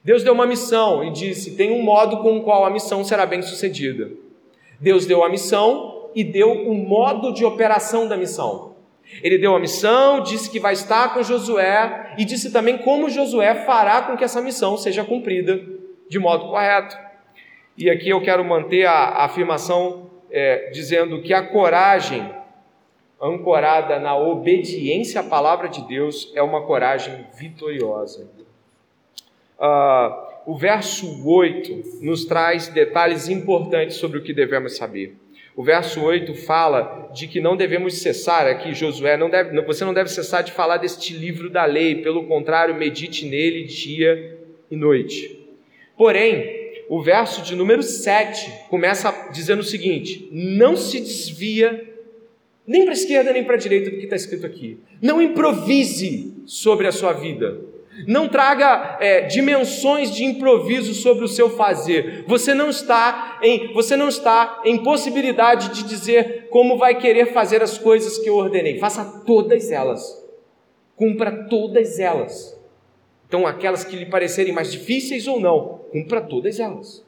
Deus 0.05 0.23
deu 0.23 0.33
uma 0.33 0.47
missão 0.47 1.03
e 1.03 1.11
disse: 1.11 1.57
tem 1.57 1.73
um 1.73 1.83
modo 1.83 2.19
com 2.19 2.39
o 2.39 2.45
qual 2.45 2.64
a 2.64 2.71
missão 2.71 3.03
será 3.03 3.27
bem 3.27 3.43
sucedida. 3.43 4.09
Deus 4.79 5.05
deu 5.05 5.25
a 5.25 5.29
missão 5.29 6.11
e 6.14 6.23
deu 6.23 6.53
o 6.53 6.71
um 6.71 6.77
modo 6.77 7.33
de 7.33 7.45
operação 7.45 8.07
da 8.07 8.16
missão. 8.16 8.77
Ele 9.21 9.37
deu 9.37 9.57
a 9.57 9.59
missão, 9.59 10.23
disse 10.23 10.49
que 10.49 10.61
vai 10.61 10.75
estar 10.75 11.12
com 11.12 11.25
Josué 11.25 12.14
e 12.16 12.25
disse 12.25 12.53
também 12.53 12.79
como 12.79 13.11
Josué 13.11 13.66
fará 13.66 14.03
com 14.03 14.16
que 14.16 14.23
essa 14.23 14.41
missão 14.41 14.77
seja 14.77 15.03
cumprida 15.03 15.61
de 16.09 16.21
modo 16.21 16.51
correto. 16.51 17.08
E 17.79 17.89
aqui 17.89 18.09
eu 18.09 18.20
quero 18.20 18.45
manter 18.45 18.87
a, 18.87 19.24
afirmação 19.24 20.11
é, 20.33 20.70
dizendo 20.70 21.22
que 21.22 21.33
a 21.33 21.47
coragem 21.47 22.29
ancorada 23.20 24.01
na 24.01 24.16
obediência 24.16 25.20
à 25.20 25.24
palavra 25.24 25.68
de 25.68 25.87
Deus, 25.87 26.33
é 26.35 26.43
uma 26.43 26.62
coragem 26.66 27.26
vitoriosa. 27.39 28.29
Uh, 29.59 30.29
o 30.53 30.57
verso 30.57 31.29
8 31.29 32.01
nos 32.01 32.24
traz 32.24 32.68
detalhes 32.68 33.29
importantes 33.29 33.97
sobre 33.97 34.18
o 34.18 34.22
que 34.22 34.33
devemos 34.33 34.76
saber. 34.76 35.16
O 35.57 35.62
verso 35.62 36.01
8 36.01 36.35
fala 36.35 37.11
de 37.12 37.26
que 37.26 37.41
não 37.41 37.57
devemos 37.57 38.01
cessar, 38.01 38.47
aqui 38.47 38.74
Josué, 38.74 39.16
não 39.16 39.31
deve, 39.31 39.61
você 39.62 39.85
não 39.85 39.95
deve 39.95 40.09
cessar 40.11 40.43
de 40.43 40.53
falar 40.53 40.79
deste 40.79 41.12
livro 41.14 41.49
da 41.49 41.64
lei, 41.64 41.97
pelo 41.97 42.26
contrário, 42.26 42.74
medite 42.74 43.26
nele 43.26 43.64
dia 43.64 44.39
e 44.70 44.76
noite. 44.76 45.39
Porém, 45.97 46.58
o 46.89 47.03
verso 47.03 47.43
de 47.43 47.55
número 47.55 47.82
7 47.82 48.51
começa 48.68 49.28
dizendo 49.32 49.61
o 49.61 49.64
seguinte: 49.64 50.28
não 50.32 50.76
se 50.76 51.01
desvia 51.01 51.86
nem 52.66 52.82
para 52.82 52.93
a 52.93 52.95
esquerda 52.95 53.32
nem 53.32 53.45
para 53.45 53.55
a 53.55 53.59
direita 53.59 53.91
do 53.91 53.97
que 53.97 54.05
está 54.05 54.16
escrito 54.16 54.45
aqui. 54.45 54.78
Não 55.01 55.22
improvise 55.22 56.34
sobre 56.45 56.86
a 56.86 56.93
sua 56.93 57.12
vida. 57.12 57.61
Não 58.07 58.28
traga 58.28 58.99
é, 59.01 59.22
dimensões 59.22 60.14
de 60.14 60.22
improviso 60.22 60.95
sobre 60.95 61.24
o 61.24 61.28
seu 61.28 61.51
fazer. 61.51 62.24
Você 62.26 62.55
não 62.55 62.70
está 62.70 63.41
em 63.43 63.72
você 63.72 63.97
não 63.97 64.09
está 64.09 64.61
em 64.64 64.82
possibilidade 64.82 65.70
de 65.70 65.82
dizer 65.82 66.49
como 66.51 66.78
vai 66.78 66.99
querer 66.99 67.32
fazer 67.32 67.62
as 67.62 67.76
coisas 67.78 68.18
que 68.18 68.28
eu 68.28 68.36
ordenei. 68.36 68.78
Faça 68.78 69.22
todas 69.26 69.70
elas. 69.70 70.24
Cumpra 70.95 71.47
todas 71.49 71.99
elas. 71.99 72.58
Então, 73.29 73.47
aquelas 73.47 73.85
que 73.85 73.95
lhe 73.95 74.07
parecerem 74.07 74.55
mais 74.55 74.72
difíceis 74.72 75.29
ou 75.29 75.39
não, 75.39 75.81
cumpra 75.93 76.20
todas 76.20 76.59
elas. 76.59 77.05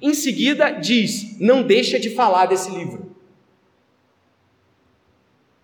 Em 0.00 0.14
seguida, 0.14 0.70
diz: 0.70 1.38
não 1.38 1.62
deixa 1.62 2.00
de 2.00 2.08
falar 2.08 2.46
desse 2.46 2.70
livro. 2.70 3.08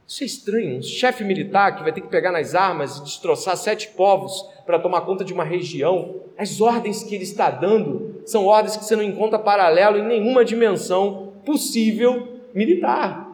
Isso 0.07 0.23
é 0.23 0.27
estranho. 0.27 0.79
Um 0.79 0.83
chefe 0.83 1.25
militar 1.25 1.75
que 1.75 1.83
vai 1.83 1.93
ter 1.93 2.03
que 2.03 2.09
pegar 2.09 2.31
nas 2.31 2.55
armas 2.55 2.99
e 2.99 3.05
destroçar 3.05 3.57
sete 3.57 3.89
povos 3.89 4.47
para 4.67 4.79
tomar 4.79 5.01
conta 5.01 5.25
de 5.25 5.33
uma 5.33 5.45
região. 5.45 6.21
As 6.37 6.61
ordens 6.61 7.03
que 7.03 7.15
ele 7.15 7.25
está 7.25 7.51
dando 7.51 8.21
são 8.27 8.45
ordens 8.45 8.77
que 8.77 8.85
você 8.85 8.95
não 8.95 9.03
encontra 9.03 9.39
paralelo 9.39 9.99
em 9.99 10.07
nenhuma 10.07 10.45
dimensão 10.45 11.33
possível 11.45 12.41
militar. 12.53 13.33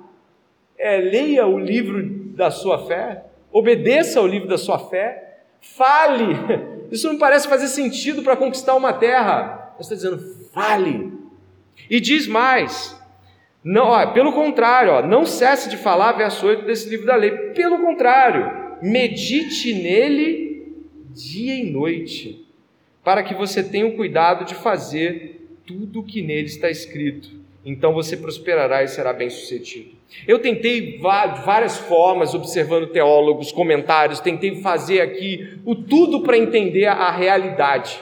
É, 0.79 0.99
leia 0.99 1.47
o 1.47 1.59
livro 1.59 2.09
da 2.35 2.51
sua 2.51 2.87
fé, 2.87 3.25
obedeça 3.53 4.21
ao 4.21 4.27
livro 4.27 4.49
da 4.49 4.57
sua 4.57 4.79
fé, 4.79 5.30
fale. 5.61 6.37
Isso 6.91 7.07
não 7.07 7.19
parece 7.19 7.49
fazer 7.49 7.69
sentido 7.69 8.23
para 8.23 8.37
conquistar 8.37 8.75
uma 8.75 8.93
terra. 8.93 9.73
Ele 9.75 9.83
está 9.83 9.95
dizendo, 9.95 10.19
fale. 10.53 11.13
E 11.89 12.01
diz 12.01 12.27
mais: 12.27 12.99
não, 13.63 13.89
ó, 13.89 14.07
pelo 14.13 14.33
contrário, 14.33 14.93
ó, 14.93 15.07
não 15.07 15.27
cesse 15.27 15.69
de 15.69 15.77
falar, 15.77 16.13
verso 16.13 16.47
8 16.47 16.65
desse 16.65 16.89
livro 16.89 17.07
da 17.07 17.17
lei. 17.17 17.31
Pelo 17.55 17.79
contrário, 17.79 18.79
medite 18.83 19.75
nele 19.75 20.75
dia 21.13 21.55
e 21.55 21.71
noite, 21.71 22.47
para 23.05 23.23
que 23.23 23.35
você 23.35 23.63
tenha 23.63 23.87
o 23.87 23.97
cuidado 23.97 24.45
de 24.45 24.55
fazer 24.55 25.61
tudo 25.67 26.01
o 26.01 26.05
que 26.05 26.23
nele 26.23 26.47
está 26.47 26.71
escrito. 26.71 27.40
Então 27.65 27.93
você 27.93 28.17
prosperará 28.17 28.83
e 28.83 28.89
será 28.89 29.13
bem-sucedido. 29.13 29.91
Eu 30.27 30.39
tentei 30.39 30.99
várias 30.99 31.77
formas, 31.77 32.35
observando 32.35 32.87
teólogos, 32.87 33.53
comentários, 33.53 34.19
tentei 34.19 34.57
fazer 34.63 35.01
aqui 35.01 35.59
o 35.65 35.75
tudo 35.75 36.23
para 36.23 36.39
entender 36.39 36.87
a 36.87 37.11
realidade. 37.11 38.01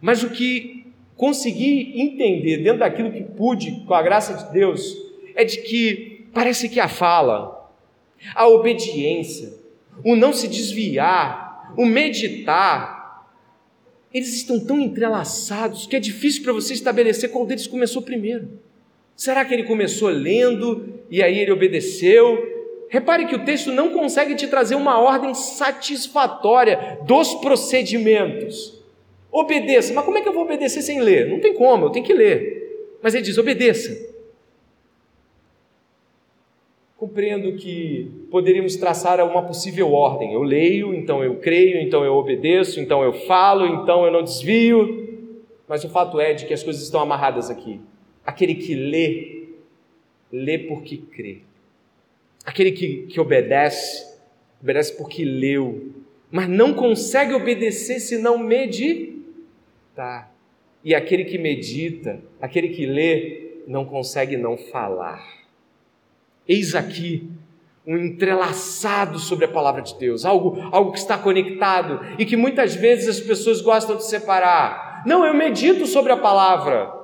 Mas 0.00 0.22
o 0.22 0.30
que 0.30 0.86
consegui 1.16 2.00
entender 2.00 2.58
dentro 2.58 2.80
daquilo 2.80 3.12
que 3.12 3.22
pude, 3.22 3.84
com 3.86 3.94
a 3.94 4.02
graça 4.02 4.34
de 4.34 4.52
Deus, 4.52 4.96
é 5.34 5.44
de 5.44 5.58
que 5.62 6.26
parece 6.34 6.68
que 6.68 6.80
a 6.80 6.88
fala, 6.88 7.72
a 8.34 8.48
obediência, 8.48 9.54
o 10.04 10.16
não 10.16 10.32
se 10.32 10.48
desviar, 10.48 11.74
o 11.76 11.86
meditar, 11.86 12.96
eles 14.12 14.34
estão 14.34 14.58
tão 14.58 14.80
entrelaçados 14.80 15.86
que 15.86 15.96
é 15.96 16.00
difícil 16.00 16.42
para 16.42 16.52
você 16.52 16.74
estabelecer 16.74 17.30
qual 17.30 17.46
deles 17.46 17.66
começou 17.66 18.02
primeiro. 18.02 18.65
Será 19.16 19.44
que 19.46 19.54
ele 19.54 19.64
começou 19.64 20.10
lendo 20.10 21.00
e 21.10 21.22
aí 21.22 21.38
ele 21.38 21.50
obedeceu? 21.50 22.54
Repare 22.88 23.26
que 23.26 23.34
o 23.34 23.44
texto 23.44 23.72
não 23.72 23.90
consegue 23.90 24.34
te 24.34 24.46
trazer 24.46 24.74
uma 24.74 25.00
ordem 25.00 25.32
satisfatória 25.34 26.98
dos 27.06 27.34
procedimentos. 27.36 28.78
Obedeça. 29.32 29.92
Mas 29.94 30.04
como 30.04 30.18
é 30.18 30.20
que 30.20 30.28
eu 30.28 30.34
vou 30.34 30.44
obedecer 30.44 30.82
sem 30.82 31.00
ler? 31.00 31.28
Não 31.28 31.40
tem 31.40 31.54
como, 31.54 31.86
eu 31.86 31.90
tenho 31.90 32.04
que 32.04 32.12
ler. 32.12 32.96
Mas 33.02 33.14
ele 33.14 33.24
diz: 33.24 33.38
obedeça. 33.38 34.14
Compreendo 36.96 37.52
que 37.52 38.10
poderíamos 38.30 38.76
traçar 38.76 39.20
uma 39.24 39.42
possível 39.42 39.92
ordem. 39.92 40.32
Eu 40.32 40.42
leio, 40.42 40.94
então 40.94 41.22
eu 41.24 41.36
creio, 41.36 41.78
então 41.80 42.04
eu 42.04 42.14
obedeço, 42.14 42.80
então 42.80 43.02
eu 43.02 43.12
falo, 43.12 43.66
então 43.66 44.04
eu 44.04 44.12
não 44.12 44.22
desvio. 44.22 45.06
Mas 45.68 45.84
o 45.84 45.88
fato 45.88 46.20
é 46.20 46.32
de 46.32 46.46
que 46.46 46.54
as 46.54 46.62
coisas 46.62 46.82
estão 46.82 47.00
amarradas 47.00 47.50
aqui. 47.50 47.80
Aquele 48.26 48.56
que 48.56 48.74
lê, 48.74 49.44
lê 50.32 50.58
porque 50.58 50.96
crê. 50.96 51.38
Aquele 52.44 52.72
que, 52.72 53.06
que 53.06 53.20
obedece, 53.20 54.18
obedece 54.60 54.96
porque 54.96 55.24
leu. 55.24 55.92
Mas 56.30 56.48
não 56.48 56.74
consegue 56.74 57.32
obedecer 57.32 58.00
se 58.00 58.18
não 58.18 58.36
meditar. 58.36 60.34
E 60.84 60.94
aquele 60.94 61.24
que 61.24 61.38
medita, 61.38 62.20
aquele 62.40 62.68
que 62.68 62.84
lê, 62.84 63.62
não 63.66 63.84
consegue 63.84 64.36
não 64.36 64.56
falar. 64.56 65.24
Eis 66.48 66.74
aqui 66.74 67.28
um 67.86 67.96
entrelaçado 67.96 69.18
sobre 69.18 69.44
a 69.44 69.48
palavra 69.48 69.80
de 69.80 69.96
Deus, 69.96 70.24
algo, 70.24 70.58
algo 70.72 70.90
que 70.90 70.98
está 70.98 71.16
conectado 71.16 72.00
e 72.18 72.24
que 72.24 72.36
muitas 72.36 72.74
vezes 72.74 73.08
as 73.08 73.20
pessoas 73.20 73.60
gostam 73.60 73.96
de 73.96 74.04
separar. 74.04 75.04
Não, 75.06 75.24
eu 75.24 75.32
medito 75.32 75.86
sobre 75.86 76.10
a 76.10 76.16
palavra. 76.16 76.95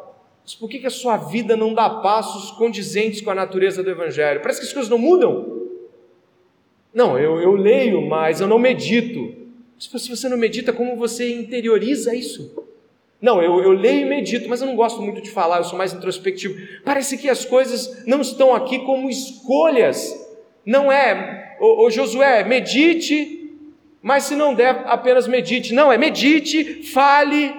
Mas 0.42 0.54
por 0.54 0.68
que, 0.68 0.80
que 0.80 0.86
a 0.86 0.90
sua 0.90 1.16
vida 1.16 1.56
não 1.56 1.72
dá 1.72 1.88
passos 1.88 2.50
condizentes 2.52 3.20
com 3.20 3.30
a 3.30 3.34
natureza 3.34 3.82
do 3.82 3.90
Evangelho? 3.90 4.40
Parece 4.40 4.60
que 4.60 4.66
as 4.66 4.72
coisas 4.72 4.90
não 4.90 4.98
mudam. 4.98 5.62
Não, 6.92 7.18
eu, 7.18 7.40
eu 7.40 7.52
leio, 7.52 8.02
mas 8.02 8.40
eu 8.40 8.46
não 8.46 8.58
medito. 8.58 9.34
Se 9.78 10.08
você 10.08 10.28
não 10.28 10.36
medita, 10.36 10.72
como 10.72 10.96
você 10.96 11.32
interioriza 11.32 12.14
isso? 12.14 12.62
Não, 13.20 13.40
eu, 13.40 13.62
eu 13.62 13.70
leio 13.70 14.06
e 14.06 14.08
medito, 14.08 14.48
mas 14.48 14.60
eu 14.60 14.66
não 14.66 14.74
gosto 14.74 15.00
muito 15.00 15.20
de 15.20 15.30
falar, 15.30 15.58
eu 15.58 15.64
sou 15.64 15.78
mais 15.78 15.92
introspectivo. 15.92 16.60
Parece 16.84 17.16
que 17.16 17.28
as 17.28 17.44
coisas 17.44 18.04
não 18.04 18.20
estão 18.20 18.52
aqui 18.52 18.80
como 18.80 19.08
escolhas. 19.08 20.12
Não 20.66 20.90
é, 20.90 21.56
ô, 21.60 21.84
ô 21.84 21.90
Josué, 21.90 22.42
medite, 22.42 23.56
mas 24.02 24.24
se 24.24 24.34
não 24.34 24.54
der, 24.54 24.82
apenas 24.86 25.28
medite. 25.28 25.72
Não, 25.72 25.92
é 25.92 25.96
medite, 25.96 26.82
fale, 26.82 27.54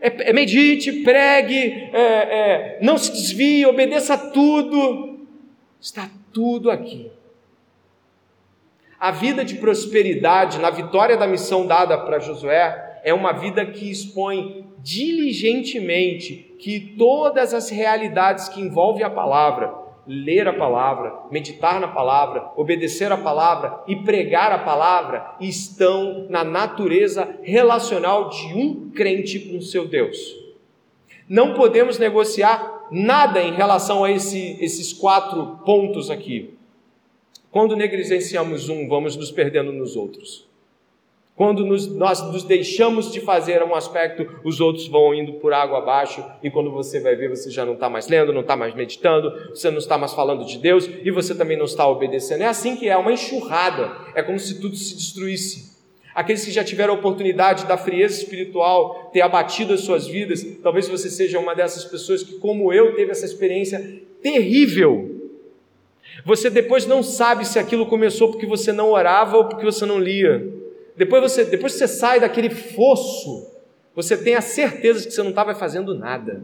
é, 0.00 0.30
é 0.30 0.32
medite, 0.32 1.02
pregue, 1.02 1.90
é, 1.92 2.00
é, 2.00 2.78
não 2.80 2.96
se 2.96 3.10
desvie, 3.12 3.66
obedeça 3.66 4.14
a 4.14 4.18
tudo. 4.18 5.26
Está 5.80 6.08
tudo 6.32 6.70
aqui. 6.70 7.10
A 8.98 9.10
vida 9.10 9.44
de 9.44 9.56
prosperidade, 9.56 10.58
na 10.58 10.70
vitória 10.70 11.16
da 11.16 11.26
missão 11.26 11.66
dada 11.66 11.96
para 11.98 12.18
Josué, 12.18 13.00
é 13.04 13.14
uma 13.14 13.32
vida 13.32 13.64
que 13.64 13.90
expõe 13.90 14.66
diligentemente 14.78 16.54
que 16.58 16.80
todas 16.98 17.54
as 17.54 17.70
realidades 17.70 18.48
que 18.48 18.60
envolvem 18.60 19.04
a 19.04 19.10
palavra, 19.10 19.72
ler 20.08 20.48
a 20.48 20.54
palavra, 20.54 21.14
meditar 21.30 21.78
na 21.78 21.88
palavra, 21.88 22.50
obedecer 22.56 23.12
a 23.12 23.16
palavra 23.18 23.84
e 23.86 23.94
pregar 23.94 24.50
a 24.50 24.58
palavra, 24.58 25.36
estão 25.38 26.26
na 26.30 26.42
natureza 26.42 27.38
relacional 27.42 28.30
de 28.30 28.54
um 28.54 28.90
crente 28.90 29.38
com 29.38 29.60
seu 29.60 29.86
Deus. 29.86 30.18
Não 31.28 31.52
podemos 31.52 31.98
negociar 31.98 32.88
nada 32.90 33.42
em 33.42 33.52
relação 33.52 34.02
a 34.02 34.10
esse, 34.10 34.56
esses 34.64 34.94
quatro 34.94 35.58
pontos 35.66 36.10
aqui. 36.10 36.54
Quando 37.50 37.76
negligenciamos 37.76 38.70
um, 38.70 38.88
vamos 38.88 39.14
nos 39.14 39.30
perdendo 39.30 39.72
nos 39.72 39.94
outros. 39.94 40.47
Quando 41.38 41.64
nos, 41.64 41.86
nós 41.86 42.20
nos 42.32 42.42
deixamos 42.42 43.12
de 43.12 43.20
fazer 43.20 43.62
um 43.62 43.72
aspecto, 43.72 44.28
os 44.42 44.60
outros 44.60 44.88
vão 44.88 45.14
indo 45.14 45.34
por 45.34 45.52
água 45.52 45.78
abaixo, 45.78 46.20
e 46.42 46.50
quando 46.50 46.68
você 46.72 46.98
vai 46.98 47.14
ver, 47.14 47.28
você 47.28 47.48
já 47.48 47.64
não 47.64 47.74
está 47.74 47.88
mais 47.88 48.08
lendo, 48.08 48.32
não 48.32 48.40
está 48.40 48.56
mais 48.56 48.74
meditando, 48.74 49.30
você 49.50 49.70
não 49.70 49.78
está 49.78 49.96
mais 49.96 50.12
falando 50.12 50.44
de 50.44 50.58
Deus, 50.58 50.90
e 51.04 51.12
você 51.12 51.36
também 51.36 51.56
não 51.56 51.66
está 51.66 51.86
obedecendo. 51.86 52.42
É 52.42 52.46
assim 52.46 52.74
que 52.74 52.88
é, 52.88 52.96
uma 52.96 53.12
enxurrada, 53.12 53.96
é 54.16 54.22
como 54.22 54.36
se 54.36 54.60
tudo 54.60 54.74
se 54.74 54.96
destruísse. 54.96 55.78
Aqueles 56.12 56.44
que 56.44 56.50
já 56.50 56.64
tiveram 56.64 56.94
a 56.94 56.96
oportunidade 56.96 57.66
da 57.66 57.76
frieza 57.76 58.20
espiritual 58.20 59.08
ter 59.12 59.20
abatido 59.20 59.74
as 59.74 59.82
suas 59.82 60.08
vidas, 60.08 60.44
talvez 60.60 60.88
você 60.88 61.08
seja 61.08 61.38
uma 61.38 61.54
dessas 61.54 61.84
pessoas 61.84 62.24
que, 62.24 62.32
como 62.40 62.72
eu, 62.72 62.96
teve 62.96 63.12
essa 63.12 63.24
experiência 63.24 64.02
terrível. 64.20 65.30
Você 66.24 66.50
depois 66.50 66.84
não 66.84 67.00
sabe 67.00 67.46
se 67.46 67.60
aquilo 67.60 67.86
começou 67.86 68.28
porque 68.32 68.44
você 68.44 68.72
não 68.72 68.90
orava 68.90 69.36
ou 69.36 69.44
porque 69.44 69.64
você 69.64 69.86
não 69.86 70.00
lia. 70.00 70.57
Depois 70.98 71.22
você, 71.22 71.44
depois 71.44 71.74
que 71.74 71.78
você 71.78 71.86
sai 71.86 72.18
daquele 72.18 72.50
fosso, 72.50 73.52
você 73.94 74.16
tem 74.16 74.34
a 74.34 74.40
certeza 74.40 75.00
de 75.00 75.06
que 75.06 75.12
você 75.12 75.22
não 75.22 75.30
estava 75.30 75.54
fazendo 75.54 75.94
nada. 75.94 76.42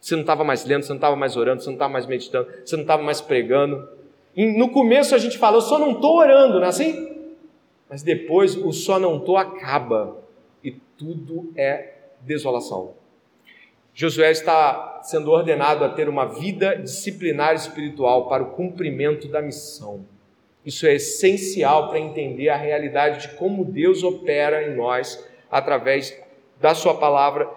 Você 0.00 0.16
não 0.16 0.22
estava 0.22 0.42
mais 0.42 0.64
lendo, 0.64 0.82
você 0.82 0.88
não 0.88 0.96
estava 0.96 1.14
mais 1.14 1.36
orando, 1.36 1.62
você 1.62 1.68
não 1.68 1.74
estava 1.74 1.92
mais 1.92 2.04
meditando, 2.04 2.48
você 2.64 2.74
não 2.74 2.82
estava 2.82 3.04
mais 3.04 3.20
pregando. 3.20 3.88
No 4.36 4.70
começo 4.70 5.14
a 5.14 5.18
gente 5.18 5.38
fala, 5.38 5.58
eu 5.58 5.60
só 5.60 5.78
não 5.78 5.92
estou 5.92 6.16
orando, 6.16 6.54
não 6.54 6.64
é 6.64 6.68
assim? 6.68 7.16
Mas 7.88 8.02
depois 8.02 8.56
o 8.56 8.72
só 8.72 8.98
não 8.98 9.18
estou 9.18 9.36
acaba 9.36 10.16
e 10.62 10.72
tudo 10.72 11.52
é 11.56 11.94
desolação. 12.20 12.94
Josué 13.94 14.32
está 14.32 15.00
sendo 15.04 15.30
ordenado 15.30 15.84
a 15.84 15.88
ter 15.88 16.08
uma 16.08 16.26
vida 16.26 16.74
disciplinar 16.74 17.54
espiritual 17.54 18.28
para 18.28 18.42
o 18.42 18.50
cumprimento 18.50 19.28
da 19.28 19.40
missão. 19.40 20.04
Isso 20.68 20.86
é 20.86 20.96
essencial 20.96 21.88
para 21.88 21.98
entender 21.98 22.50
a 22.50 22.56
realidade 22.56 23.26
de 23.26 23.36
como 23.36 23.64
Deus 23.64 24.02
opera 24.02 24.68
em 24.68 24.76
nós 24.76 25.26
através 25.50 26.14
da 26.60 26.74
Sua 26.74 26.92
palavra 26.92 27.48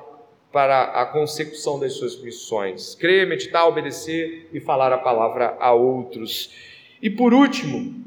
para 0.49 0.83
a 0.83 1.05
consecução 1.05 1.77
das 1.77 1.91
suas 1.91 2.21
missões. 2.21 2.95
Crer, 2.95 3.27
meditar, 3.27 3.67
obedecer 3.67 4.47
e 4.53 4.61
falar 4.61 4.93
a 4.93 4.97
palavra 4.97 5.57
a 5.59 5.73
outros. 5.73 6.55
E 7.01 7.09
por 7.09 7.33
último, 7.33 8.01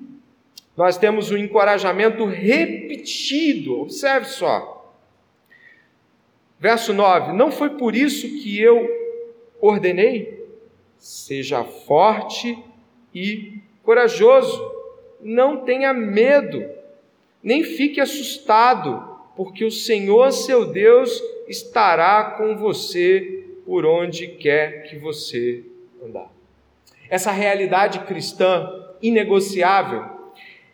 nós 0.74 0.96
temos 0.96 1.30
o 1.30 1.34
um 1.34 1.36
encorajamento 1.36 2.24
repetido. 2.24 3.82
Observe 3.82 4.24
só. 4.24 4.90
Verso 6.58 6.94
9: 6.94 7.34
Não 7.34 7.52
foi 7.52 7.76
por 7.76 7.94
isso 7.94 8.26
que 8.42 8.58
eu 8.58 8.88
ordenei? 9.60 10.48
Seja 10.96 11.62
forte 11.62 12.58
e 13.14 13.58
corajoso, 13.82 14.73
não 15.24 15.64
tenha 15.64 15.94
medo, 15.94 16.68
nem 17.42 17.64
fique 17.64 18.00
assustado, 18.00 19.02
porque 19.34 19.64
o 19.64 19.70
Senhor 19.70 20.30
seu 20.30 20.66
Deus 20.66 21.20
estará 21.48 22.36
com 22.36 22.56
você 22.56 23.44
por 23.64 23.86
onde 23.86 24.28
quer 24.28 24.82
que 24.84 24.96
você 24.96 25.64
andar. 26.04 26.30
Essa 27.08 27.32
realidade 27.32 28.00
cristã 28.00 28.70
inegociável, 29.00 30.04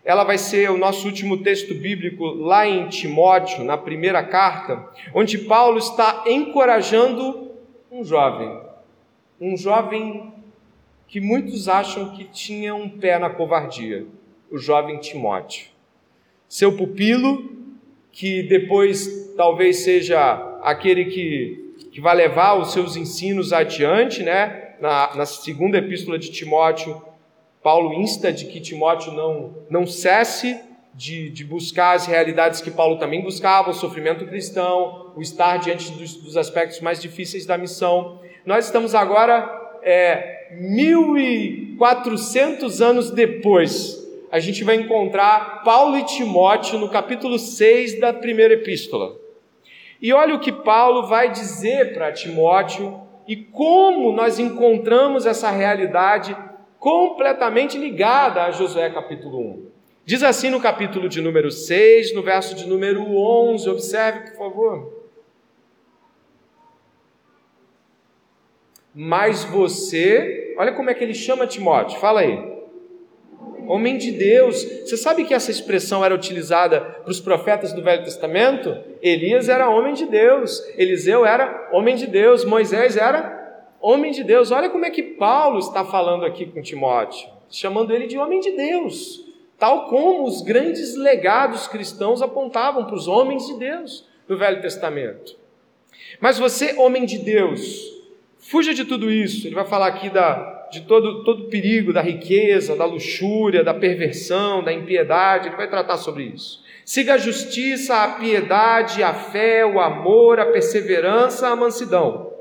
ela 0.05 0.25
vai 0.25 0.39
ser 0.39 0.71
o 0.71 0.79
nosso 0.79 1.07
último 1.07 1.43
texto 1.43 1.75
bíblico 1.75 2.25
lá 2.25 2.67
em 2.67 2.89
Timóteo, 2.89 3.63
na 3.63 3.77
primeira 3.77 4.23
carta, 4.25 4.89
onde 5.15 5.39
Paulo 5.39 5.79
está 5.79 6.25
encorajando 6.27 7.53
um 7.91 8.03
jovem, 8.05 8.61
um 9.41 9.57
jovem 9.57 10.33
que 11.07 11.21
muitos 11.21 11.69
acham 11.69 12.11
que 12.11 12.25
tinha 12.25 12.75
um 12.75 12.89
pé 12.89 13.19
na 13.19 13.29
covardia, 13.31 14.07
o 14.51 14.59
jovem 14.59 14.99
Timóteo. 14.99 15.69
Seu 16.49 16.77
pupilo, 16.77 17.61
que 18.13 18.43
depois 18.43 19.33
talvez 19.37 19.79
seja 19.79 20.59
aquele 20.63 21.07
que, 21.07 21.89
que 21.93 22.01
vai 22.01 22.17
levar 22.17 22.55
os 22.55 22.73
seus 22.73 22.97
ensinos 22.97 23.53
adiante, 23.53 24.23
né? 24.23 24.77
Na, 24.81 25.15
na 25.15 25.27
segunda 25.27 25.77
epístola 25.79 26.19
de 26.19 26.31
Timóteo, 26.31 27.01
Paulo 27.63 27.93
insta 27.95 28.33
de 28.33 28.47
que 28.47 28.59
Timóteo 28.61 29.13
não, 29.13 29.55
não 29.69 29.87
cesse 29.87 30.59
de, 30.95 31.29
de, 31.31 31.45
buscar 31.45 31.95
as 31.95 32.07
realidades 32.07 32.63
que 32.63 32.71
Paulo 32.71 32.99
também 32.99 33.23
buscava, 33.23 33.71
o 33.71 33.75
sofrimento 33.75 34.27
cristão, 34.27 35.13
o 35.15 35.23
estar 35.23 35.59
diante 35.59 35.93
dos, 35.93 36.15
dos 36.15 36.37
aspectos 36.37 36.81
mais 36.81 37.01
difíceis 37.01 37.47
da 37.47 37.57
missão. 37.59 38.19
Nós 38.45 38.67
estamos 38.67 38.95
agora 38.95 39.49
é, 39.83 40.49
1400 40.53 42.81
anos 42.81 43.11
depois 43.11 44.00
a 44.31 44.39
gente 44.39 44.63
vai 44.63 44.77
encontrar 44.77 45.63
Paulo 45.65 45.99
e 45.99 46.05
Timóteo 46.05 46.79
no 46.79 46.89
capítulo 46.89 47.39
6 47.39 47.99
da 47.99 48.13
primeira 48.13 48.55
epístola. 48.55 49.19
E 50.01 50.13
olha 50.13 50.35
o 50.35 50.41
que 50.41 50.53
Paulo 50.53 51.09
vai 51.09 51.31
dizer 51.31 51.93
para 51.93 52.13
Timóteo 52.13 53.01
e 53.27 53.37
como 53.37 54.13
nós 54.13 54.39
encontramos 54.39 55.27
essa 55.27 55.51
realidade 55.51 56.37
completamente 56.79 57.77
ligada 57.77 58.45
a 58.45 58.51
Josué 58.53 58.89
capítulo 58.91 59.39
1. 59.39 59.67
Diz 60.05 60.23
assim 60.23 60.49
no 60.49 60.61
capítulo 60.61 61.09
de 61.09 61.21
número 61.21 61.51
6, 61.51 62.15
no 62.15 62.23
verso 62.23 62.55
de 62.55 62.67
número 62.67 63.03
11, 63.03 63.69
observe 63.69 64.31
por 64.31 64.39
favor. 64.39 65.01
Mas 68.95 69.45
você, 69.45 70.55
olha 70.57 70.73
como 70.73 70.89
é 70.89 70.95
que 70.95 71.05
ele 71.05 71.15
chama 71.15 71.47
Timóteo, 71.47 71.99
fala 71.99 72.21
aí 72.21 72.60
homem 73.71 73.97
de 73.97 74.11
Deus. 74.11 74.63
Você 74.63 74.97
sabe 74.97 75.25
que 75.25 75.33
essa 75.33 75.51
expressão 75.51 76.05
era 76.05 76.15
utilizada 76.15 76.81
para 76.81 77.11
os 77.11 77.21
profetas 77.21 77.73
do 77.73 77.83
Velho 77.83 78.03
Testamento? 78.03 78.77
Elias 79.01 79.49
era 79.49 79.71
homem 79.71 79.95
de 79.95 80.07
Deus, 80.07 80.61
Eliseu 80.77 81.25
era 81.25 81.69
homem 81.73 81.95
de 81.95 82.09
Deus, 82.09 82.45
Moisés 82.45 82.97
era 82.97 83.69
homem 83.81 84.11
de 84.11 84.25
Deus. 84.25 84.51
Olha 84.51 84.69
como 84.69 84.85
é 84.85 84.91
que 84.91 85.03
Paulo 85.03 85.61
está 85.61 85.85
falando 85.85 86.25
aqui 86.25 86.47
com 86.47 86.61
Timóteo, 86.61 87.29
chamando 87.49 87.95
ele 87.95 88.09
de 88.09 88.19
homem 88.19 88.41
de 88.41 88.51
Deus, 88.51 89.25
tal 89.57 89.87
como 89.89 90.25
os 90.25 90.43
grandes 90.43 90.97
legados 90.97 91.69
cristãos 91.69 92.23
apontavam 92.23 92.85
para 92.87 92.97
os 92.97 93.07
homens 93.07 93.47
de 93.47 93.59
Deus 93.59 94.05
do 94.27 94.37
Velho 94.37 94.61
Testamento. 94.61 95.37
Mas 96.19 96.39
você, 96.39 96.75
homem 96.77 97.05
de 97.05 97.19
Deus, 97.19 97.63
fuja 98.39 98.75
de 98.75 98.85
tudo 98.85 99.11
isso. 99.11 99.47
Ele 99.47 99.55
vai 99.55 99.65
falar 99.65 99.87
aqui 99.87 100.11
da 100.11 100.60
de 100.71 100.83
todo, 100.83 101.25
todo 101.25 101.49
perigo 101.49 101.93
da 101.93 102.01
riqueza, 102.01 102.77
da 102.77 102.85
luxúria, 102.85 103.65
da 103.65 103.75
perversão, 103.75 104.63
da 104.63 104.73
impiedade, 104.73 105.49
ele 105.49 105.57
vai 105.57 105.69
tratar 105.69 105.97
sobre 105.97 106.25
isso. 106.25 106.63
Siga 106.85 107.15
a 107.15 107.19
justiça, 107.19 108.03
a 108.03 108.09
piedade, 108.09 109.03
a 109.03 109.13
fé, 109.13 109.65
o 109.65 109.81
amor, 109.81 110.41
a 110.41 110.47
perseverança, 110.47 111.49
a 111.49 111.57
mansidão. 111.57 112.33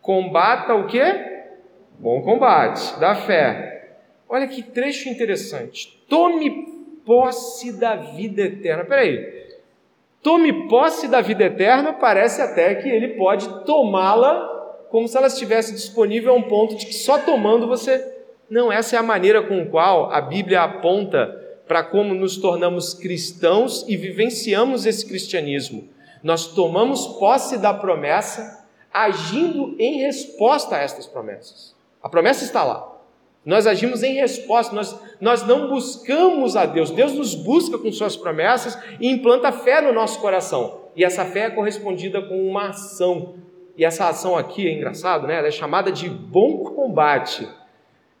Combata 0.00 0.74
o 0.74 0.86
quê? 0.86 1.32
Bom 1.98 2.20
combate, 2.22 2.98
da 2.98 3.14
fé. 3.14 3.96
Olha 4.28 4.46
que 4.48 4.62
trecho 4.62 5.08
interessante. 5.08 6.02
Tome 6.08 6.74
posse 7.04 7.78
da 7.78 7.96
vida 7.96 8.42
eterna. 8.42 8.84
Peraí. 8.84 9.44
Tome 10.22 10.68
posse 10.68 11.06
da 11.06 11.20
vida 11.20 11.44
eterna, 11.44 11.92
parece 11.92 12.40
até 12.40 12.74
que 12.74 12.88
ele 12.88 13.08
pode 13.08 13.64
tomá-la 13.64 14.53
como 14.94 15.08
se 15.08 15.16
ela 15.16 15.26
estivesse 15.26 15.72
disponível 15.72 16.32
a 16.32 16.36
um 16.36 16.42
ponto 16.42 16.76
de 16.76 16.86
que 16.86 16.92
só 16.92 17.18
tomando 17.18 17.66
você. 17.66 18.14
Não, 18.48 18.70
essa 18.70 18.94
é 18.94 18.98
a 19.00 19.02
maneira 19.02 19.42
com 19.42 19.62
a 19.62 19.66
qual 19.66 20.12
a 20.12 20.20
Bíblia 20.20 20.62
aponta 20.62 21.34
para 21.66 21.82
como 21.82 22.14
nos 22.14 22.36
tornamos 22.36 22.94
cristãos 22.94 23.84
e 23.88 23.96
vivenciamos 23.96 24.86
esse 24.86 25.04
cristianismo. 25.04 25.88
Nós 26.22 26.46
tomamos 26.46 27.08
posse 27.18 27.58
da 27.58 27.74
promessa, 27.74 28.64
agindo 28.92 29.74
em 29.80 29.98
resposta 29.98 30.76
a 30.76 30.78
estas 30.78 31.08
promessas. 31.08 31.74
A 32.00 32.08
promessa 32.08 32.44
está 32.44 32.62
lá. 32.62 32.96
Nós 33.44 33.66
agimos 33.66 34.04
em 34.04 34.14
resposta, 34.14 34.72
nós, 34.76 34.96
nós 35.20 35.44
não 35.44 35.70
buscamos 35.70 36.54
a 36.54 36.66
Deus. 36.66 36.92
Deus 36.92 37.14
nos 37.14 37.34
busca 37.34 37.76
com 37.78 37.90
Suas 37.90 38.16
promessas 38.16 38.78
e 39.00 39.10
implanta 39.10 39.50
fé 39.50 39.80
no 39.80 39.92
nosso 39.92 40.20
coração. 40.20 40.82
E 40.94 41.02
essa 41.02 41.24
fé 41.24 41.46
é 41.46 41.50
correspondida 41.50 42.22
com 42.22 42.48
uma 42.48 42.68
ação, 42.68 43.34
e 43.76 43.84
essa 43.84 44.08
ação 44.08 44.36
aqui 44.36 44.68
é 44.68 44.72
engraçado, 44.72 45.26
né? 45.26 45.36
Ela 45.38 45.48
é 45.48 45.52
chamada 45.52 45.90
de 45.90 46.08
bom 46.08 46.58
combate. 46.58 47.48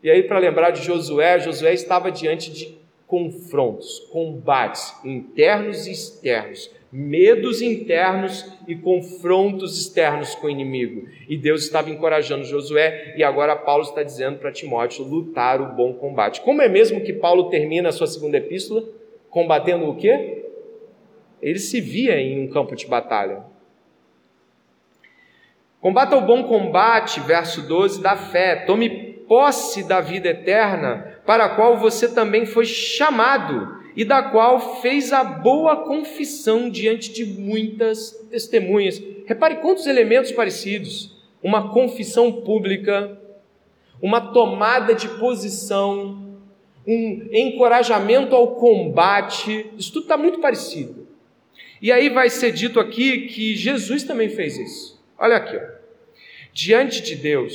E 0.02 0.10
aí, 0.10 0.22
para 0.22 0.38
lembrar 0.38 0.70
de 0.70 0.82
Josué, 0.82 1.38
Josué 1.38 1.72
estava 1.72 2.10
diante 2.10 2.52
de 2.52 2.76
confrontos, 3.06 4.00
combates 4.10 4.94
internos 5.04 5.86
e 5.86 5.92
externos, 5.92 6.70
medos 6.90 7.62
internos 7.62 8.44
e 8.66 8.74
confrontos 8.74 9.78
externos 9.78 10.34
com 10.34 10.48
o 10.48 10.50
inimigo. 10.50 11.06
E 11.28 11.36
Deus 11.36 11.62
estava 11.62 11.90
encorajando 11.90 12.44
Josué, 12.44 13.14
e 13.16 13.22
agora 13.22 13.54
Paulo 13.54 13.84
está 13.84 14.02
dizendo 14.02 14.38
para 14.38 14.50
Timóteo 14.50 15.04
lutar 15.04 15.60
o 15.60 15.74
bom 15.74 15.94
combate. 15.94 16.40
Como 16.40 16.60
é 16.60 16.68
mesmo 16.68 17.00
que 17.02 17.12
Paulo 17.12 17.48
termina 17.48 17.90
a 17.90 17.92
sua 17.92 18.06
segunda 18.06 18.36
epístola? 18.36 18.84
Combatendo 19.30 19.88
o 19.88 19.96
quê? 19.96 20.44
Ele 21.40 21.58
se 21.58 21.80
via 21.80 22.18
em 22.18 22.44
um 22.44 22.48
campo 22.48 22.74
de 22.74 22.86
batalha. 22.86 23.53
Combata 25.84 26.16
o 26.16 26.22
bom 26.22 26.44
combate, 26.44 27.20
verso 27.20 27.60
12, 27.60 28.00
da 28.00 28.16
fé. 28.16 28.64
Tome 28.64 29.18
posse 29.28 29.86
da 29.86 30.00
vida 30.00 30.30
eterna, 30.30 31.20
para 31.26 31.44
a 31.44 31.48
qual 31.50 31.76
você 31.76 32.08
também 32.08 32.46
foi 32.46 32.64
chamado 32.64 33.82
e 33.94 34.02
da 34.02 34.22
qual 34.22 34.80
fez 34.80 35.12
a 35.12 35.22
boa 35.22 35.84
confissão 35.84 36.70
diante 36.70 37.12
de 37.12 37.26
muitas 37.26 38.12
testemunhas. 38.30 38.98
Repare 39.26 39.56
quantos 39.56 39.86
elementos 39.86 40.32
parecidos: 40.32 41.14
uma 41.42 41.68
confissão 41.68 42.32
pública, 42.32 43.20
uma 44.00 44.32
tomada 44.32 44.94
de 44.94 45.06
posição, 45.06 46.38
um 46.86 47.28
encorajamento 47.30 48.34
ao 48.34 48.56
combate. 48.56 49.66
Isso 49.76 49.92
tudo 49.92 50.04
está 50.04 50.16
muito 50.16 50.38
parecido. 50.38 51.06
E 51.82 51.92
aí 51.92 52.08
vai 52.08 52.30
ser 52.30 52.52
dito 52.52 52.80
aqui 52.80 53.26
que 53.26 53.54
Jesus 53.54 54.02
também 54.02 54.30
fez 54.30 54.56
isso. 54.56 54.93
Olha 55.24 55.36
aqui, 55.36 55.56
ó. 55.56 55.60
diante 56.52 57.00
de 57.00 57.16
Deus, 57.16 57.54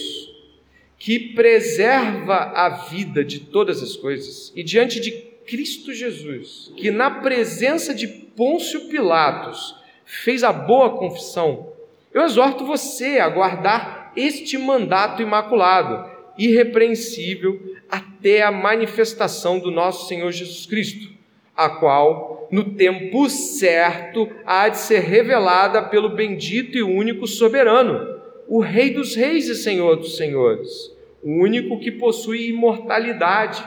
que 0.97 1.19
preserva 1.35 2.51
a 2.55 2.87
vida 2.89 3.23
de 3.23 3.41
todas 3.41 3.83
as 3.83 3.95
coisas, 3.95 4.51
e 4.55 4.63
diante 4.63 4.99
de 4.99 5.11
Cristo 5.45 5.93
Jesus, 5.93 6.73
que 6.75 6.89
na 6.89 7.11
presença 7.21 7.93
de 7.93 8.07
Pôncio 8.07 8.89
Pilatos 8.89 9.75
fez 10.03 10.43
a 10.43 10.51
boa 10.51 10.97
confissão, 10.97 11.71
eu 12.11 12.23
exorto 12.23 12.65
você 12.65 13.19
a 13.19 13.29
guardar 13.29 14.13
este 14.15 14.57
mandato 14.57 15.21
imaculado 15.21 16.09
irrepreensível 16.39 17.75
até 17.87 18.41
a 18.41 18.51
manifestação 18.51 19.59
do 19.59 19.69
nosso 19.69 20.07
Senhor 20.07 20.31
Jesus 20.31 20.65
Cristo, 20.65 21.13
a 21.59 21.69
qual, 21.69 22.47
no 22.49 22.73
tempo 22.73 23.29
certo, 23.29 24.29
há 24.45 24.69
de 24.69 24.77
ser 24.77 24.99
revelada 24.99 25.81
pelo 25.81 26.07
bendito 26.07 26.77
e 26.77 26.81
único 26.81 27.27
soberano, 27.27 28.17
o 28.47 28.61
Rei 28.61 28.91
dos 28.91 29.13
Reis 29.13 29.49
e 29.49 29.55
Senhor 29.55 29.97
dos 29.97 30.15
Senhores, 30.15 30.89
o 31.21 31.29
único 31.29 31.77
que 31.77 31.91
possui 31.91 32.47
imortalidade, 32.47 33.61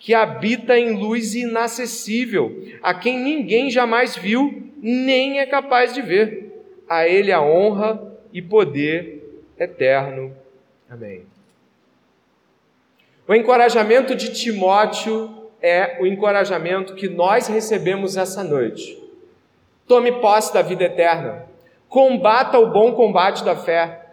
que 0.00 0.14
habita 0.14 0.76
em 0.76 0.96
luz 0.96 1.36
inacessível, 1.36 2.60
a 2.82 2.92
quem 2.92 3.20
ninguém 3.20 3.70
jamais 3.70 4.16
viu, 4.16 4.72
nem 4.82 5.38
é 5.38 5.46
capaz 5.46 5.94
de 5.94 6.02
ver. 6.02 6.64
A 6.88 7.06
Ele 7.06 7.30
a 7.30 7.40
honra 7.40 8.18
e 8.32 8.42
poder 8.42 9.44
eterno. 9.56 10.34
Amém. 10.90 11.22
O 13.28 13.34
encorajamento 13.34 14.16
de 14.16 14.32
Timóteo 14.32 15.37
é 15.62 15.98
o 16.00 16.06
encorajamento 16.06 16.94
que 16.94 17.08
nós 17.08 17.48
recebemos 17.48 18.16
essa 18.16 18.44
noite. 18.44 19.02
Tome 19.86 20.12
posse 20.12 20.52
da 20.52 20.62
vida 20.62 20.84
eterna. 20.84 21.46
Combata 21.88 22.58
o 22.58 22.70
bom 22.70 22.92
combate 22.92 23.44
da 23.44 23.56
fé. 23.56 24.06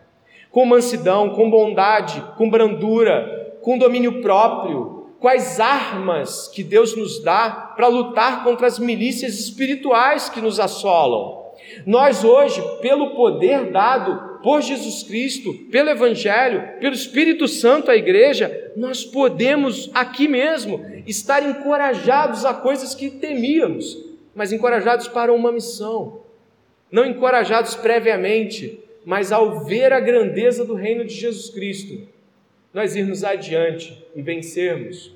Com 0.49 0.65
mansidão, 0.65 1.31
com 1.31 1.49
bondade, 1.49 2.23
com 2.37 2.49
brandura, 2.49 3.57
com 3.61 3.77
domínio 3.77 4.21
próprio. 4.21 5.09
Quais 5.19 5.59
armas 5.59 6.47
que 6.47 6.63
Deus 6.63 6.95
nos 6.95 7.21
dá 7.21 7.73
para 7.75 7.87
lutar 7.87 8.43
contra 8.43 8.67
as 8.67 8.79
milícias 8.79 9.33
espirituais 9.39 10.29
que 10.29 10.39
nos 10.39 10.59
assolam. 10.59 11.43
Nós 11.85 12.23
hoje, 12.23 12.61
pelo 12.81 13.15
poder 13.15 13.71
dado 13.71 14.34
por 14.45 14.61
Jesus 14.61 15.01
Cristo, 15.01 15.55
pelo 15.71 15.89
Evangelho, 15.89 16.77
pelo 16.79 16.93
Espírito 16.93 17.47
Santo 17.47 17.89
à 17.89 17.95
igreja, 17.95 18.71
nós 18.77 19.03
podemos 19.03 19.89
aqui 19.91 20.27
mesmo 20.27 20.85
estar 21.07 21.41
encorajados 21.41 22.45
a 22.45 22.53
coisas 22.53 22.93
que 22.93 23.09
temíamos, 23.09 23.97
mas 24.35 24.51
encorajados 24.51 25.07
para 25.07 25.33
uma 25.33 25.51
missão. 25.51 26.19
Não 26.91 27.03
encorajados 27.03 27.73
previamente, 27.73 28.79
mas 29.03 29.31
ao 29.31 29.65
ver 29.65 29.91
a 29.91 29.99
grandeza 29.99 30.63
do 30.63 30.75
reino 30.75 31.03
de 31.03 31.15
Jesus 31.15 31.49
Cristo, 31.49 32.07
nós 32.71 32.95
irmos 32.95 33.23
adiante 33.23 33.97
e 34.15 34.21
vencermos. 34.21 35.11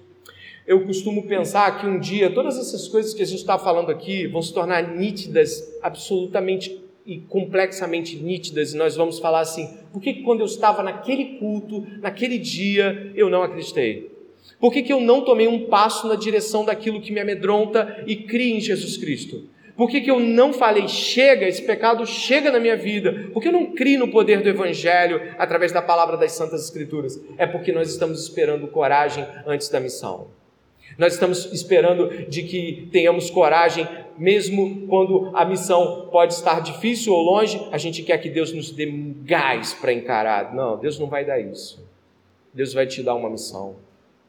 Eu 0.66 0.84
costumo 0.88 1.28
pensar 1.28 1.80
que 1.80 1.86
um 1.86 2.00
dia 2.00 2.32
todas 2.32 2.58
essas 2.58 2.88
coisas 2.88 3.14
que 3.14 3.22
a 3.22 3.28
gente 3.28 3.42
está 3.42 3.60
falando 3.60 3.92
aqui 3.92 4.26
vão 4.26 4.42
se 4.42 4.52
tornar 4.52 4.82
nítidas, 4.82 5.78
absolutamente 5.84 6.89
e 7.10 7.18
complexamente 7.22 8.16
nítidas, 8.18 8.72
e 8.72 8.78
nós 8.78 8.96
vamos 8.96 9.18
falar 9.18 9.40
assim: 9.40 9.68
por 9.92 10.00
que 10.00 10.22
quando 10.22 10.42
eu 10.42 10.46
estava 10.46 10.84
naquele 10.84 11.40
culto, 11.40 11.84
naquele 12.00 12.38
dia, 12.38 13.12
eu 13.16 13.32
não 13.32 13.42
acreditei? 13.42 14.12
Por 14.60 14.72
que, 14.72 14.84
que 14.84 14.94
eu 14.94 15.02
não 15.02 15.22
tomei 15.22 15.48
um 15.48 15.66
passo 15.68 16.08
na 16.08 16.16
direção 16.16 16.64
daquilo 16.64 17.02
que 17.02 17.12
me 17.12 17.20
amedronta 17.20 18.04
e 18.06 18.16
crie 18.16 18.54
em 18.54 18.60
Jesus 18.60 18.96
Cristo? 18.98 19.50
Por 19.76 19.90
que, 19.90 20.02
que 20.02 20.12
eu 20.12 20.20
não 20.20 20.52
falei, 20.54 20.88
chega, 20.88 21.48
esse 21.48 21.62
pecado 21.64 22.06
chega 22.06 22.52
na 22.52 22.60
minha 22.60 22.76
vida? 22.76 23.30
Por 23.34 23.42
que 23.42 23.48
eu 23.48 23.54
não 23.54 23.68
crio 23.68 24.00
no 24.00 24.12
poder 24.12 24.44
do 24.44 24.50
Evangelho 24.50 25.34
através 25.38 25.72
da 25.72 25.82
palavra 25.82 26.18
das 26.18 26.34
Santas 26.34 26.66
Escrituras? 26.66 27.20
É 27.38 27.48
porque 27.48 27.72
nós 27.72 27.90
estamos 27.90 28.22
esperando 28.22 28.68
coragem 28.68 29.26
antes 29.48 29.70
da 29.70 29.80
missão. 29.80 30.39
Nós 31.00 31.14
estamos 31.14 31.46
esperando 31.54 32.28
de 32.28 32.44
que 32.44 32.90
tenhamos 32.92 33.30
coragem, 33.30 33.88
mesmo 34.18 34.86
quando 34.86 35.32
a 35.34 35.46
missão 35.46 36.10
pode 36.12 36.34
estar 36.34 36.60
difícil 36.62 37.14
ou 37.14 37.24
longe, 37.24 37.58
a 37.72 37.78
gente 37.78 38.04
quer 38.04 38.18
que 38.18 38.30
Deus 38.30 38.52
nos 38.52 38.70
dê 38.70 38.86
gás 39.24 39.74
para 39.74 39.94
encarar. 39.94 40.54
Não, 40.54 40.78
Deus 40.78 41.00
não 41.00 41.08
vai 41.08 41.24
dar 41.24 41.40
isso. 41.40 41.82
Deus 42.54 42.74
vai 42.74 42.86
te 42.86 43.02
dar 43.02 43.16
uma 43.16 43.30
missão. 43.30 43.78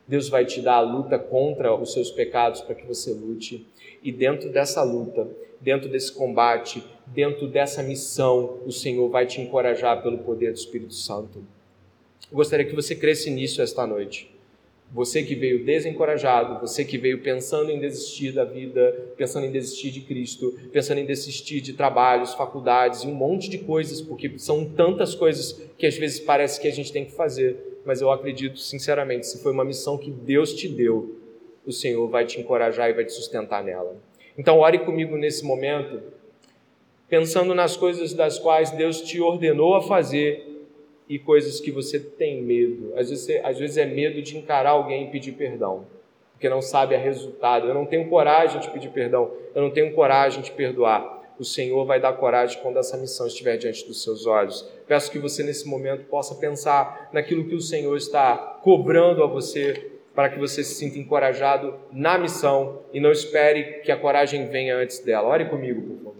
Deus 0.06 0.28
vai 0.28 0.44
te 0.44 0.60
dar 0.60 0.76
a 0.76 0.80
luta 0.80 1.18
contra 1.18 1.74
os 1.74 1.92
seus 1.92 2.08
pecados 2.08 2.60
para 2.60 2.76
que 2.76 2.86
você 2.86 3.12
lute. 3.12 3.66
E 4.00 4.12
dentro 4.12 4.48
dessa 4.48 4.84
luta, 4.84 5.26
dentro 5.60 5.88
desse 5.88 6.12
combate, 6.12 6.84
dentro 7.04 7.48
dessa 7.48 7.82
missão, 7.82 8.60
o 8.64 8.70
Senhor 8.70 9.08
vai 9.08 9.26
te 9.26 9.40
encorajar 9.40 10.04
pelo 10.04 10.18
poder 10.18 10.52
do 10.52 10.56
Espírito 10.56 10.94
Santo. 10.94 11.44
Eu 12.30 12.36
gostaria 12.36 12.64
que 12.64 12.76
você 12.76 12.94
cresce 12.94 13.28
nisso 13.28 13.60
esta 13.60 13.84
noite. 13.84 14.29
Você 14.92 15.22
que 15.22 15.36
veio 15.36 15.64
desencorajado, 15.64 16.60
você 16.60 16.84
que 16.84 16.98
veio 16.98 17.22
pensando 17.22 17.70
em 17.70 17.78
desistir 17.78 18.32
da 18.32 18.44
vida, 18.44 19.12
pensando 19.16 19.46
em 19.46 19.50
desistir 19.50 19.92
de 19.92 20.00
Cristo, 20.00 20.58
pensando 20.72 20.98
em 20.98 21.06
desistir 21.06 21.60
de 21.60 21.74
trabalhos, 21.74 22.34
faculdades 22.34 23.04
e 23.04 23.06
um 23.06 23.14
monte 23.14 23.48
de 23.48 23.58
coisas, 23.58 24.00
porque 24.00 24.36
são 24.38 24.64
tantas 24.64 25.14
coisas 25.14 25.52
que 25.78 25.86
às 25.86 25.96
vezes 25.96 26.18
parece 26.18 26.60
que 26.60 26.66
a 26.66 26.72
gente 26.72 26.92
tem 26.92 27.04
que 27.04 27.12
fazer, 27.12 27.80
mas 27.84 28.00
eu 28.00 28.10
acredito 28.10 28.58
sinceramente, 28.58 29.28
se 29.28 29.40
foi 29.40 29.52
uma 29.52 29.64
missão 29.64 29.96
que 29.96 30.10
Deus 30.10 30.52
te 30.54 30.68
deu, 30.68 31.20
o 31.64 31.70
Senhor 31.70 32.08
vai 32.08 32.26
te 32.26 32.40
encorajar 32.40 32.90
e 32.90 32.92
vai 32.92 33.04
te 33.04 33.12
sustentar 33.12 33.62
nela. 33.62 33.96
Então, 34.36 34.58
ore 34.58 34.80
comigo 34.80 35.16
nesse 35.16 35.44
momento, 35.44 36.02
pensando 37.08 37.54
nas 37.54 37.76
coisas 37.76 38.12
das 38.12 38.40
quais 38.40 38.70
Deus 38.72 39.02
te 39.02 39.20
ordenou 39.20 39.76
a 39.76 39.82
fazer 39.82 40.49
e 41.10 41.18
coisas 41.18 41.58
que 41.58 41.72
você 41.72 41.98
tem 41.98 42.40
medo. 42.40 42.92
Às 42.96 43.10
vezes, 43.10 43.40
às 43.42 43.58
vezes 43.58 43.76
é 43.76 43.84
medo 43.84 44.22
de 44.22 44.38
encarar 44.38 44.70
alguém 44.70 45.08
e 45.08 45.10
pedir 45.10 45.32
perdão, 45.32 45.84
porque 46.30 46.48
não 46.48 46.62
sabe 46.62 46.94
a 46.94 46.98
resultado. 46.98 47.66
Eu 47.66 47.74
não 47.74 47.84
tenho 47.84 48.08
coragem 48.08 48.60
de 48.60 48.70
pedir 48.70 48.90
perdão, 48.90 49.28
eu 49.52 49.60
não 49.60 49.70
tenho 49.70 49.92
coragem 49.92 50.40
de 50.40 50.52
perdoar. 50.52 51.18
O 51.36 51.44
Senhor 51.44 51.84
vai 51.84 51.98
dar 51.98 52.12
coragem 52.12 52.60
quando 52.62 52.78
essa 52.78 52.96
missão 52.96 53.26
estiver 53.26 53.56
diante 53.56 53.84
dos 53.88 54.04
seus 54.04 54.24
olhos. 54.24 54.64
Peço 54.86 55.10
que 55.10 55.18
você, 55.18 55.42
nesse 55.42 55.66
momento, 55.66 56.04
possa 56.04 56.36
pensar 56.36 57.10
naquilo 57.12 57.48
que 57.48 57.56
o 57.56 57.60
Senhor 57.60 57.96
está 57.96 58.36
cobrando 58.62 59.24
a 59.24 59.26
você, 59.26 59.90
para 60.14 60.28
que 60.28 60.38
você 60.38 60.62
se 60.62 60.74
sinta 60.74 60.98
encorajado 60.98 61.74
na 61.90 62.18
missão 62.18 62.82
e 62.92 63.00
não 63.00 63.10
espere 63.10 63.80
que 63.80 63.90
a 63.90 63.96
coragem 63.96 64.46
venha 64.46 64.76
antes 64.76 65.00
dela. 65.00 65.28
Ore 65.28 65.46
comigo, 65.46 65.80
por 65.80 66.04
favor. 66.04 66.19